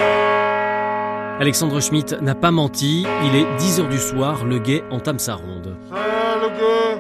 [1.40, 5.78] Alexandre Schmitt n'a pas menti, il est 10h du soir, le guet entame sa ronde.
[5.90, 7.00] C'est le guet,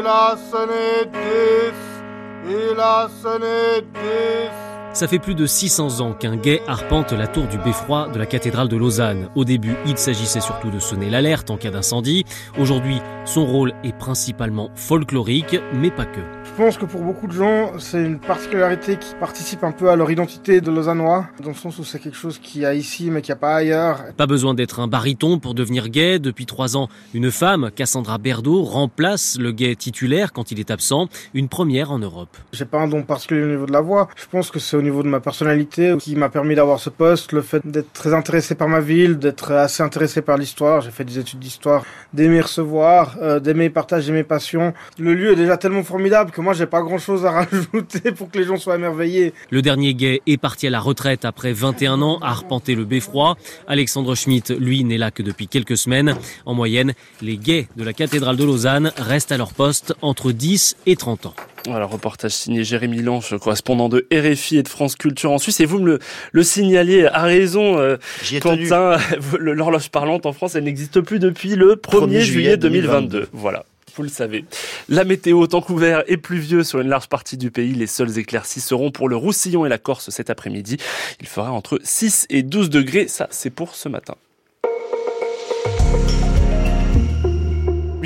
[0.00, 4.67] il a sonné 10, il a sonné 10.
[4.98, 8.26] Ça fait plus de 600 ans qu'un guet arpente la tour du beffroi de la
[8.26, 9.28] cathédrale de Lausanne.
[9.36, 12.24] Au début, il s'agissait surtout de sonner l'alerte en cas d'incendie.
[12.58, 16.37] Aujourd'hui, son rôle est principalement folklorique, mais pas que.
[16.58, 19.94] Je pense que pour beaucoup de gens, c'est une particularité qui participe un peu à
[19.94, 23.12] leur identité de Lausannois, dans le sens où c'est quelque chose qu'il y a ici
[23.12, 24.00] mais qu'il n'y a pas ailleurs.
[24.16, 26.18] Pas besoin d'être un baryton pour devenir gay.
[26.18, 31.06] Depuis trois ans, une femme, Cassandra Berdo, remplace le gay titulaire quand il est absent,
[31.32, 32.36] une première en Europe.
[32.52, 34.08] J'ai pas un don particulier au niveau de la voix.
[34.16, 37.30] Je pense que c'est au niveau de ma personnalité qui m'a permis d'avoir ce poste,
[37.30, 40.80] le fait d'être très intéressé par ma ville, d'être assez intéressé par l'histoire.
[40.80, 44.74] J'ai fait des études d'histoire, d'aimer recevoir, euh, d'aimer partager mes passions.
[44.98, 48.30] Le lieu est déjà tellement formidable que moi j'ai pas grand chose à rajouter pour
[48.30, 49.32] que les gens soient émerveillés.
[49.50, 53.36] Le dernier gay est parti à la retraite après 21 ans à arpenter le beffroi.
[53.66, 56.16] Alexandre Schmitt, lui, n'est là que depuis quelques semaines.
[56.46, 60.76] En moyenne, les gays de la cathédrale de Lausanne restent à leur poste entre 10
[60.86, 61.34] et 30 ans.
[61.66, 65.60] Voilà, reportage signé Jérémy Lange, correspondant de RFI et de France Culture en Suisse.
[65.60, 65.98] Et vous me le,
[66.32, 67.96] le signaliez à raison, euh,
[68.40, 68.96] Quentin,
[69.38, 73.28] l'horloge parlante en France, elle n'existe plus depuis le 1er, juillet 2022.
[73.32, 73.64] Voilà
[73.98, 74.44] vous le savez.
[74.88, 77.74] La météo, temps couvert et pluvieux sur une large partie du pays.
[77.74, 80.76] Les seuls éclaircies seront pour le Roussillon et la Corse cet après-midi.
[81.20, 83.08] Il fera entre 6 et 12 degrés.
[83.08, 84.14] Ça, c'est pour ce matin.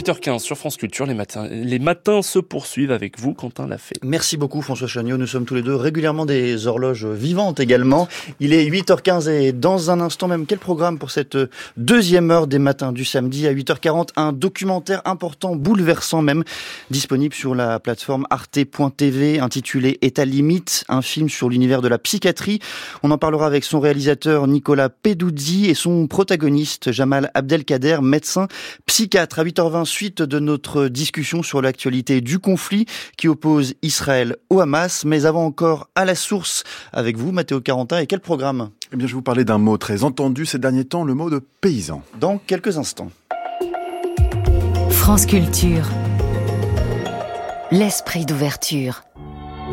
[0.02, 1.14] 8h15 sur France Culture, les
[1.78, 3.94] matins, se poursuivent avec vous, Quentin Lafay.
[4.02, 8.08] Merci beaucoup François Chagnot, nous sommes tous les deux régulièrement des horloges vivantes également.
[8.40, 11.38] Il est 8h15 et dans un instant même, quel programme pour cette
[11.76, 16.42] deuxième heure des matins du samedi à 8h40 Un documentaire important, bouleversant même,
[16.90, 22.58] disponible sur la plateforme arte.tv intitulé État limite, un film sur l'univers de la psychiatrie.
[23.04, 28.48] On en parlera avec son réalisateur Nicolas Peduzzi et son protagoniste Jamal Abdelkader, médecin
[28.86, 32.86] psychiatre à 8h20 suite de notre discussion sur l'actualité du conflit
[33.16, 35.04] qui oppose Israël au Hamas.
[35.04, 39.06] Mais avant encore, à la source avec vous, Mathéo Carentin, et quel programme Eh bien,
[39.06, 42.02] je vais vous parler d'un mot très entendu ces derniers temps, le mot de paysan.
[42.18, 43.10] Dans quelques instants.
[44.90, 45.86] France Culture.
[47.70, 49.02] L'esprit d'ouverture.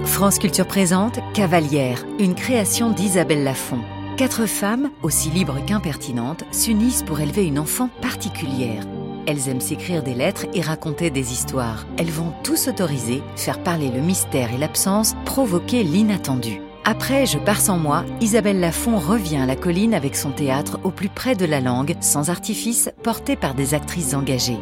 [0.03, 3.79] France Culture présente Cavalière, une création d'Isabelle Lafont.
[4.17, 8.83] Quatre femmes, aussi libres qu'impertinentes, s'unissent pour élever une enfant particulière.
[9.29, 11.85] Elles aiment s'écrire des lettres et raconter des histoires.
[11.99, 16.61] Elles vont tout s'autoriser, faire parler le mystère et l'absence, provoquer l'inattendu.
[16.83, 20.89] Après Je pars sans moi, Isabelle Lafont revient à la colline avec son théâtre au
[20.89, 24.57] plus près de la langue, sans artifice, porté par des actrices engagées.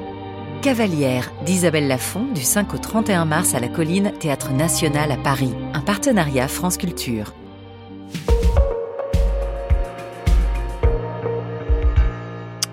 [0.61, 5.53] Cavalière d'Isabelle Lafont du 5 au 31 mars à la colline, Théâtre National à Paris.
[5.75, 7.33] Un partenariat France Culture.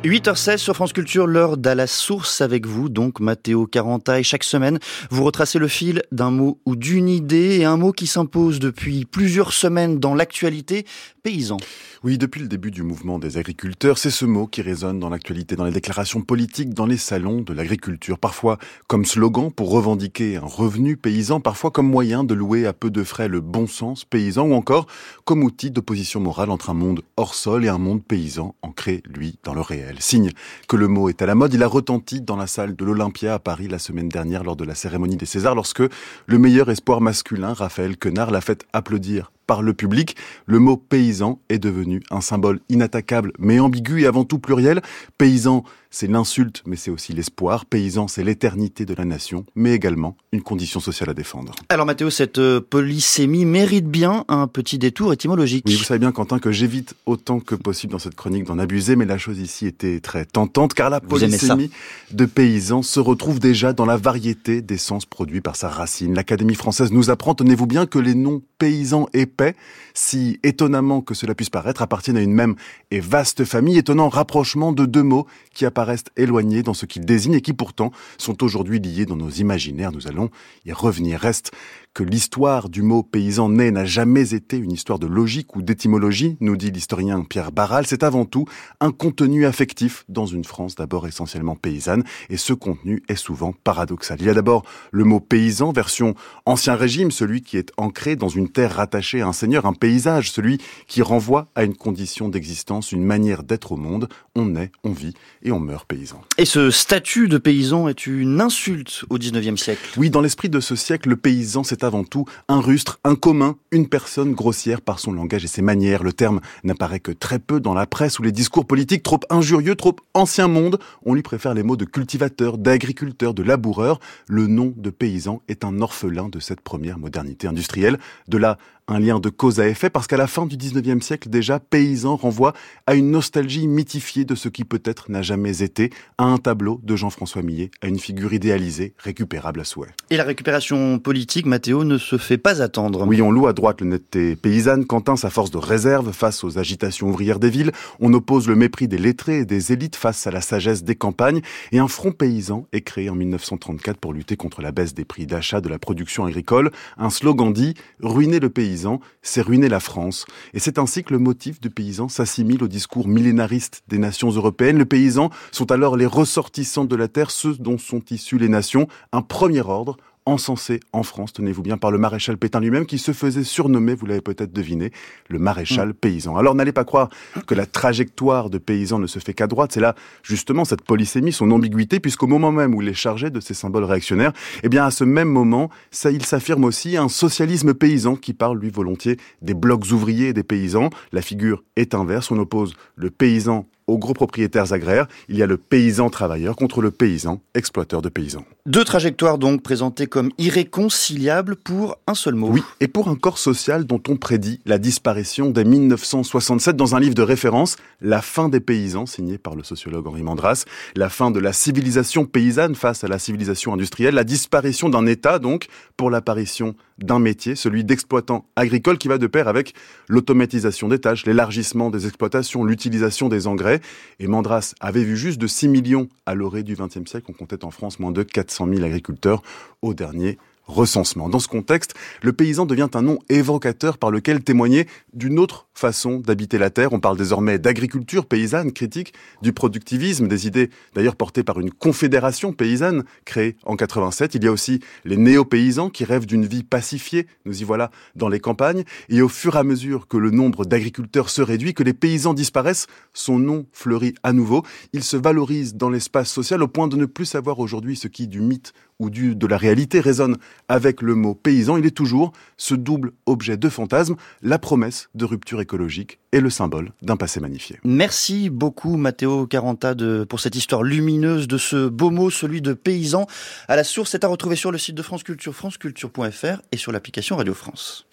[0.05, 4.21] 8h16 sur France Culture, l'heure d'à la source avec vous, donc Mathéo Caranta.
[4.21, 4.79] Et chaque semaine,
[5.09, 9.07] vous retracez le fil d'un mot ou d'une idée et un mot qui s'impose depuis
[9.07, 10.85] plusieurs semaines dans l'actualité,
[11.23, 11.57] paysan.
[12.05, 15.57] Oui, depuis le début du mouvement des agriculteurs, c'est ce mot qui résonne dans l'actualité,
[15.57, 18.19] dans les déclarations politiques, dans les salons de l'agriculture.
[18.19, 18.59] Parfois
[18.89, 23.03] comme slogan pour revendiquer un revenu paysan, parfois comme moyen de louer à peu de
[23.05, 24.87] frais le bon sens paysan ou encore
[25.25, 29.39] comme outil d'opposition morale entre un monde hors sol et un monde paysan ancré, lui,
[29.43, 29.97] dans le réel.
[30.01, 30.33] Signe
[30.69, 33.33] que le mot est à la mode, il a retenti dans la salle de l'Olympia
[33.33, 35.83] à Paris la semaine dernière lors de la cérémonie des Césars lorsque
[36.27, 40.17] le meilleur espoir masculin, Raphaël Quenard, l'a fait applaudir par le public.
[40.47, 44.83] Le mot paysan est devenu un symbole inattaquable mais ambigu et avant tout pluriel.
[45.19, 45.65] Paysan,
[45.95, 47.67] c'est l'insulte mais c'est aussi l'espoir.
[47.67, 51.55] Paysan, c'est l'éternité de la nation mais également une condition sociale à défendre.
[51.69, 55.65] Alors Mathéo, cette euh, polysémie mérite bien un petit détour étymologique.
[55.69, 58.97] Oui, vous savez bien Quentin que j'évite autant que possible dans cette chronique d'en abuser
[58.97, 61.71] mais la chose ici était très tentante car la polysémie
[62.11, 66.15] de paysan se retrouve déjà dans la variété des sens produits par sa racine.
[66.15, 69.55] L'Académie française nous apprend, tenez-vous bien, que les noms paysans et paix,
[69.95, 72.57] si étonnamment que cela puisse paraître, appartiennent à une même
[72.91, 75.84] et vaste famille, étonnant rapprochement de deux mots qui apparaissent
[76.17, 79.93] éloignés dans ce qu'ils désignent et qui pourtant sont aujourd'hui liés dans nos imaginaires.
[79.93, 80.31] Nous allons
[80.65, 81.21] y revenir.
[81.21, 81.53] Reste
[81.95, 86.37] que l'histoire du mot paysan né n'a jamais été une histoire de logique ou d'étymologie,
[86.41, 87.87] nous dit l'historien Pierre Barral.
[87.87, 88.47] C'est avant tout
[88.81, 94.19] un contenu affectif dans une France d'abord essentiellement paysanne, et ce contenu est souvent paradoxal.
[94.21, 96.15] Il y a d'abord le mot paysan, version
[96.47, 100.33] ancien régime, celui qui est ancré dans une terre rattachée à un seigneur, un paysage,
[100.33, 100.59] celui
[100.89, 104.09] qui renvoie à une condition d'existence, une manière d'être au monde.
[104.35, 106.21] on naît, on vit et on meurt paysan.
[106.39, 109.83] Et ce statut de paysan est une insulte au 19e siècle.
[109.97, 113.57] Oui, dans l'esprit de ce siècle, le paysan c'est avant tout un rustre, un commun,
[113.71, 116.03] une personne grossière par son langage et ses manières.
[116.03, 119.75] Le terme n'apparaît que très peu dans la presse ou les discours politiques trop injurieux,
[119.75, 120.79] trop ancien monde.
[121.05, 123.99] On lui préfère les mots de cultivateur, d'agriculteur, de laboureur.
[124.29, 127.99] Le nom de paysan est un orphelin de cette première modernité industrielle.
[128.29, 131.29] De là, un lien de cause à effet parce qu'à la fin du 19e siècle
[131.29, 132.53] déjà, paysan renvoie
[132.87, 136.97] à une nostalgie mythifiée de ce qui peut-être n'a jamais été, à un tableau de
[136.97, 139.89] Jean-François Millet, à une figure idéalisée, récupérable à souhait.
[140.11, 143.07] Et la récupération politique, Mathéo, ne se fait pas attendre.
[143.07, 147.09] Oui, on loue à droite l'honnêteté paysanne, Quentin sa force de réserve face aux agitations
[147.09, 150.41] ouvrières des villes, on oppose le mépris des lettrés et des élites face à la
[150.41, 151.41] sagesse des campagnes,
[151.73, 155.27] et un front paysan est créé en 1934 pour lutter contre la baisse des prix
[155.27, 156.71] d'achat de la production agricole.
[156.99, 158.74] Un slogan dit «Ruiner le pays
[159.23, 160.27] c'est ruiner la France.
[160.53, 164.79] Et c'est ainsi que le motif du paysan s'assimile au discours millénariste des nations européennes.
[164.79, 168.89] Les paysans sont alors les ressortissants de la terre, ceux dont sont issus les nations.
[169.13, 169.97] Un premier ordre
[170.27, 174.07] encensé en France, tenez-vous bien, par le maréchal Pétain lui-même, qui se faisait surnommer, vous
[174.07, 174.91] l'avez peut-être deviné,
[175.29, 175.95] le maréchal mm.
[175.95, 176.37] paysan.
[176.37, 177.11] Alors n'allez pas croire
[177.47, 181.33] que la trajectoire de paysan ne se fait qu'à droite, c'est là justement cette polysémie,
[181.33, 184.33] son ambiguïté, puisqu'au moment même où il est chargé de ces symboles réactionnaires,
[184.63, 188.59] eh bien à ce même moment, ça, il s'affirme aussi un socialisme paysan qui parle
[188.59, 190.91] lui volontiers des blocs ouvriers et des paysans.
[191.13, 195.07] La figure est inverse, on oppose le paysan aux gros propriétaires agraires.
[195.29, 198.45] Il y a le paysan travailleur contre le paysan exploiteur de paysans.
[198.67, 202.49] Deux trajectoires donc présentées comme irréconciliables pour un seul mot.
[202.49, 207.01] Oui, et pour un corps social dont on prédit la disparition dès 1967 dans un
[207.01, 210.65] livre de référence, La fin des paysans, signé par le sociologue Henri Mandras,
[210.97, 215.39] la fin de la civilisation paysanne face à la civilisation industrielle, la disparition d'un État
[215.39, 215.67] donc
[215.97, 219.75] pour l'apparition d'un métier, celui d'exploitant agricole qui va de pair avec
[220.09, 223.74] l'automatisation des tâches, l'élargissement des exploitations, l'utilisation des engrais.
[224.19, 227.27] Et Mandras avait vu juste de 6 millions à l'orée du XXe siècle.
[227.29, 229.43] On comptait en France moins de 400 000 agriculteurs
[229.83, 231.29] au dernier recensement.
[231.29, 236.19] Dans ce contexte, le paysan devient un nom évocateur par lequel témoigner d'une autre façon
[236.19, 236.93] d'habiter la terre.
[236.93, 239.13] On parle désormais d'agriculture paysanne, critique
[239.43, 244.35] du productivisme, des idées d'ailleurs portées par une confédération paysanne créée en 87.
[244.35, 247.27] Il y a aussi les néo-paysans qui rêvent d'une vie pacifiée.
[247.45, 248.85] Nous y voilà dans les campagnes.
[249.09, 252.35] Et au fur et à mesure que le nombre d'agriculteurs se réduit, que les paysans
[252.35, 254.63] disparaissent, son nom fleurit à nouveau.
[254.93, 258.29] Il se valorise dans l'espace social au point de ne plus savoir aujourd'hui ce qui
[258.29, 260.37] du mythe ou du, de la réalité résonne
[260.69, 265.25] avec le mot paysan, il est toujours ce double objet de fantasme, la promesse de
[265.25, 267.79] rupture écologique et le symbole d'un passé magnifié.
[267.85, 272.73] Merci beaucoup Matteo Caranta de, pour cette histoire lumineuse de ce beau mot, celui de
[272.73, 273.27] paysan.
[273.69, 276.93] À la source, c'est à retrouver sur le site de France Culture, franceculture.fr et sur
[276.93, 278.07] l'application Radio France.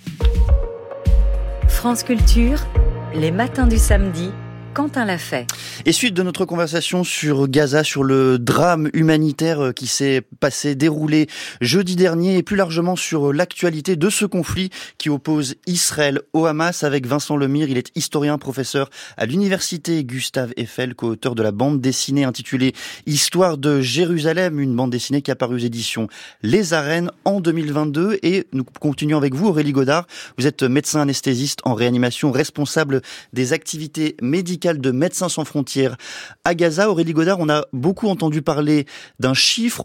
[1.67, 2.59] France Culture,
[3.15, 4.31] les matins du samedi
[4.73, 5.47] Quentin l'a fait.
[5.85, 10.75] Et suite de notre conversation sur Gaza, sur le drame humanitaire euh, qui s'est passé,
[10.75, 11.27] déroulé
[11.59, 16.83] jeudi dernier, et plus largement sur l'actualité de ce conflit qui oppose Israël au Hamas
[16.83, 17.67] avec Vincent Lemire.
[17.67, 22.73] Il est historien, professeur à l'université Gustave Eiffel, co-auteur de la bande dessinée intitulée
[23.05, 26.07] Histoire de Jérusalem, une bande dessinée qui a paru aux éditions
[26.43, 28.19] Les Arènes en 2022.
[28.23, 30.07] Et nous continuons avec vous, Aurélie Godard.
[30.37, 33.01] Vous êtes médecin anesthésiste en réanimation, responsable
[33.33, 35.97] des activités médicales de Médecins sans frontières
[36.45, 36.89] à Gaza.
[36.89, 38.85] Aurélie Godard, on a beaucoup entendu parler
[39.19, 39.83] d'un chiffre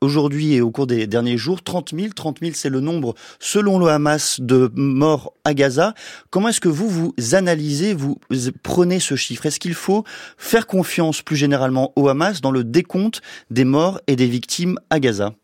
[0.00, 2.08] aujourd'hui et au cours des derniers jours, 30 000.
[2.14, 5.94] 30 000, c'est le nombre, selon le Hamas, de morts à Gaza.
[6.30, 8.18] Comment est-ce que vous, vous analysez, vous
[8.62, 9.44] prenez ce chiffre?
[9.46, 10.04] Est-ce qu'il faut
[10.38, 13.20] faire confiance plus généralement au Hamas dans le décompte
[13.50, 15.34] des morts et des victimes à Gaza?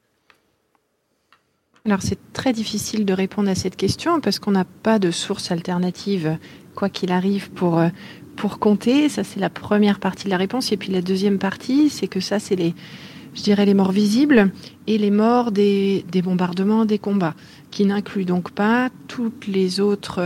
[1.87, 5.51] Alors c'est très difficile de répondre à cette question parce qu'on n'a pas de source
[5.51, 6.37] alternative,
[6.75, 7.89] quoi qu'il arrive, pour euh,
[8.41, 10.73] pour compter, ça c'est la première partie de la réponse.
[10.73, 12.75] Et puis la deuxième partie, c'est que ça c'est les,
[13.35, 14.51] je dirais les morts visibles
[14.87, 17.35] et les morts des, bombardements, des combats,
[17.71, 20.21] qui n'incluent donc pas toutes les autres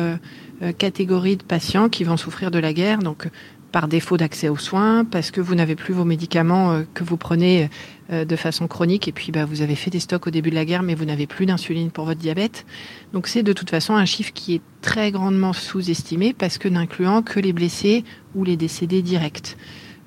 [0.62, 3.00] euh, catégories de patients qui vont souffrir de la guerre.
[3.00, 3.28] Donc
[3.72, 7.16] par défaut d'accès aux soins, parce que vous n'avez plus vos médicaments euh, que vous
[7.16, 7.68] prenez
[8.12, 10.54] euh, de façon chronique, et puis bah, vous avez fait des stocks au début de
[10.54, 12.66] la guerre, mais vous n'avez plus d'insuline pour votre diabète.
[13.14, 17.22] Donc c'est de toute façon un chiffre qui est très grandement sous-estimé, parce que n'incluant
[17.22, 18.04] que les blessés
[18.34, 19.56] ou les décédés directs.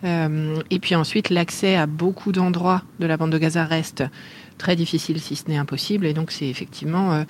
[0.04, 4.04] Euh, et puis ensuite, l'accès à beaucoup d'endroits de la bande de Gaza reste
[4.60, 7.26] très difficile, si ce n'est impossible, et donc c'est effectivement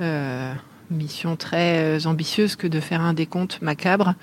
[0.00, 0.54] euh,
[0.90, 4.14] mission très ambitieuse que de faire un décompte macabre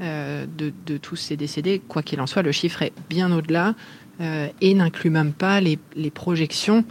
[0.00, 1.82] euh, de, tous ces décédés.
[1.88, 3.72] Quoi qu'il en soit, le chiffre est bien au-delà euh,
[4.20, 5.78] et n'inclut même pas les,
[6.10, 6.84] projections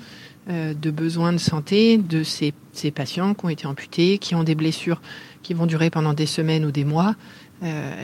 [0.50, 2.54] euh, de besoins de santé de ces,
[2.92, 5.02] patients qui ont été amputés, qui ont des blessures
[5.44, 7.16] qui vont durer pendant des semaines ou des mois,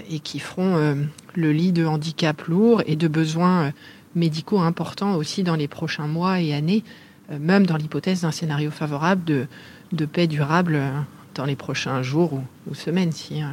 [0.10, 0.98] et qui feront
[1.36, 3.72] le lit de handicap lourd et de besoins
[4.16, 6.84] médicaux importants aussi dans les prochains mois et années,
[7.30, 9.48] même dans l'hypothèse d'un scénario favorable
[9.92, 10.82] de, paix durable
[11.36, 13.44] dans les prochains jours ou, semaines, si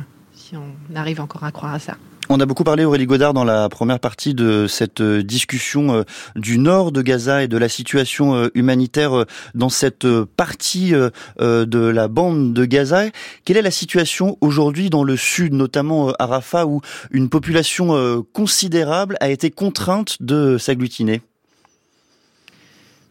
[0.54, 1.98] on arrive encore à croire à ça.
[2.32, 6.02] On a beaucoup parlé, Aurélie Godard, dans la première partie de cette euh, discussion euh,
[6.36, 9.24] du nord de Gaza et de la situation euh, humanitaire
[9.56, 13.06] dans cette partie de la bande de Gaza.
[13.44, 19.16] Quelle est la situation aujourd'hui dans le sud, notamment à Rafah, où une population considérable
[19.20, 21.22] a été contrainte de s'agglutiner?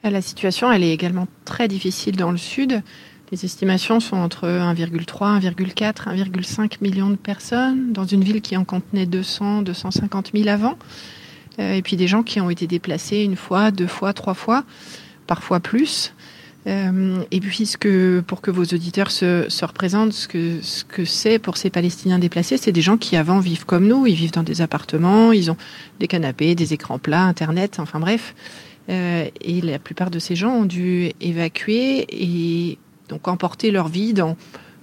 [0.04, 2.82] La situation, elle est également très difficile dans le sud.
[3.32, 8.66] Les estimations sont entre 1,3, 1,4, 1,5 millions de personnes dans une ville qui en
[8.66, 10.78] contenait 200, 250 000 avant.
[11.60, 14.64] Euh, et puis des gens qui ont été déplacés une fois, deux fois, trois fois,
[15.28, 16.14] parfois plus.
[16.68, 17.88] Euh, et puisque
[18.22, 22.58] pour que vos auditeurs se, représentent ce que ce que c'est pour ces Palestiniens déplacés,
[22.58, 25.58] c'est des gens qui avant vivent comme nous, ils vivent dans des appartements, ils ont
[26.00, 28.36] des canapés, des écrans plats, internet, enfin bref.
[28.90, 32.78] Euh, et la plupart de ces gens ont dû évacuer et
[33.10, 34.38] donc emporter leur vie dans,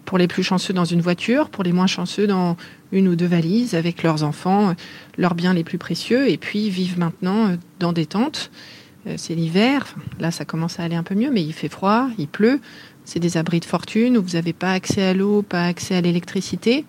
[0.05, 2.57] pour les plus chanceux dans une voiture, pour les moins chanceux dans
[2.93, 4.75] une ou deux valises avec leurs enfants,
[5.19, 8.51] leurs biens les plus précieux, et puis vivent maintenant euh, dans des tentes.
[9.07, 12.09] Euh, c'est l'hiver, là ça commence à aller un peu mieux, mais il fait froid,
[12.19, 12.61] il pleut,
[13.05, 16.01] c'est des abris de fortune où vous n'avez pas accès à l'eau, pas accès à
[16.01, 16.85] l'électricité,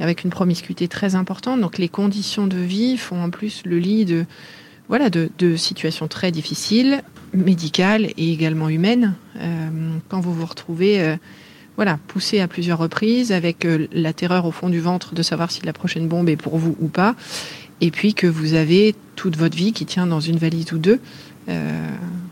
[0.00, 1.60] avec une promiscuité très importante.
[1.60, 4.26] Donc les conditions de vie font en plus le lit de,
[4.88, 7.02] voilà, de situations très difficiles,
[7.32, 9.14] médicales et également humaines.
[9.38, 9.68] Euh,
[10.08, 11.16] quand vous vous retrouvez euh,
[11.76, 15.50] voilà, poussé à plusieurs reprises, avec euh, la terreur au fond du ventre de savoir
[15.50, 17.14] si la prochaine bombe est pour vous ou pas,
[17.80, 21.00] et puis que vous avez toute votre vie qui tient dans une valise ou deux.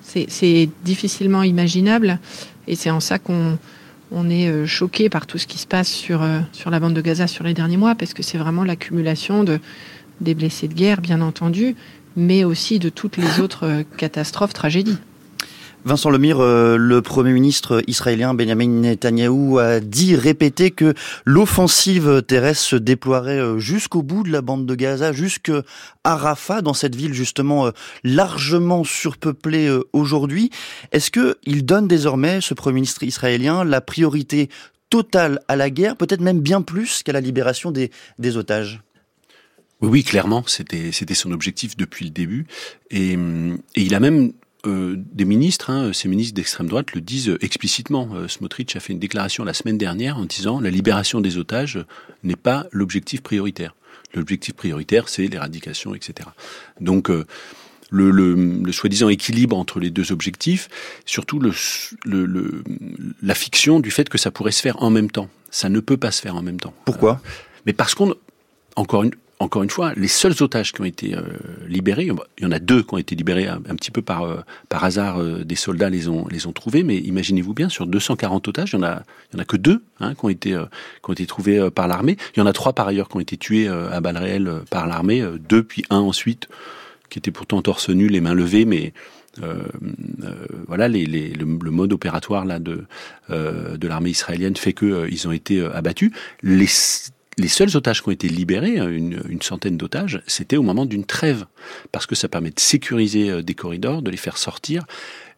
[0.02, 2.18] c'est difficilement imaginable,
[2.66, 3.58] et c'est en ça qu'on
[4.12, 7.26] on est choqué par tout ce qui se passe sur, sur la bande de Gaza
[7.26, 9.60] sur les derniers mois, parce que c'est vraiment l'accumulation de,
[10.20, 11.76] des blessés de guerre, bien entendu,
[12.16, 14.98] mais aussi de toutes les autres euh, catastrophes, tragédies.
[15.86, 20.94] Vincent Lemire, euh, le Premier ministre israélien Benjamin Netanyahou a dit, répété que
[21.26, 25.62] l'offensive terrestre se déploierait euh, jusqu'au bout de la bande de Gaza, jusqu'à
[26.04, 27.70] Rafah, dans cette ville justement
[28.02, 30.50] largement surpeuplée aujourd'hui.
[30.92, 34.48] Est-ce que il donne désormais, ce Premier ministre israélien, la priorité
[34.88, 38.80] totale à la guerre, peut-être même bien plus qu'à la libération des otages?
[39.84, 42.46] Oui, clairement, c'était c'était son objectif depuis le début,
[42.90, 44.32] et, et il a même
[44.66, 48.08] euh, des ministres, hein, ces ministres d'extrême droite le disent explicitement.
[48.14, 51.84] Euh, Smotrich a fait une déclaration la semaine dernière en disant la libération des otages
[52.22, 53.74] n'est pas l'objectif prioritaire.
[54.14, 56.28] L'objectif prioritaire, c'est l'éradication, etc.
[56.80, 57.26] Donc euh,
[57.90, 60.68] le, le, le soi-disant équilibre entre les deux objectifs,
[61.04, 61.52] surtout le,
[62.04, 62.64] le,
[63.22, 65.28] la fiction du fait que ça pourrait se faire en même temps.
[65.50, 66.74] Ça ne peut pas se faire en même temps.
[66.84, 67.20] Pourquoi?
[67.66, 68.14] Mais parce qu'on,
[68.76, 69.12] encore une,
[69.44, 71.20] encore une fois, les seuls otages qui ont été euh,
[71.68, 72.08] libérés,
[72.38, 74.40] il y en a deux qui ont été libérés un, petit peu par, euh,
[74.70, 78.48] par hasard, euh, des soldats les ont, les ont trouvés, mais imaginez-vous bien, sur 240
[78.48, 79.02] otages, il y en a,
[79.34, 82.16] en a que deux hein, qui, ont été, qui ont été trouvés par l'armée.
[82.34, 84.86] Il y en a trois par ailleurs qui ont été tués à balles réelles par
[84.86, 86.48] l'armée, deux puis un ensuite,
[87.10, 88.94] qui était pourtant torse nu, les mains levées, mais
[90.66, 92.84] voilà, le, mode opératoire là de
[93.28, 96.12] de l'armée israélienne fait que ils ont été abattus.
[97.38, 101.04] Les seuls otages qui ont été libérés, hein, une, centaine d'otages, c'était au moment d'une
[101.04, 101.46] trêve,
[101.92, 104.84] parce que ça permet de sécuriser euh, des corridors, de les faire sortir.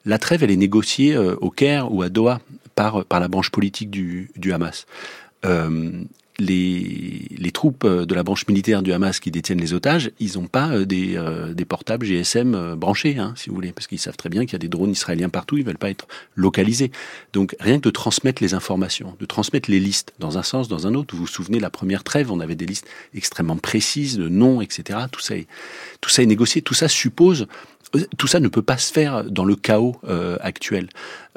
[0.04, 2.40] La trêve, elle est négociée euh, au Caire ou à Doha
[2.74, 4.86] par, la branche politique du, du Hamas.
[5.44, 6.02] Euh,
[6.38, 10.34] les, les, troupes euh, de la branche militaire du Hamas qui détiennent les otages, ils
[10.34, 13.98] n'ont pas euh, des, euh, des, portables GSM branchés, hein, si vous voulez, parce qu'ils
[13.98, 16.90] savent très bien qu'il y a des drones israéliens partout, ils veulent pas être localisés.
[17.32, 20.86] Donc rien que de transmettre les informations, de transmettre les listes dans un sens, dans
[20.86, 21.14] un autre.
[21.14, 24.98] Vous vous souvenez, la première trêve, on avait des listes extrêmement précises de noms, etc.
[25.10, 25.46] Tout ça est,
[26.00, 26.60] tout ça est négocié.
[26.60, 27.46] Tout ça suppose
[28.16, 30.88] tout ça ne peut pas se faire dans le chaos euh, actuel.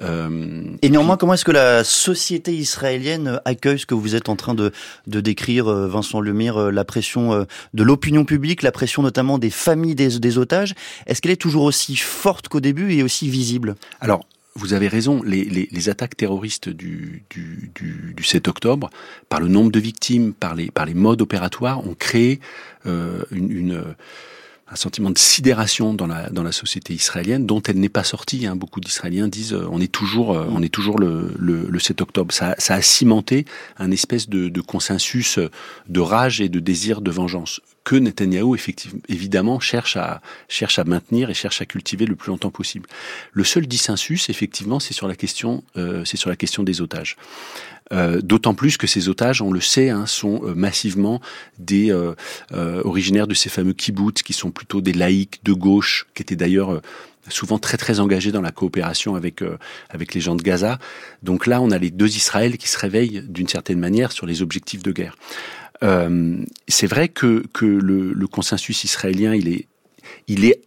[0.02, 4.36] Euh, et néanmoins, comment est-ce que la société israélienne accueille ce que vous êtes en
[4.36, 4.72] train de,
[5.08, 9.96] de décrire, euh, Vincent Lemire, la pression de l'opinion publique, la pression notamment des familles
[9.96, 10.74] des, des otages?
[11.08, 13.76] Est-ce qu'elle est toujours aussi forte qu'au début et aussi visible?
[14.02, 14.26] Alors,
[14.56, 18.90] vous avez raison, les, les, les attaques terroristes du, du, du, du, 7 octobre,
[19.30, 22.40] par le nombre de victimes, par les, par les modes opératoires, ont créé
[22.86, 23.84] une, une
[24.72, 28.46] un sentiment de sidération dans la dans la société israélienne dont elle n'est pas sortie.
[28.46, 28.56] Hein.
[28.56, 32.02] Beaucoup d'Israéliens disent euh, on est toujours euh, on est toujours le, le, le 7
[32.02, 32.34] octobre.
[32.34, 33.46] Ça, ça, a cimenté
[33.78, 35.40] un espèce de, de, consensus
[35.88, 40.84] de rage et de désir de vengeance que Netanyahou effectivement évidemment cherche à cherche à
[40.84, 42.88] maintenir et cherche à cultiver le plus longtemps possible.
[43.32, 47.18] Le seul dissensus effectivement c'est sur la question euh, c'est sur la question des otages.
[47.92, 51.22] D'autant plus que ces otages, on le sait, hein, sont massivement
[51.58, 51.92] des
[52.52, 56.82] originaires de ces fameux kibbutz qui sont plutôt des laïcs de gauche, qui étaient d'ailleurs
[57.30, 59.44] souvent très très engagés dans la coopération avec
[59.90, 60.78] avec les gens de Gaza.
[61.24, 64.44] Donc là, on a les deux Israël qui se réveillent d'une certaine manière sur les
[64.44, 65.16] objectifs de guerre.
[65.84, 66.38] Euh,
[66.68, 69.68] c'est vrai que, que le, le, consensus israélien, il est,
[70.28, 70.62] il est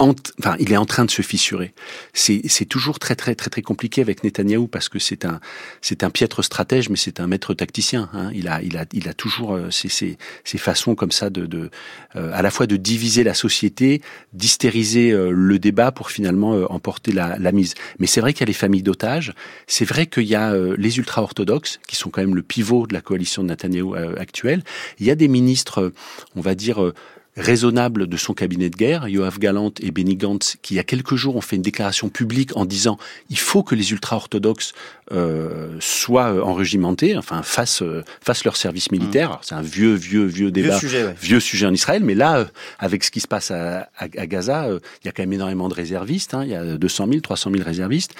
[0.00, 1.72] enfin, il est en train de se fissurer.
[2.14, 5.40] C'est toujours très très très très compliqué avec Netanyahou parce que c'est un
[5.82, 8.08] c'est un piètre stratège, mais c'est un maître tacticien.
[8.12, 8.30] Hein.
[8.34, 11.46] Il a il a il a toujours euh, ces, ces, ces façons comme ça de,
[11.46, 11.70] de
[12.16, 14.00] euh, à la fois de diviser la société,
[14.32, 17.74] d'hystériser euh, le débat pour finalement emporter la, la mise.
[17.98, 19.34] Mais c'est vrai qu'il y a les familles d'otages.
[19.66, 22.94] C'est vrai qu'il y a les ultra orthodoxes qui sont quand même le pivot de
[22.94, 24.62] la coalition de Netanyahou actuelle.
[24.98, 25.92] Il y a des ministres,
[26.36, 26.92] on va dire
[27.36, 30.84] raisonnable de son cabinet de guerre, Yoav Galant et Benny Gantz, qui il y a
[30.84, 32.98] quelques jours ont fait une déclaration publique en disant
[33.28, 34.72] il faut que les ultra-orthodoxes
[35.12, 39.38] euh, soient euh, enrégimentés, enfin fassent, euh, fassent leur service militaire.
[39.42, 40.78] C'est un vieux, vieux, vieux débat,
[41.20, 42.46] vieux sujet, en Israël, mais là,
[42.78, 45.74] avec ce qui se passe à, à, Gaza, il y a quand même énormément de
[45.74, 48.14] réservistes, hein, il y a 200 000, 300 000 réservistes.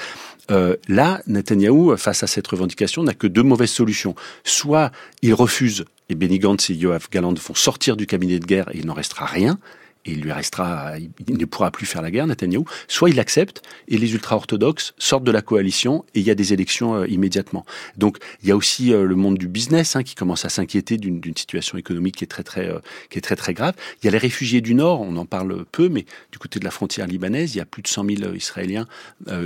[0.89, 4.15] Là, Netanyahou, face à cette revendication, n'a que deux mauvaises solutions.
[4.45, 4.91] Soit
[5.23, 8.79] il refuse et Benny Gantz et Yoav Galant font sortir du cabinet de guerre et
[8.79, 9.59] il n'en restera rien
[10.07, 13.63] et il lui restera, il ne pourra plus faire la guerre, Netanyahu, soit il accepte
[13.89, 17.67] et les ultra-orthodoxes sortent de la coalition et il y a des élections euh, immédiatement.
[17.97, 20.97] Donc il y a aussi euh, le monde du business hein, qui commence à s'inquiéter
[20.97, 22.79] d'une situation économique qui est très très euh,
[23.11, 23.75] qui est très très grave.
[24.03, 26.65] Il y a les réfugiés du Nord, on en parle peu, mais du côté de
[26.65, 28.87] la frontière libanaise, il y a plus de 100 000 Israéliens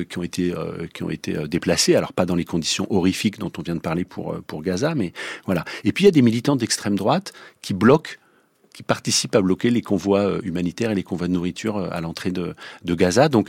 [0.09, 0.55] qui ont été
[0.93, 1.95] qui ont été déplacés.
[1.95, 5.13] Alors pas dans les conditions horrifiques dont on vient de parler pour pour Gaza, mais
[5.47, 5.65] voilà.
[5.85, 7.33] Et puis il y a des militants d'extrême droite
[7.63, 8.13] qui bloquent
[8.75, 12.01] qui participent à bloquer les convois euh, humanitaires et les convois de nourriture euh, à
[12.01, 13.29] l'entrée de, de, Gaza.
[13.29, 13.49] Donc,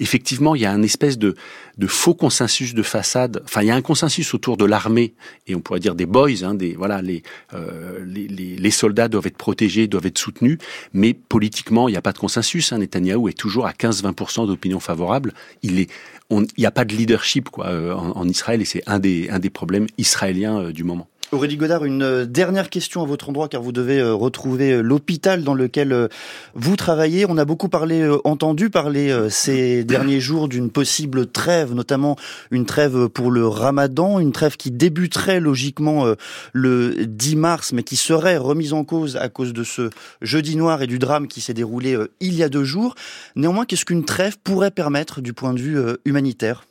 [0.00, 1.36] effectivement, il y a un espèce de,
[1.78, 3.42] de, faux consensus de façade.
[3.44, 5.14] Enfin, il y a un consensus autour de l'armée
[5.46, 6.42] et on pourrait dire des boys.
[6.42, 7.22] Hein, des voilà, les,
[7.52, 10.58] euh, les, les, les, soldats doivent être protégés, doivent être soutenus,
[10.92, 12.72] mais politiquement, il n'y a pas de consensus.
[12.72, 12.78] Hein.
[12.78, 15.32] Netanyahou est toujours à 15-20% d'opinion favorable.
[15.62, 15.90] Il est,
[16.30, 19.38] il n'y a pas de leadership quoi en, en Israël et c'est un des, un
[19.38, 21.08] des problèmes israéliens du moment.
[21.34, 24.82] Aurélie Godard, une euh, dernière question à votre endroit, car vous devez euh, retrouver euh,
[24.82, 26.08] l'hôpital dans lequel
[26.54, 27.26] vous travaillez.
[27.28, 32.16] On a beaucoup parlé, entendu parler ces derniers jours d'une possible trêve, notamment
[32.50, 36.06] une trêve pour le ramadan, une trêve qui débuterait logiquement
[36.52, 40.82] le 10 mars, mais qui serait remise en cause à cause de ce jeudi noir
[40.82, 42.94] et du drame qui s'est déroulé il y a deux jours.
[43.36, 46.64] Néanmoins, qu'est-ce qu'une trêve pourrait permettre du point de vue humanitaire?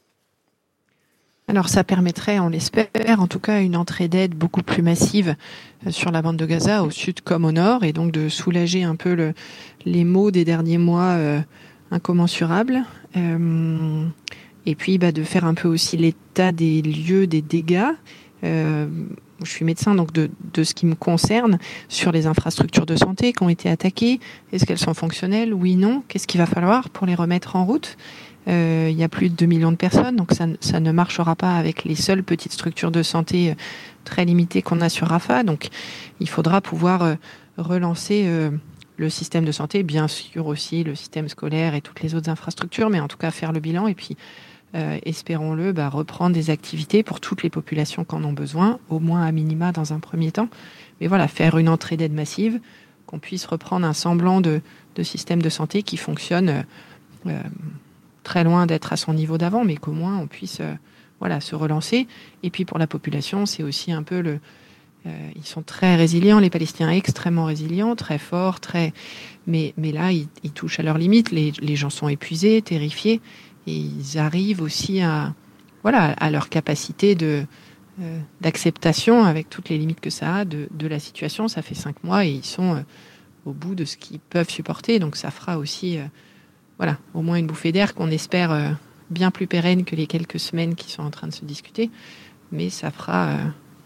[1.48, 2.88] Alors ça permettrait, on l'espère,
[3.18, 5.36] en tout cas une entrée d'aide beaucoup plus massive
[5.86, 8.84] euh, sur la bande de Gaza, au sud comme au nord, et donc de soulager
[8.84, 9.34] un peu le,
[9.86, 11.42] les maux des derniers mois euh,
[11.92, 12.84] incommensurables.
[13.18, 14.06] Euh,
[14.66, 17.92] et puis bah, de faire un peu aussi l'état des lieux, des dégâts.
[18.44, 18.88] Euh,
[19.44, 21.60] je suis médecin, donc de, de, ce qui me concerne,
[21.90, 24.20] sur les infrastructures de santé qui ont été attaquées.
[24.52, 25.54] Est-ce qu'elles sont fonctionnelles?
[25.54, 26.04] Oui, non.
[26.08, 27.98] Qu'est-ce qu'il va falloir pour les remettre en route?
[28.48, 31.36] Euh, il y a plus de 2 millions de personnes, donc ça, ça, ne marchera
[31.36, 33.56] pas avec les seules petites structures de santé euh,
[34.04, 35.44] très limitées qu'on a sur Rafa.
[35.44, 35.70] Donc
[36.20, 37.16] il faudra pouvoir euh,
[37.58, 38.28] relancer
[38.98, 42.90] le système de santé, bien sûr aussi le système scolaire et toutes les autres infrastructures,
[42.90, 44.18] mais en tout cas faire le bilan et puis
[44.74, 49.24] espérons-le, bah, reprendre des activités pour toutes les populations qui en ont besoin, au moins
[49.24, 50.50] à minima dans un premier temps.
[51.00, 52.60] Mais voilà, faire une entrée d'aide massive,
[53.06, 54.62] qu'on puisse reprendre un semblant de,
[55.04, 56.66] système de santé qui fonctionne
[57.28, 57.42] euh,
[58.24, 60.74] très loin d'être à son niveau d'avant, mais qu'au moins on puisse euh,
[61.20, 62.08] voilà, se relancer.
[62.42, 64.40] Et puis pour la population, c'est aussi un peu le.
[65.06, 68.94] Euh, ils sont très résilients, les Palestiniens extrêmement résilients, très forts, très.
[69.46, 71.32] Mais, là, ils, touchent à leurs limites.
[71.32, 73.20] Les, gens sont épuisés, terrifiés,
[73.68, 75.34] et ils arrivent aussi à,
[75.84, 77.46] voilà, à leur capacité de
[78.02, 81.48] euh, d'acceptation avec toutes les limites que ça a de, de, la situation.
[81.48, 82.84] Ça fait cinq mois et ils sont
[83.46, 85.00] au bout de ce qu'ils peuvent supporter.
[85.00, 86.00] Donc ça fera aussi
[86.78, 88.70] voilà, au moins une bouffée d'air qu'on espère euh,
[89.10, 91.90] bien plus pérenne que les quelques semaines qui sont en train de se discuter.
[92.52, 93.46] Mais ça fera, euh,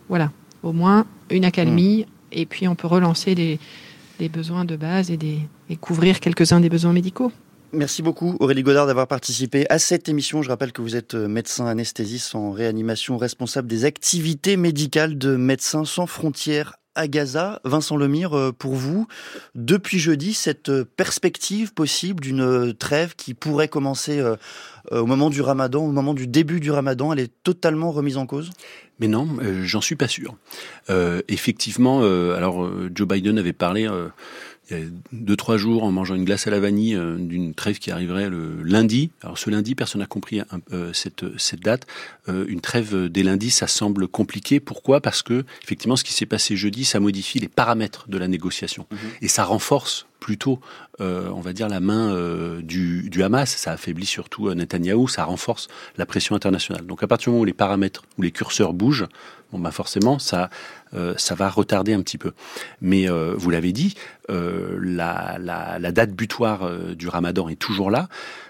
[0.09, 0.31] voilà,
[0.63, 2.01] au moins une accalmie.
[2.01, 2.05] Mm.
[2.33, 3.59] Et puis on peut relancer les,
[4.29, 5.39] besoins de base et, des,
[5.69, 7.31] et couvrir quelques-uns des besoins médicaux.
[7.73, 10.41] Merci beaucoup Aurélie Godard d'avoir participé à cette émission.
[10.41, 15.35] Je rappelle que vous êtes euh, médecin anesthésiste en réanimation, responsable des activités médicales de
[15.35, 17.59] Médecins sans frontières à Gaza.
[17.65, 19.05] Vincent Lemire, euh, pour vous,
[19.53, 24.23] depuis jeudi, cette euh, perspective possible d'une trêve qui pourrait commencer
[24.89, 28.25] au moment du ramadan, au moment du début du ramadan, elle est totalement remise en
[28.25, 28.51] cause?
[28.99, 29.27] Mais non,
[29.63, 30.37] j'en suis pas sûr.
[31.27, 33.87] effectivement, alors Joe Biden avait parlé
[34.69, 37.53] il y a deux trois jours en mangeant une glace à la vanille euh, d'une
[37.53, 39.11] trêve qui arriverait le lundi.
[39.21, 40.41] Alors ce lundi, personne n'a compris
[40.73, 41.87] euh, cette cette date.
[42.27, 44.59] Euh, une trêve des lundis, ça semble compliqué.
[44.59, 44.99] Pourquoi?
[45.01, 48.87] Parce que effectivement, ce qui s'est passé jeudi, ça modifie les paramètres de la négociation
[48.91, 48.97] mhm.
[49.21, 50.59] et ça renforce plutôt,
[50.99, 52.13] on va dire, la main
[52.61, 53.55] du, du, Hamas.
[53.55, 56.85] Ça affaiblit surtout Netanyahou, ça renforce la pression internationale.
[56.87, 59.07] Donc à partir du moment où les paramètres, où les curseurs bougent,
[59.51, 60.47] bon bah forcément ça euh,
[61.17, 62.31] ça va retarder un petit peu.
[62.81, 63.95] Mais euh, vous l'avez dit,
[64.29, 68.07] euh, la, la, la, date butoir du Ramadan est toujours là.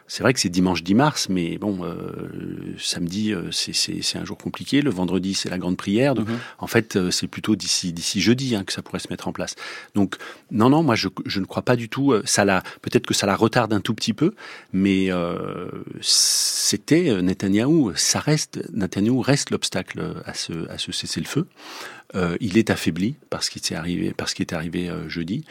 [0.07, 1.95] C'est vrai que c'est dimanche 10 mars, mais bon, euh,
[2.79, 4.81] samedi, euh, c'est un jour compliqué.
[4.81, 6.15] Le vendredi, c'est la grande prière.
[6.15, 6.37] Donc, mhm.
[6.59, 9.33] en fait, euh, c'est plutôt d'ici d'ici jeudi hein, que ça pourrait se mettre en
[9.33, 9.55] place.
[9.95, 10.15] Donc,
[10.49, 12.13] non, non, moi, je, je ne crois pas du tout.
[12.23, 14.33] Ça la, peut-être que ça la retarde un tout petit peu,
[14.71, 15.67] mais euh,
[16.01, 17.91] c'était Netanyahou.
[17.95, 21.47] Ça reste Netanyahou reste l'obstacle à ce à ce cessez-le-feu.
[22.15, 25.43] Euh, il est affaibli parce qu'il est arrivé, parce qu'il est arrivé euh, jeudi,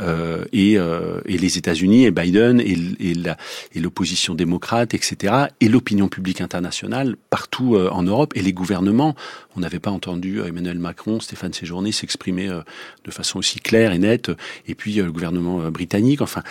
[0.00, 6.40] euh, et, et, les États-Unis et Biden et, et l'opposition démocrate, etc., et l'opinion publique
[6.40, 9.14] internationale partout en Europe et les gouvernements.
[9.56, 12.48] On n'avait pas entendu Emmanuel Macron, Stéphane Séjourné s'exprimer
[13.04, 14.30] de façon aussi claire et nette,
[14.66, 16.20] et puis le gouvernement britannique.
[16.20, 16.42] Enfin,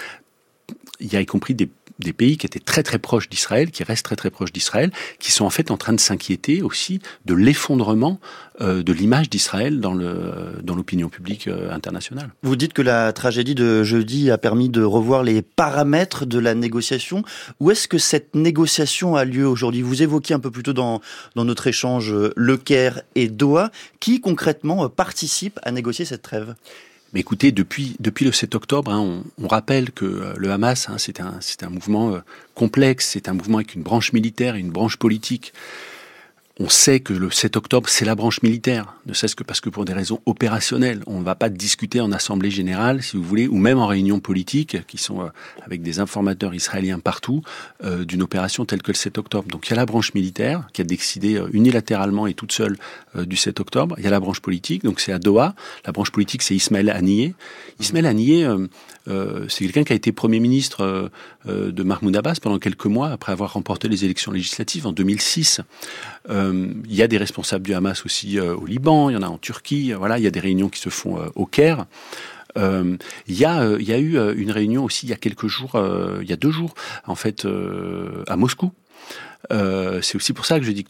[0.99, 1.69] il y a y compris des
[1.99, 5.31] des pays qui étaient très très proches d'Israël, qui restent très très proches d'Israël, qui
[5.31, 8.19] sont en fait en train de s'inquiéter aussi de l'effondrement
[8.61, 12.29] euh, de l'image d'Israël dans le dans l'opinion publique euh, internationale.
[12.43, 16.55] Vous dites que la tragédie de jeudi a permis de revoir les paramètres de la
[16.55, 17.23] négociation.
[17.59, 19.81] Où est-ce que cette négociation a lieu aujourd'hui?
[19.81, 21.01] Vous évoquiez un peu plus tôt dans
[21.35, 23.71] dans notre échange euh, Le Caire et Doha.
[23.99, 26.55] Qui concrètement participe à négocier cette trêve?
[27.13, 30.95] Mais écoutez, depuis, le 7 octobre, hein, on, on, rappelle que euh, le Hamas, hein,
[30.97, 32.19] c'est un, un mouvement euh,
[32.55, 35.53] complexe, c'est un mouvement avec une branche militaire et une branche politique
[36.61, 39.69] on sait que le 7 octobre, c'est la branche militaire, ne serait-ce que parce que
[39.69, 43.47] pour des raisons opérationnelles, on ne va pas discuter en assemblée générale, si vous voulez,
[43.47, 45.29] ou même en réunion politique, qui sont euh,
[45.65, 47.43] avec des informateurs israéliens partout,
[47.85, 49.47] euh, d'une opération telle que le 7 octobre.
[49.47, 52.77] Donc il y a la branche militaire qui a décidé euh, unilatéralement et toute seule
[53.15, 53.95] du 7 octobre.
[53.97, 55.55] Il y a la branche politique, donc c'est à Doha.
[55.85, 57.33] La branche politique, c'est Ismaël Haniyeh.
[57.79, 58.47] Ismaël Haniyeh,
[59.47, 61.09] c'est quelqu'un qui a été Premier ministre
[61.47, 65.61] de Mahmoud Abbas pendant quelques mois après avoir remporté les élections législatives en 2006.
[66.29, 69.21] Euh, il y a des responsables du Hamas aussi euh, au Liban, il y en
[69.21, 69.93] a en Turquie.
[69.93, 71.85] Voilà, il y a des réunions qui se font euh, au Caire.
[72.55, 75.71] il, y a, eu une réunion aussi il y a quelques jours,
[76.21, 76.73] il y a deux jours
[77.05, 77.47] en fait
[78.27, 78.73] à Moscou.
[79.49, 80.89] c'est aussi pour ça que je dis que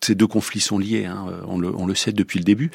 [0.00, 2.70] ces deux conflits sont liés, hein, on, le, on, le, sait depuis le début,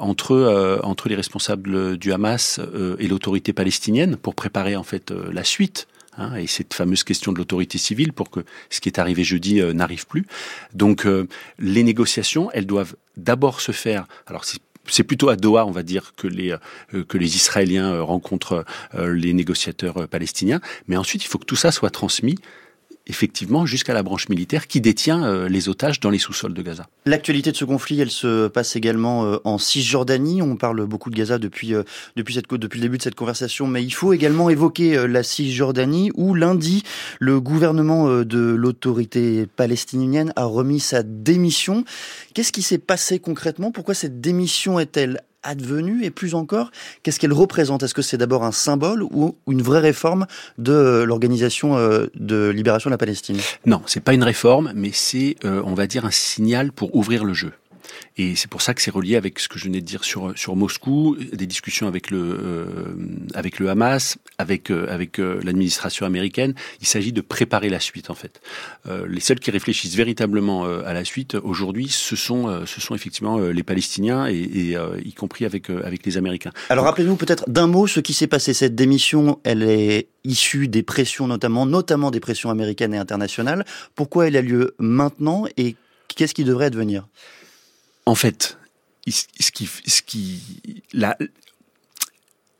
[0.00, 2.60] entre, entre les responsables du Hamas
[2.98, 5.86] et l'autorité palestinienne pour préparer en fait la suite
[6.18, 8.40] Hein, et cette fameuse question de l'autorité civile pour que
[8.70, 10.26] ce qui est arrivé jeudi euh, n'arrive plus.
[10.74, 11.28] Donc euh,
[11.58, 14.06] les négociations, elles doivent d'abord se faire.
[14.26, 16.52] Alors c'est plutôt à Doha, on va dire, que les
[16.94, 18.64] euh, que les Israéliens rencontrent
[18.94, 20.60] les négociateurs palestiniens.
[20.88, 22.36] Mais ensuite, il faut que tout ça soit transmis
[23.06, 26.88] effectivement jusqu'à la branche militaire qui détient euh, les otages dans les sous-sols de Gaza.
[27.04, 30.42] L'actualité de ce conflit, elle se passe également euh, en Cisjordanie.
[30.42, 31.84] On parle beaucoup de Gaza depuis euh,
[32.16, 36.10] depuis cette depuis le début de cette conversation, mais il faut également évoquer la Cisjordanie
[36.14, 36.82] où lundi
[37.18, 41.84] le gouvernement de l'autorité palestinienne a remis sa démission.
[42.34, 43.72] Qu'est-ce qui s'est passé concrètement?
[43.72, 46.70] Pourquoi cette démission est-elle advenue et plus encore,
[47.02, 47.82] qu'est-ce qu'elle représente?
[47.82, 50.26] Est-ce que c'est d'abord un symbole ou une vraie réforme
[50.58, 53.38] de l'organisation euh, de libération de la Palestine?
[53.64, 57.24] Non, c'est pas une réforme, mais c'est, euh, on va dire, un signal pour ouvrir
[57.24, 57.52] le jeu.
[58.18, 60.32] Et c'est pour ça que c'est relié avec ce que je venais de dire sur
[60.38, 62.94] sur Moscou, des discussions avec le euh,
[63.34, 66.54] avec le Hamas, avec euh, avec euh, l'administration américaine.
[66.80, 68.40] Il s'agit de préparer la suite en fait.
[69.06, 73.62] les seuls qui réfléchissent véritablement à la suite aujourd'hui, ce sont ce sont effectivement les
[73.62, 76.52] Palestiniens et, et y compris avec avec les Américains.
[76.70, 78.54] Alors rappelez-nous peut-être d'un mot ce qui s'est passé.
[78.54, 83.64] Cette démission, elle est issue des pressions notamment, notamment des pressions américaines et internationales.
[83.94, 85.76] Pourquoi elle a lieu maintenant et
[86.08, 87.06] qu'est-ce qui devrait advenir?
[88.06, 88.56] En fait,
[89.08, 90.82] ce qui, ce qui,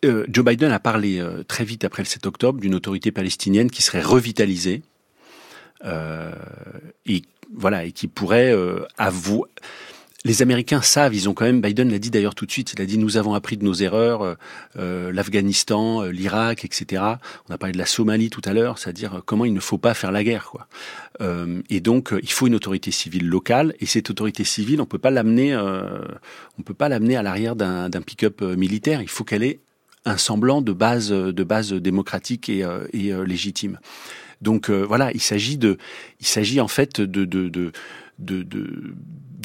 [0.05, 3.71] euh, Joe Biden a parlé euh, très vite après le 7 octobre d'une autorité palestinienne
[3.71, 4.83] qui serait revitalisée
[5.85, 6.33] euh,
[7.07, 7.23] et
[7.55, 8.55] voilà et qui pourrait
[8.99, 9.49] avouer
[10.27, 12.83] les Américains savent, ils ont quand même, Biden l'a dit d'ailleurs tout de suite, il
[12.83, 14.35] a dit nous avons appris de nos erreurs, euh,
[14.77, 17.03] euh l'Afghanistan, euh, l'Irak, etc.
[17.49, 19.79] On a parlé de la Somalie tout à l'heure, c'est-à-dire euh, comment il ne faut
[19.79, 20.47] pas faire la guerre.
[20.51, 20.67] Quoi.
[21.21, 24.99] Euh, et donc il faut une autorité civile locale, et cette autorité civile, on peut
[24.99, 29.01] pas l'amener, on peut pas l'amener à l'arrière d'un pick-up militaire.
[29.03, 29.61] Il faut qu'elle ait
[30.05, 33.79] un semblant de base, de base démocratique et, et légitime.
[34.43, 35.79] Donc voilà, il s'agit de,
[36.21, 37.73] il s'agit en fait de, de, de
[38.19, 38.95] de, de,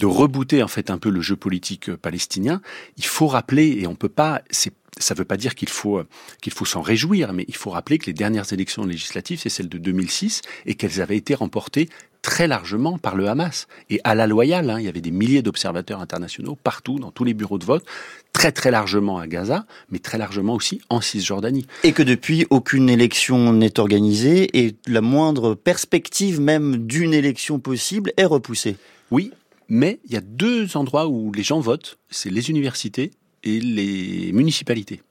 [0.01, 2.61] de rebooter en fait un peu le jeu politique euh, palestinien,
[2.97, 6.01] il faut rappeler et on peut pas, c'est ça ne veut pas dire qu'il faut
[6.41, 9.69] qu'il faut s'en réjouir, mais il faut rappeler que les dernières élections législatives, c'est celle
[9.69, 11.87] de 2006, et qu'elles avaient été remportées
[12.21, 13.67] très largement par le Hamas.
[13.89, 17.23] Et à la loyale, hein, il y avait des milliers d'observateurs internationaux partout, dans tous
[17.23, 17.85] les bureaux de vote,
[18.33, 21.65] très très largement à Gaza, mais très largement aussi en Cisjordanie.
[21.83, 28.11] Et que depuis, aucune élection n'est organisée et la moindre perspective même d'une élection possible
[28.17, 28.75] est repoussée.
[29.09, 29.31] Oui,
[29.69, 33.11] mais il y a deux endroits où les gens votent, c'est les universités
[33.43, 35.01] et les municipalités.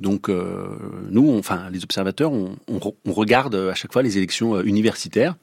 [0.00, 0.66] Donc euh,
[1.10, 2.56] nous, enfin les observateurs, on,
[3.06, 5.36] regarde à chaque fois les élections euh, universitaires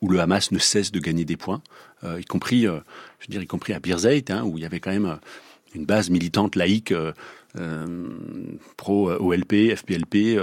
[0.00, 1.60] où le Hamas ne cesse de gagner des points,
[2.04, 2.82] euh, y compris, je veux
[3.28, 5.18] dire, y compris à Birzeit, hein, où il y avait quand même
[5.74, 6.94] une base militante laïque
[8.78, 10.40] pro OLP, FPLP,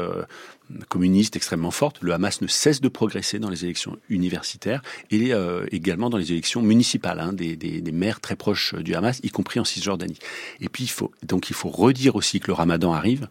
[0.89, 1.97] communiste extrêmement forte.
[2.01, 4.81] Le Hamas ne cesse de progresser dans les élections universitaires
[5.11, 8.95] et euh, également dans les élections municipales, hein, des, des, des, maires très proches du
[8.95, 10.19] Hamas, y compris en Cisjordanie.
[10.59, 13.27] Et puis il faut donc il faut redire aussi que le Ramadan arrive.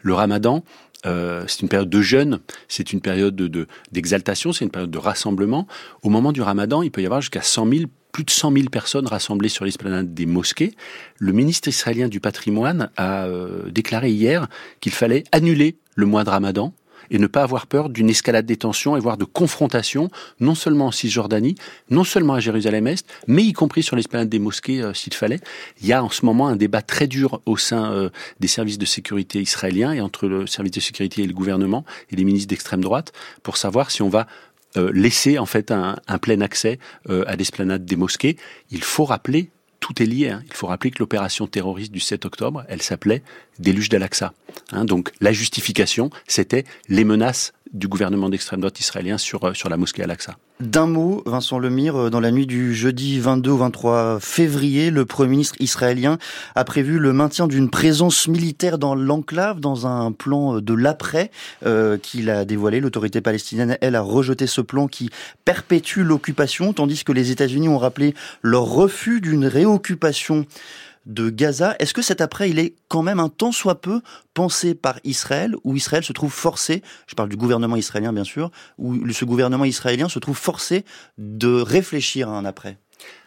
[0.00, 0.64] Le Ramadan,
[1.06, 4.98] euh, c'est une période de jeûne, c'est une période de d'exaltation, c'est une période de
[4.98, 5.66] rassemblement.
[6.02, 7.82] Au moment du Ramadan, il peut y avoir jusqu'à 100 000
[8.12, 10.74] plus de 100 000 personnes rassemblées sur l'esplanade des mosquées.
[11.18, 14.48] Le ministre israélien du patrimoine a euh, déclaré hier
[14.80, 16.72] qu'il fallait annuler le mois de Ramadan
[17.10, 20.10] et ne pas avoir peur d'une escalade des tensions et voire de confrontation,
[20.40, 21.56] non seulement en Cisjordanie,
[21.90, 25.40] non seulement à Jérusalem-Est, mais y compris sur l'esplanade des mosquées euh, s'il fallait.
[25.80, 28.78] Il y a en ce moment un débat très dur au sein euh, des services
[28.78, 32.48] de sécurité israéliens et entre le service de sécurité et le gouvernement et les ministres
[32.48, 33.12] d'extrême droite
[33.42, 34.26] pour savoir si on va
[34.76, 38.36] euh, laisser en fait un plein accès à l'esplanade des mosquées.
[38.70, 40.30] Il faut rappeler tout est lié.
[40.30, 40.42] Hein.
[40.46, 43.22] Il faut rappeler que l'opération terroriste du 7 octobre, elle s'appelait
[43.58, 44.32] Déluge d'Al-Aqsa.
[44.72, 44.84] Hein.
[44.84, 49.76] donc la justification, c'était les menaces du gouvernement d'extrême droite israélien sur, euh, sur la
[49.76, 50.36] mosquée Al-Aqsa.
[50.60, 55.04] D'un mot, Vincent Lemire, euh, dans la nuit du jeudi 22 au 23 février, le
[55.04, 56.18] Premier ministre israélien
[56.54, 61.30] a prévu le maintien d'une présence militaire dans l'enclave, dans un plan euh, de l'après
[62.02, 62.80] qu'il a dévoilé.
[62.80, 65.10] L'autorité palestinienne, elle, a rejeté ce plan qui
[65.44, 70.46] perpétue l'occupation, tandis que les États-Unis ont rappelé leur refus d'une réoccupation
[71.06, 71.76] de Gaza.
[71.78, 74.00] Est-ce que cet après, il est quand même un tant soit peu
[74.34, 78.50] pensé par Israël, où Israël se trouve forcé, je parle du gouvernement israélien bien sûr,
[78.78, 80.84] où ce gouvernement israélien se trouve forcé
[81.16, 82.78] de réfléchir à un après?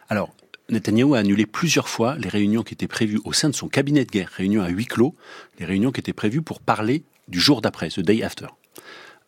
[0.08, 0.34] Alors,
[0.68, 4.04] Netanyahu a annulé plusieurs fois les réunions qui étaient prévues au sein de son cabinet
[4.04, 5.14] de guerre, réunions à huis clos,
[5.58, 8.46] les réunions qui étaient prévues pour parler du jour d'après, the day after.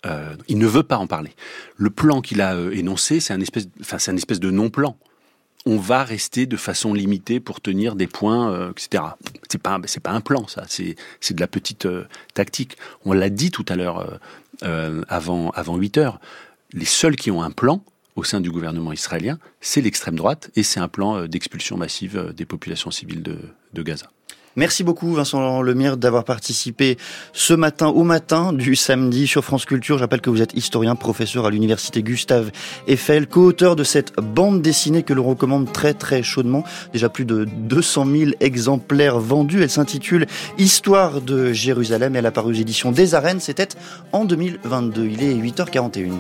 [0.06, 1.34] Euh, il ne veut pas en parler.
[1.76, 4.98] Le plan qu'il a euh, énoncé, c'est un espèce, enfin, c'est un espèce de non-plan
[5.66, 9.04] on va rester de façon limitée pour tenir des points, euh, etc.
[9.48, 12.04] C'est pas c'est pas un plan ça, c'est c'est de la petite euh,
[12.34, 12.76] tactique.
[13.04, 14.18] On l'a dit tout à l'heure
[14.62, 16.20] euh, avant avant 8 heures.
[16.72, 17.82] Les seuls qui ont un plan
[18.16, 22.44] au sein du gouvernement israélien, c'est l'extrême droite et c'est un plan d'expulsion massive des
[22.44, 23.38] populations civiles de,
[23.72, 24.10] de Gaza.
[24.56, 26.96] Merci beaucoup Vincent Lemire d'avoir participé
[27.32, 29.98] ce matin au matin du samedi sur France Culture.
[29.98, 32.52] J'appelle que vous êtes historien, professeur à l'université Gustave
[32.86, 36.62] Eiffel, co-auteur de cette bande dessinée que l'on recommande très très chaudement.
[36.92, 39.60] Déjà plus de 200 000 exemplaires vendus.
[39.60, 40.26] Elle s'intitule
[40.56, 43.40] Histoire de Jérusalem et elle a paru aux éditions des Arènes.
[43.40, 43.68] C'était
[44.12, 45.04] en 2022.
[45.04, 46.12] Il est 8h41.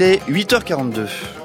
[0.00, 1.39] Il est 8h42.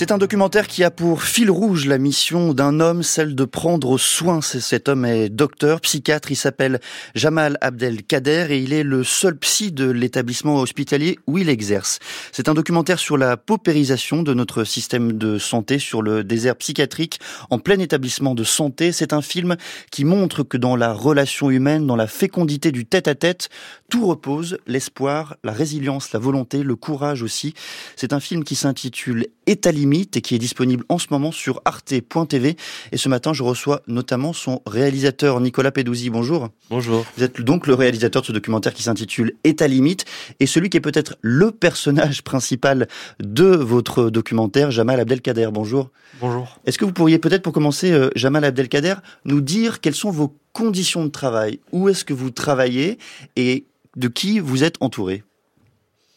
[0.00, 3.98] C'est un documentaire qui a pour fil rouge la mission d'un homme, celle de prendre
[3.98, 4.40] soin.
[4.40, 6.80] Cet homme est docteur, psychiatre, il s'appelle
[7.14, 11.98] Jamal Abdel Kader et il est le seul psy de l'établissement hospitalier où il exerce.
[12.32, 17.20] C'est un documentaire sur la paupérisation de notre système de santé, sur le désert psychiatrique
[17.50, 18.92] en plein établissement de santé.
[18.92, 19.58] C'est un film
[19.90, 23.50] qui montre que dans la relation humaine, dans la fécondité du tête-à-tête,
[23.90, 27.52] tout repose, l'espoir, la résilience, la volonté, le courage aussi.
[27.96, 31.60] C'est un film qui s'intitule Étalim limite et qui est disponible en ce moment sur
[31.64, 32.56] arte.tv.
[32.92, 36.10] Et ce matin, je reçois notamment son réalisateur Nicolas Pedouzi.
[36.10, 36.48] Bonjour.
[36.70, 37.04] Bonjour.
[37.16, 40.04] Vous êtes donc le réalisateur de ce documentaire qui s'intitule État limite
[40.38, 42.88] et celui qui est peut-être le personnage principal
[43.18, 45.48] de votre documentaire, Jamal Abdelkader.
[45.52, 45.90] Bonjour.
[46.20, 46.58] Bonjour.
[46.66, 48.94] Est-ce que vous pourriez peut-être pour commencer, euh, Jamal Abdelkader,
[49.24, 51.60] nous dire quelles sont vos conditions de travail?
[51.72, 52.98] Où est-ce que vous travaillez
[53.36, 53.64] et
[53.96, 55.24] de qui vous êtes entouré?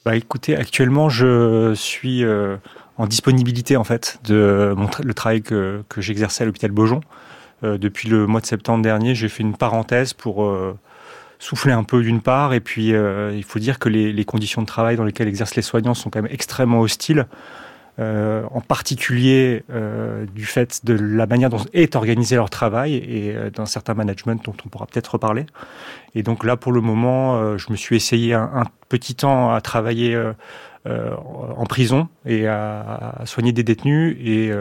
[0.05, 2.57] Bah écoutez, actuellement je suis euh,
[2.97, 7.01] en disponibilité en fait de mon le travail que, que j'exerçais à l'hôpital Beaujon.
[7.63, 10.77] Euh, depuis le mois de septembre dernier, j'ai fait une parenthèse pour euh,
[11.39, 14.95] souffler un peu d'une part, et puis il faut dire que les, conditions de travail
[14.95, 17.25] dans lesquelles exercent les soignants sont quand même extrêmement hostiles.
[17.99, 23.35] Euh, en particulier euh, du fait de la manière dont est organisé leur travail et
[23.35, 25.45] euh, d'un certain management dont on pourra peut-être reparler.
[26.15, 30.19] Et donc là, pour le moment, je me suis essayé un, petit temps à travailler
[30.85, 34.17] en prison et à, soigner des détenus.
[34.19, 34.51] Et,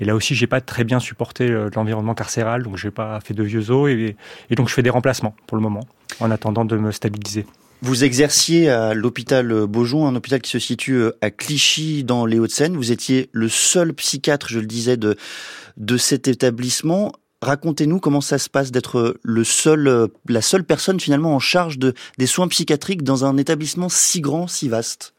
[0.00, 3.42] et là aussi, j'ai pas très bien supporté l'environnement carcéral, donc j'ai pas fait de
[3.42, 3.90] vieux os.
[3.90, 4.16] Et,
[4.54, 5.80] donc je fais des remplacements pour le moment,
[6.20, 7.44] en attendant de me stabiliser.
[7.80, 12.40] Vous exerciez à l'hôpital Beaujon, un hôpital qui se situe euh, à Clichy dans les
[12.40, 12.76] Hauts-de-Seine.
[12.76, 15.16] Vous étiez le seul psychiatre, je le disais, de,
[15.96, 17.12] cet établissement.
[17.40, 21.78] Racontez-nous comment ça se passe d'être le seul, euh, la seule personne finalement en charge
[21.78, 25.14] de, des soins psychiatriques dans un établissement si grand, si vaste.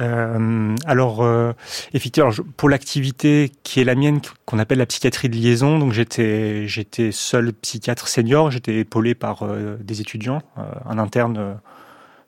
[0.00, 1.52] Euh, alors, euh,
[1.92, 6.66] effectivement, pour l'activité qui est la mienne, qu'on appelle la psychiatrie de liaison, donc j'étais
[7.12, 11.60] seul psychiatre senior, j'étais épaulé par euh, des étudiants, un interne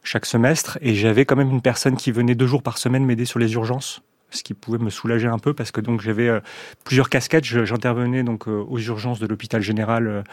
[0.03, 3.25] chaque semestre, et j'avais quand même une personne qui venait deux jours par semaine m'aider
[3.25, 6.41] sur les urgences ce qui pouvait me soulager un peu parce que donc j'avais euh,
[6.85, 7.45] plusieurs casquettes.
[7.45, 10.25] J'intervenais donc euh, aux urgences de l'hôpital général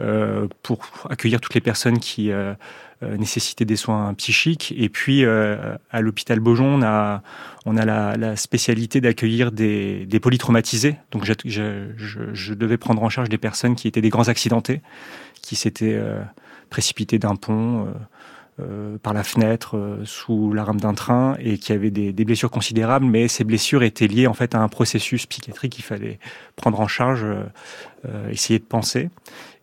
[0.00, 2.30] euh, pour accueillir toutes les personnes qui
[3.02, 4.74] nécessitaient des soins psychiques.
[4.76, 7.22] Et puis à l'hôpital Beaujon, on a
[7.64, 10.96] on a la, spécialité d'accueillir des, polytraumatisés.
[11.10, 14.80] Donc je, devais prendre en charge des personnes qui étaient des grands accidentés,
[15.42, 16.00] qui s'étaient
[16.70, 17.88] précipités d'un pont.
[18.60, 22.24] Euh, par la fenêtre euh, sous la rame d'un train et qui avait des, des,
[22.24, 26.18] blessures considérables, mais ces blessures étaient liées en fait à un processus psychiatrique qu'il fallait
[26.56, 29.10] prendre en charge, euh, essayer de penser.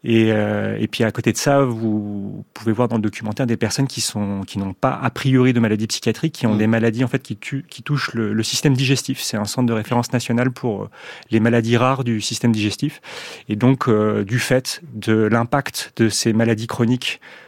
[0.07, 3.87] Et, et, puis à côté de ça, vous pouvez voir dans le documentaire des personnes
[3.87, 6.59] qui sont qui n'ont pas a priori de maladies psychiatriques, qui ont mmh.
[6.59, 9.19] des maladies en fait qui, tu, qui touchent le, le, système digestif.
[9.19, 10.89] C'est un centre de référence national pour
[11.31, 13.01] les maladies rares du système digestif.
[13.49, 17.43] Et donc du fait de l'impact de ces maladies chroniques euh,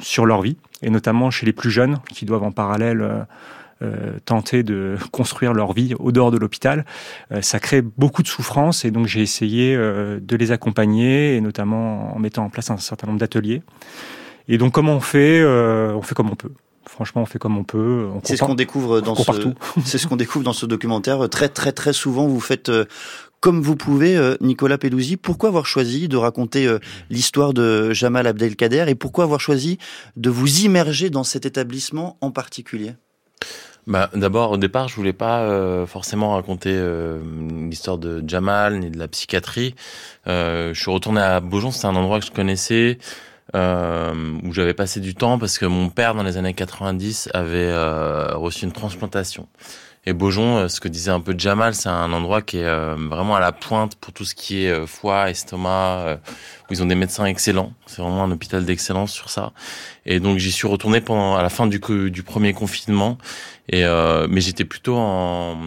[0.00, 3.22] sur leur vie, et notamment chez les plus jeunes qui doivent en parallèle euh,
[3.82, 6.86] euh, tenter de construire leur vie au dehors de l'hôpital.
[7.30, 11.42] Euh, ça crée beaucoup de souffrance et donc j'ai essayé euh, de les accompagner et
[11.42, 13.62] notamment en mettant en place un certain nombre d'ateliers.
[14.48, 16.52] Et donc comment on fait On fait comme on peut.
[16.86, 18.08] Franchement, on fait comme on peut.
[18.22, 19.52] C'est ce qu'on découvre dans ce.
[19.84, 21.28] C'est ce qu'on découvre dans ce documentaire.
[21.28, 22.70] Très très très souvent, vous faites
[23.46, 25.16] comme vous pouvez, euh, Nicolas Pedouzi.
[25.16, 29.78] Pourquoi avoir choisi de raconter euh, l'histoire de Jamal Abdelkader et pourquoi avoir choisi
[30.16, 32.94] de vous immerger dans cet établissement en particulier?
[33.86, 36.76] Bah, D'abord, au départ, je voulais pas euh, forcément raconter
[37.70, 39.76] l'histoire de Jamal ni de la psychiatrie.
[40.26, 42.98] Je suis retourné à Beaujon, c'est un endroit que je connaissais,
[43.54, 47.72] où j'avais passé du temps parce que mon père, dans les années 90, avait
[48.34, 49.46] reçu une transplantation.
[50.08, 52.94] Et Beaujon, euh, ce que disait un peu Jamal, c'est un endroit qui est euh,
[52.96, 56.20] vraiment à la pointe pour tout ce qui est euh, foie, estomac,
[56.70, 57.72] où ils ont des médecins excellents.
[57.86, 59.52] C'est vraiment un hôpital d'excellence sur ça.
[60.04, 61.80] Et donc j'y suis retourné pendant à la fin du,
[62.10, 63.18] du premier confinement.
[63.68, 63.84] Et
[64.28, 65.58] mais j'étais plutôt en,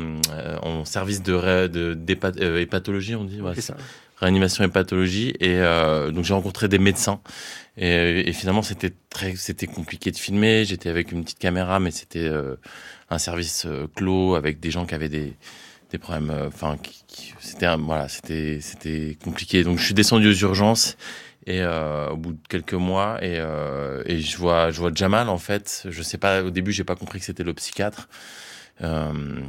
[0.61, 3.41] en service de, de, d'hépatologie, on dit.
[3.41, 3.75] Ouais, c'est ça
[4.21, 5.61] réanimation et pathologie et
[6.11, 7.21] donc j'ai rencontré des médecins
[7.77, 11.91] et, et finalement c'était très c'était compliqué de filmer j'étais avec une petite caméra mais
[11.91, 12.57] c'était euh,
[13.09, 15.35] un service euh, clos avec des gens qui avaient des,
[15.91, 16.29] des problèmes.
[16.29, 16.77] Euh, enfin,
[17.39, 19.63] c'était voilà, c'était c'était compliqué.
[19.63, 20.97] Donc je suis descendu aux urgences
[21.45, 25.29] et euh, au bout de quelques mois et, euh, et je vois je vois Jamal
[25.29, 25.87] en fait.
[25.89, 28.07] Je sais pas au début j'ai pas compris que c'était le psychiatre.
[28.81, 29.41] Euh,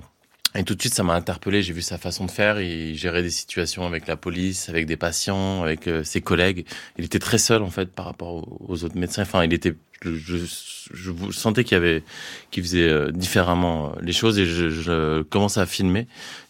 [0.55, 1.63] et tout de suite, ça m'a interpellé.
[1.63, 2.61] J'ai vu sa façon de faire.
[2.61, 6.67] Il gérait des situations avec la police, avec des patients, avec ses collègues.
[6.99, 9.23] Il était très seul en fait par rapport aux autres médecins.
[9.23, 10.47] Enfin, il était je, je,
[10.93, 12.03] je sentais qu'il y avait,
[12.51, 16.07] qu'il faisait euh, différemment euh, les choses et je, je commençais à filmer.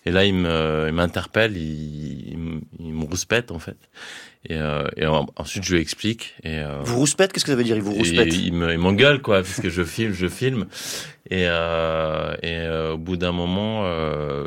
[0.07, 2.37] Et là, il me, il m'interpelle, il,
[2.79, 3.77] il, me rouspète en fait.
[4.49, 6.35] Et, euh, et ensuite, je lui explique.
[6.45, 9.21] Et, euh, vous rouspète Qu'est-ce que ça veut dire Il vous rouspète Il, il m'engueule
[9.21, 10.67] quoi, puisque je filme, je filme.
[11.29, 13.85] Et, euh, et au bout d'un moment,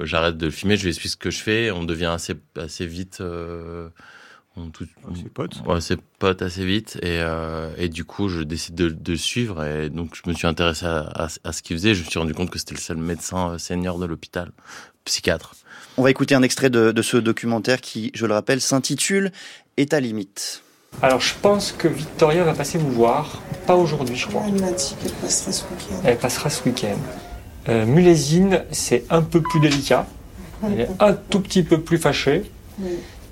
[0.04, 1.72] j'arrête de le filmer, je lui explique ce que je fais.
[1.72, 3.22] On devient assez, assez vite
[4.56, 5.62] on tout, on, ses potes.
[5.66, 6.98] Ouais, ses potes assez vite.
[7.02, 9.64] Et, euh, et du coup, je décide de, de suivre.
[9.66, 11.96] Et donc, je me suis intéressé à, à, à ce qu'il faisait.
[11.96, 14.52] Je me suis rendu compte que c'était le seul médecin euh, senior de l'hôpital.
[15.06, 15.56] psychiatre.
[15.98, 19.32] On va écouter un extrait de, de ce documentaire qui, je le rappelle, s'intitule
[19.78, 20.62] Est à limite.
[21.02, 24.44] Alors je pense que Victoria va passer vous voir, pas aujourd'hui je crois.
[24.48, 25.96] Elle m'a dit qu'elle passera ce week-end.
[26.06, 26.98] Elle passera ce week-end.
[27.70, 30.06] Euh, Mulésine, c'est un peu plus délicat.
[30.64, 32.44] Elle est un tout petit peu plus fâchée.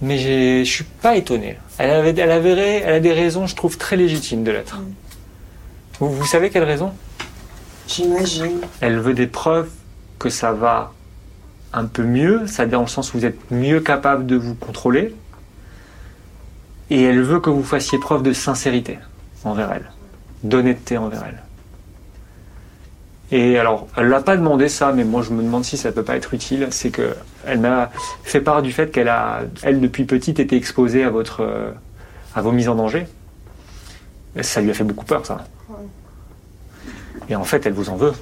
[0.02, 1.58] Mais je suis pas étonné.
[1.78, 4.80] Elle, avait, elle, avait, elle a des raisons, je trouve, très légitimes de l'être.
[6.00, 6.92] Vous, vous savez quelle raison
[7.88, 8.62] J'imagine.
[8.80, 9.70] Elle veut des preuves
[10.18, 10.94] que ça va
[11.74, 15.14] un peu mieux, ça dans le sens où vous êtes mieux capable de vous contrôler.
[16.92, 19.00] Et elle veut que vous fassiez preuve de sincérité
[19.46, 19.90] envers elle,
[20.44, 21.42] d'honnêteté envers elle.
[23.32, 26.04] Et alors, elle l'a pas demandé ça, mais moi je me demande si ça peut
[26.04, 26.68] pas être utile.
[26.72, 27.16] C'est que
[27.48, 27.92] elle m'a
[28.24, 31.72] fait part du fait qu'elle a, elle depuis petite, été exposée à votre, euh,
[32.36, 33.08] à vos mises en danger.
[34.42, 35.46] Ça lui a fait beaucoup peur, ça.
[37.30, 38.14] Et en fait, elle vous en veut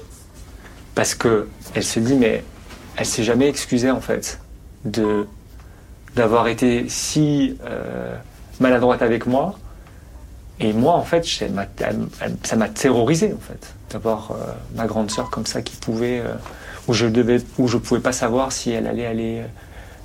[0.94, 2.44] parce que elle se dit, mais
[2.96, 4.40] elle s'est jamais excusée en fait
[4.84, 5.26] de
[6.14, 8.16] d'avoir été si euh,
[8.60, 9.56] maladroite avec moi.
[10.60, 15.46] Et moi, en fait, ça m'a terrorisé, en fait, d'avoir euh, ma grande sœur comme
[15.46, 16.34] ça qui pouvait, euh,
[16.86, 19.42] où je devais, je pouvais pas savoir si elle allait aller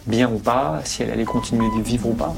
[0.08, 2.34] bien ou pas, si elle allait continuer de vivre ou pas.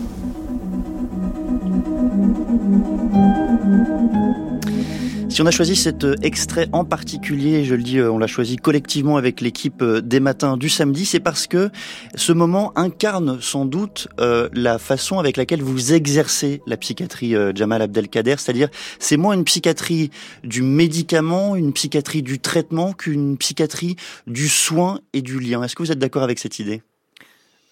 [5.30, 8.28] Si on a choisi cet euh, extrait en particulier, je le dis, euh, on l'a
[8.28, 11.70] choisi collectivement avec l'équipe euh, des matins du samedi, c'est parce que
[12.16, 18.36] ce moment incarne sans doute la façon avec laquelle vous exercez la psychiatrie Jamal Abdelkader,
[18.38, 20.12] c'est-à-dire c'est moins une psychiatrie
[20.44, 23.96] du médicament, une psychiatrie du traitement qu'une psychiatrie
[24.26, 25.62] du soin et du lien.
[25.64, 26.82] Est-ce que vous êtes d'accord avec cette idée?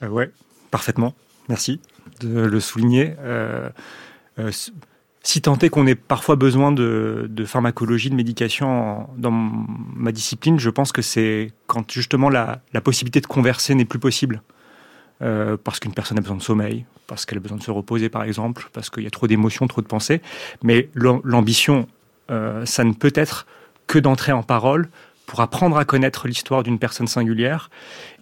[0.04, 0.32] Euh, Ouais,
[0.72, 1.14] parfaitement.
[1.50, 1.80] Merci
[2.20, 3.14] de le souligner
[5.26, 10.70] si tant est qu'on ait parfois besoin de, pharmacologie, de médication dans ma discipline, je
[10.70, 14.44] pense que c'est quand justement la, possibilité de converser n'est plus possible.
[15.22, 18.10] Euh, parce qu'une personne a besoin de sommeil, parce qu'elle a besoin de se reposer
[18.10, 20.22] par exemple, parce qu'il y a trop d'émotions, trop de pensées.
[20.62, 21.88] Mais l'ambition,
[22.30, 23.48] euh, ça ne peut être
[23.88, 24.90] que d'entrer en parole
[25.26, 27.70] pour apprendre à connaître l'histoire d'une personne singulière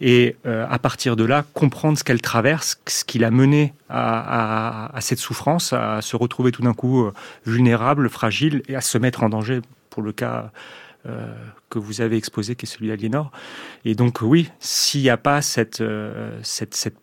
[0.01, 4.89] et euh, à partir de là comprendre ce qu'elle traverse, ce qui l'a mené à,
[5.01, 7.13] cette souffrance, à se retrouver tout d'un coup euh,
[7.45, 10.51] vulnérable, fragile et à se mettre en danger pour le cas
[11.05, 11.33] euh,
[11.69, 13.31] que vous avez exposé, qui est celui d'Aliénor.
[13.83, 15.83] Et donc oui, s'il n'y a pas cette,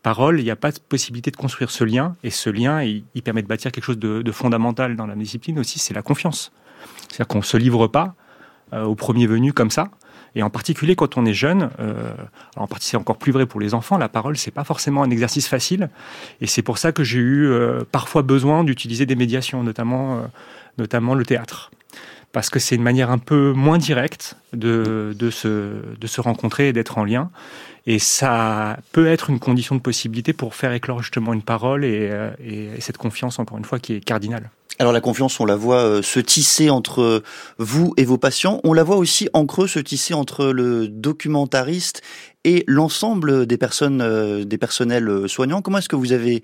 [0.01, 2.15] parole, il n'y a pas de possibilité de construire ce lien.
[2.23, 5.59] Et ce lien, il, permet de bâtir quelque chose de, de fondamental dans la discipline
[5.59, 6.51] aussi, c'est la confiance.
[7.09, 8.15] C'est-à-dire qu'on ne se livre pas
[8.73, 9.89] au premier venu comme ça.
[10.35, 12.13] Et en particulier quand on est jeune, euh,
[12.55, 15.09] en particulier c'est encore plus vrai pour les enfants, la parole c'est pas forcément un
[15.09, 15.89] exercice facile.
[16.39, 20.21] Et c'est pour ça que j'ai eu euh, parfois besoin d'utiliser des médiations, notamment, euh,
[20.77, 21.71] notamment le théâtre.
[22.31, 26.69] Parce que c'est une manière un peu moins directe de, de, se, de se rencontrer
[26.69, 27.29] et d'être en lien.
[27.87, 32.09] Et ça peut être une condition de possibilité pour faire éclore justement une parole et,
[32.41, 34.49] et, et cette confiance, encore une fois, qui est cardinale.
[34.81, 37.21] Alors la confiance, on la voit euh, se tisser entre
[37.59, 38.59] vous et vos patients.
[38.63, 42.01] On la voit aussi en creux se tisser entre le documentariste
[42.45, 45.61] et l'ensemble des personnes, euh, des personnels euh, soignants.
[45.61, 46.41] Comment est-ce que vous avez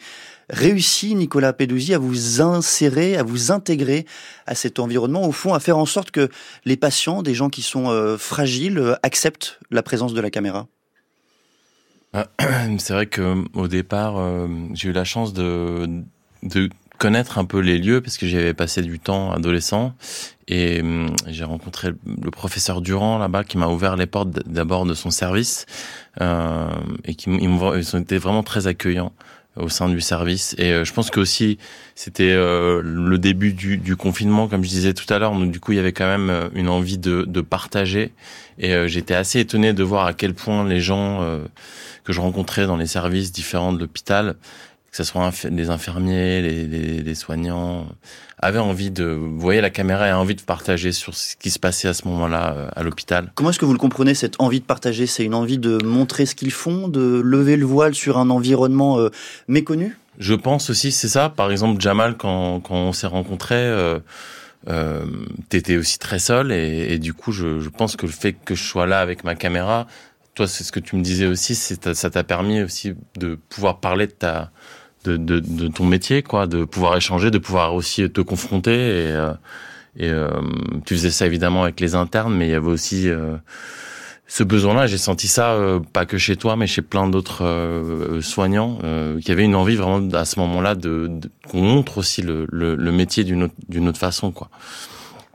[0.52, 4.06] réussi, Nicolas Pedouzi, à vous insérer, à vous intégrer
[4.46, 6.30] à cet environnement, au fond, à faire en sorte que
[6.64, 10.68] les patients, des gens qui sont fragiles, acceptent la présence de la caméra?
[12.14, 12.28] Ah,
[12.78, 14.22] C'est vrai que au départ,
[14.76, 16.04] j'ai eu la chance de,
[16.44, 19.94] de connaître un peu les lieux parce que j'y avais passé du temps adolescent.
[20.48, 24.94] Et hum, j'ai rencontré le professeur Durand là-bas qui m'a ouvert les portes d'abord de
[24.94, 25.66] son service
[26.22, 26.70] euh,
[27.06, 29.12] et qui ils, ils ont été vraiment très accueillants
[29.60, 30.56] au sein du service.
[30.58, 31.58] Et euh, je pense que aussi
[31.96, 35.34] c'était euh, le début du, du, confinement comme je disais tout à l'heure.
[35.34, 38.14] Donc du coup il y avait quand même euh, une envie de, de partager.
[38.60, 41.22] Et j'étais assez étonné de voir à quel point les gens
[42.04, 44.36] que je rencontrais dans les services différents de l'hôpital
[44.92, 47.88] que ce soit les infirmiers, les, soignants,
[48.40, 51.60] avaient envie de, vous voyez, la caméra a envie de partager sur ce qui se
[51.60, 53.32] passait à ce moment-là euh, à l'hôpital.
[53.36, 55.06] Comment est-ce que vous le comprenez, cette envie de partager?
[55.06, 59.00] C'est une envie de montrer ce qu'ils font, de lever le voile sur un environnement
[59.00, 59.10] euh,
[59.48, 59.98] méconnu?
[60.18, 61.30] Je pense aussi, c'est ça.
[61.30, 64.00] Par exemple, Jamal, quand, quand on s'est rencontrés, euh,
[64.68, 65.06] euh,
[65.50, 68.64] t'étais aussi très seul et, du coup, je, je pense que le fait que je
[68.64, 69.88] sois là avec ma caméra,
[70.34, 73.80] toi, c'est ce que tu me disais aussi, c'est ça t'a permis aussi de pouvoir
[73.80, 74.52] parler de ta
[75.08, 78.74] de, de, de, ton métier, quoi, de pouvoir échanger, de pouvoir aussi te confronter.
[78.74, 79.34] Et, euh,
[79.98, 80.30] et euh,
[80.86, 83.36] tu faisais ça évidemment avec les internes, mais il y avait aussi euh,
[84.28, 84.88] ce besoin-là.
[84.88, 85.58] J'ai senti ça
[85.94, 88.80] pas que chez toi, mais chez plein d'autres soignants,
[89.22, 91.10] qui avaient une envie vraiment à ce moment-là de,
[91.50, 93.56] qu'on montre aussi le, le, le métier d'une autre,
[93.88, 94.50] autre façon, quoi.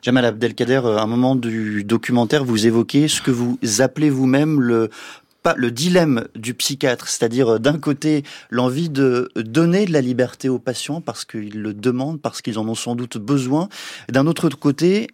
[0.02, 4.90] Jamal Abdelkader, à un moment du documentaire, vous évoquez ce que vous appelez vous-même le
[5.42, 10.58] pas le dilemme du psychiatre, c'est-à-dire d'un côté l'envie de donner de la liberté aux
[10.58, 13.68] patients parce qu'ils le demandent, parce qu'ils en ont sans doute besoin,
[14.08, 15.08] d'un autre côté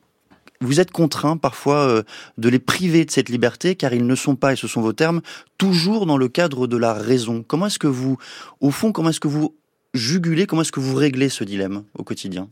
[0.60, 2.02] vous êtes contraint parfois euh,
[2.36, 4.92] de les priver de cette liberté car ils ne sont pas, et ce sont vos
[4.92, 5.20] termes,
[5.56, 7.44] toujours dans le cadre de la raison.
[7.46, 8.18] Comment est-ce que vous,
[8.60, 9.54] au fond, comment est-ce que vous
[9.94, 12.48] jugulez, comment est-ce que vous réglez ce dilemme au quotidien?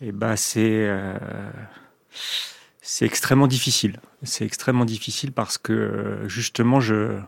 [0.00, 1.16] Eh ben, c'est euh,
[2.94, 4.00] c'est extrêmement difficile.
[4.22, 7.18] C'est extrêmement difficile parce que justement, je,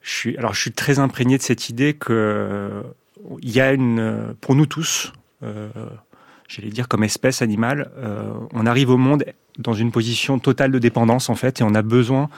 [0.00, 2.82] suis alors je suis très imprégné de cette idée que
[3.42, 5.12] il y a une pour nous tous.
[5.42, 5.68] Euh,
[6.48, 9.22] j'allais dire comme espèce animale, euh, on arrive au monde
[9.58, 12.30] dans une position totale de dépendance en fait, et on a besoin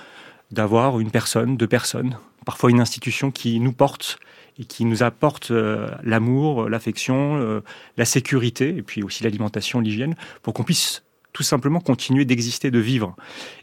[0.50, 4.18] d'avoir une personne, deux personnes, parfois une institution qui nous porte
[4.58, 7.60] et qui nous apporte euh, l'amour, l'affection, euh,
[7.96, 12.78] la sécurité, et puis aussi l'alimentation, l'hygiène, pour qu'on puisse tout simplement continuer d'exister, de
[12.78, 13.16] vivre.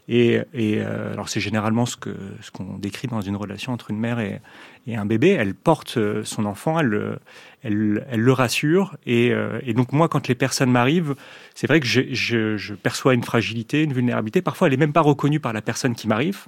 [0.08, 2.10] Et, et euh, alors c'est généralement ce que
[2.40, 4.40] ce qu'on décrit dans une relation entre une mère et,
[4.86, 5.30] et un bébé.
[5.30, 7.18] Elle porte euh, son enfant, elle,
[7.62, 8.96] elle, elle le rassure.
[9.06, 11.14] Et, euh, et, donc moi, quand les personnes m'arrivent,
[11.54, 14.42] c'est vrai que je, je, je, perçois une fragilité, une vulnérabilité.
[14.42, 16.46] Parfois, elle est même pas reconnue par la personne qui m'arrive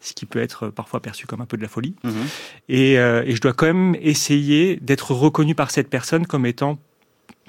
[0.00, 1.94] ce qui peut être parfois perçu comme un peu de la folie.
[2.04, 2.10] Mmh.
[2.68, 6.78] Et, euh, et, je dois quand même essayer d'être reconnu par cette personne comme étant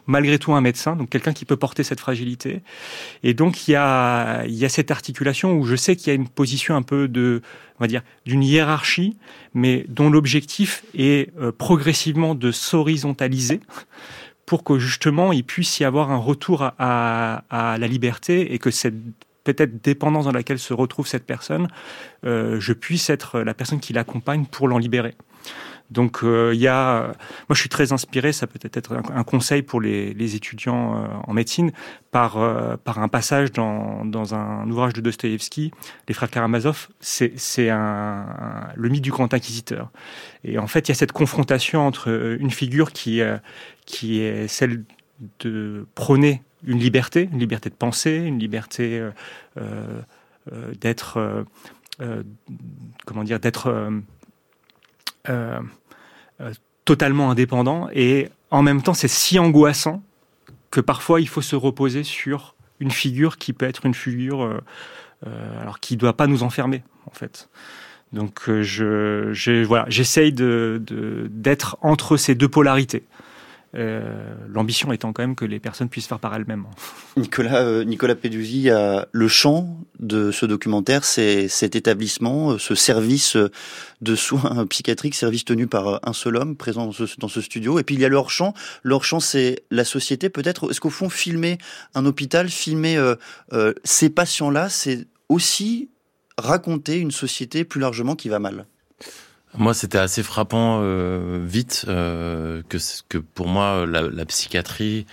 [0.07, 2.61] malgré tout un médecin, donc quelqu'un qui peut porter cette fragilité.
[3.23, 6.15] Et donc il y a, y a cette articulation où je sais qu'il y a
[6.15, 7.41] une position un peu de,
[7.79, 9.17] on va dire, d'une hiérarchie,
[9.53, 13.59] mais dont l'objectif est euh, progressivement de s'horizontaliser
[14.45, 18.59] pour que justement il puisse y avoir un retour à, à, à la liberté et
[18.59, 18.95] que cette
[19.47, 21.69] peut-être dépendance dans laquelle se retrouve cette personne,
[22.25, 25.15] euh, je puisse être la personne qui l'accompagne pour l'en libérer.
[25.89, 27.13] Donc euh, il y a,
[27.47, 31.33] moi je suis très inspiré, ça peut être un, conseil pour les, étudiants euh, en
[31.33, 31.71] médecine
[32.11, 35.71] par euh, un passage dans, un ouvrage de Dostoïevski,
[36.07, 38.25] les frères Karamazov, c'est un,
[38.75, 39.89] le mythe du grand inquisiteur.
[40.43, 43.21] Et en fait il y a cette confrontation entre une figure qui
[43.85, 44.83] qui est celle
[45.39, 49.01] de prôner une liberté, une liberté de penser, une liberté
[50.81, 51.45] d'être,
[53.05, 54.01] comment dire, d'être
[55.29, 55.59] euh,
[56.41, 56.53] euh,
[56.85, 60.03] totalement indépendant et en même temps c'est si angoissant
[60.71, 65.61] que parfois il faut se reposer sur une figure qui peut être une figure euh,
[65.61, 67.49] alors qui doit pas nous enfermer en fait.
[68.13, 69.31] Donc je,
[69.89, 73.03] j'essaye d'être entre ces deux polarités.
[73.75, 76.65] Euh, l'ambition étant quand même que les personnes puissent faire par elles-mêmes.
[77.17, 78.69] Nicolas, euh, Nicolas Peduzzi,
[79.11, 83.37] le champ de ce documentaire, c'est cet établissement, euh, ce service
[84.01, 87.79] de soins psychiatriques, service tenu par un seul homme présent dans ce, studio.
[87.79, 88.53] Et puis il y a leur champ.
[88.83, 90.29] Leur champ, c'est la société.
[90.29, 91.57] Peut-être, est-ce qu'au fond, filmer
[91.95, 93.15] un hôpital, filmer euh,
[93.53, 95.89] euh, ces patients-là, c'est aussi
[96.37, 98.65] raconter une société plus largement qui va mal?
[99.57, 102.61] Moi, c'était assez frappant euh, vite euh,
[103.09, 105.05] que, pour moi, la, psychiatrie,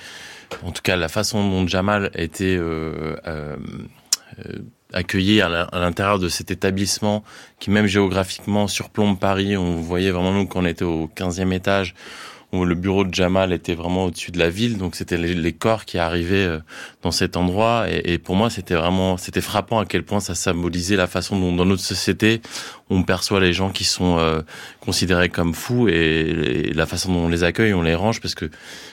[0.63, 3.57] en tout cas la façon dont Jamal était euh, euh,
[4.93, 7.25] accueilli à l'intérieur de cet établissement,
[7.59, 11.95] qui même géographiquement surplombe Paris, on voyait vraiment nous qu'on était au 15e étage,
[12.55, 15.85] où le bureau de Jamal était vraiment au-dessus de la ville, donc c'était les, corps
[15.85, 16.59] qui arrivaient euh,
[17.03, 17.87] dans cet endroit.
[17.91, 21.53] Et, pour moi, c'était vraiment, c'était frappant à quel point ça symbolisait la façon dont
[21.53, 22.41] dans notre société
[22.91, 24.43] on perçoit les gens qui sont euh,
[24.81, 28.51] considérés comme fous et, la façon dont on les accueille, on les range parce que,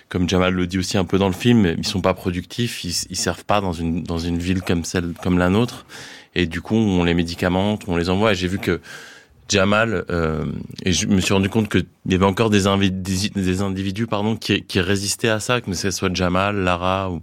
[0.10, 2.96] comme Jamal le dit aussi un peu dans le film, ils sont pas productifs, ils,
[3.10, 5.86] ils servent pas dans une dans une ville comme celle comme la nôtre.
[6.34, 8.32] Et du coup, on les médicamente, on les envoie.
[8.32, 8.80] Et j'ai vu que
[9.52, 10.45] Jamal, euh,
[10.86, 14.64] et je me suis rendu compte qu'il y avait encore des, des, individus pardon, qui,
[14.80, 17.22] résistaient à ça, que ce soit Jamal, Lara ou,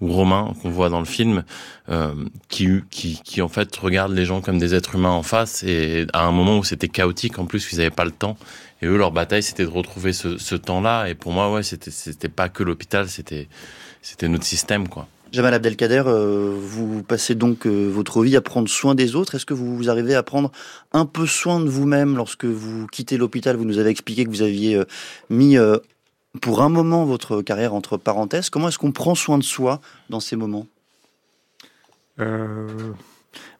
[0.00, 1.44] ou Romain qu'on voit dans le film,
[1.90, 2.14] euh,
[2.48, 6.24] qui, qui, en fait regardent les gens comme des êtres humains en face, et à
[6.24, 8.38] un moment où c'était chaotique en plus, ils n'avaient pas le temps,
[8.80, 11.90] et eux leur bataille c'était de retrouver ce, ce temps-là, et pour moi ouais c'était
[11.90, 13.46] c'était pas que l'hôpital, c'était
[14.00, 15.06] c'était notre système quoi.
[15.30, 19.34] Jamal Abdelkader, euh, vous passez donc euh, votre vie à prendre soin des autres.
[19.34, 20.50] Est-ce que vous arrivez à prendre
[20.92, 23.56] un peu soin de vous-même lorsque vous quittez l'hôpital?
[23.56, 24.84] Vous nous avez expliqué que vous aviez euh,
[25.28, 25.56] mis
[26.40, 28.48] pour un moment votre carrière entre parenthèses.
[28.48, 30.66] Comment est-ce qu'on prend soin de soi dans ces moments?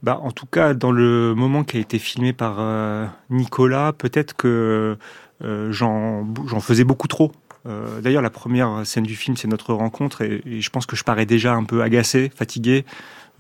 [0.03, 4.97] Bah, En tout cas, dans le moment qui a été filmé par Nicolas, peut-être que
[5.41, 7.33] j'en faisais beaucoup trop.
[7.69, 10.97] Euh, D'ailleurs, la première scène du film, c'est notre rencontre, et, et, je pense que
[10.97, 12.85] je parais déjà un peu agacé, fatigué.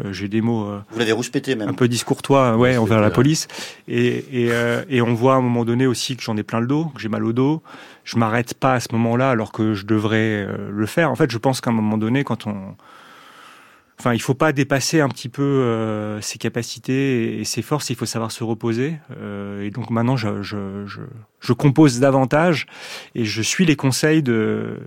[0.05, 0.69] Euh, J'ai des mots.
[0.69, 1.69] Euh, Vous l'avez rouspété même.
[1.69, 3.49] Un peu discourtois, ouais, envers la police.
[3.89, 6.61] Et, et, euh, et, on voit à un moment donné aussi que j'en ai plein
[6.61, 7.63] le dos, que j'ai mal au dos.
[8.05, 11.11] Je m'arrête pas à ce moment-là, alors que je devrais euh, le faire.
[11.11, 12.77] En fait, je pense qu'à un moment donné, quand on
[13.99, 17.91] Enfin, il faut pas dépasser un petit peu euh, ses capacités et ses forces.
[17.91, 18.99] Il faut savoir se reposer.
[19.17, 21.01] Euh, et donc maintenant, je, je, je,
[21.41, 22.67] je, compose davantage
[23.17, 24.79] et je suis les conseils de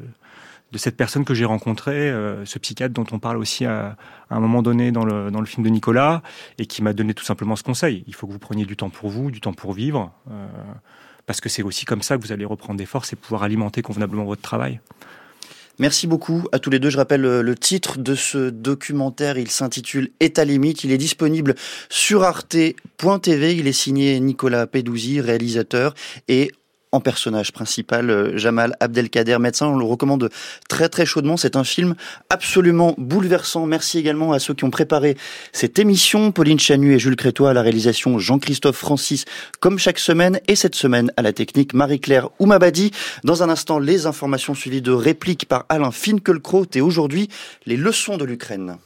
[0.72, 3.98] de cette personne que j'ai rencontrée, euh, ce psychiatre dont on parle aussi à,
[4.30, 6.22] un moment donné dans le, dans le film de Nicolas,
[6.58, 8.04] et qui m'a donné tout simplement ce conseil.
[8.08, 10.48] Il faut que vous preniez du temps pour vous, du temps pour vivre, euh,
[11.26, 13.82] parce que c'est aussi comme ça que vous allez reprendre des forces et pouvoir alimenter
[13.82, 14.80] convenablement votre travail.
[15.82, 16.92] Merci beaucoup à tous les deux.
[16.92, 19.40] Je rappelle le titre de ce documentaire.
[19.40, 20.84] Il s'intitule État limite.
[20.84, 21.56] Il est disponible
[21.90, 23.56] sur arte.tv.
[23.56, 25.96] Il est signé Nicolas Pedouzi, réalisateur,
[26.28, 26.52] et
[26.92, 29.68] en personnage principal, euh, Jamal Abdelkader, médecin.
[29.68, 30.30] On le recommande
[30.68, 31.38] très très chaudement.
[31.38, 31.96] C'est un film
[32.30, 33.66] absolument bouleversant.
[33.66, 35.18] Merci également à ceux qui ont préparé
[35.54, 36.32] cette émission.
[36.32, 39.26] Pauline Chanu et Jules Crétois à la réalisation, Jean-Christophe Francis,
[39.60, 40.40] comme chaque semaine.
[40.48, 42.92] Et cette semaine à la technique, Marie-Claire Oumabadi.
[43.24, 47.30] Dans un instant, les informations suivies de répliques par Alain Finkielkraut et aujourd'hui,
[47.66, 48.78] les leçons de l'Ukraine.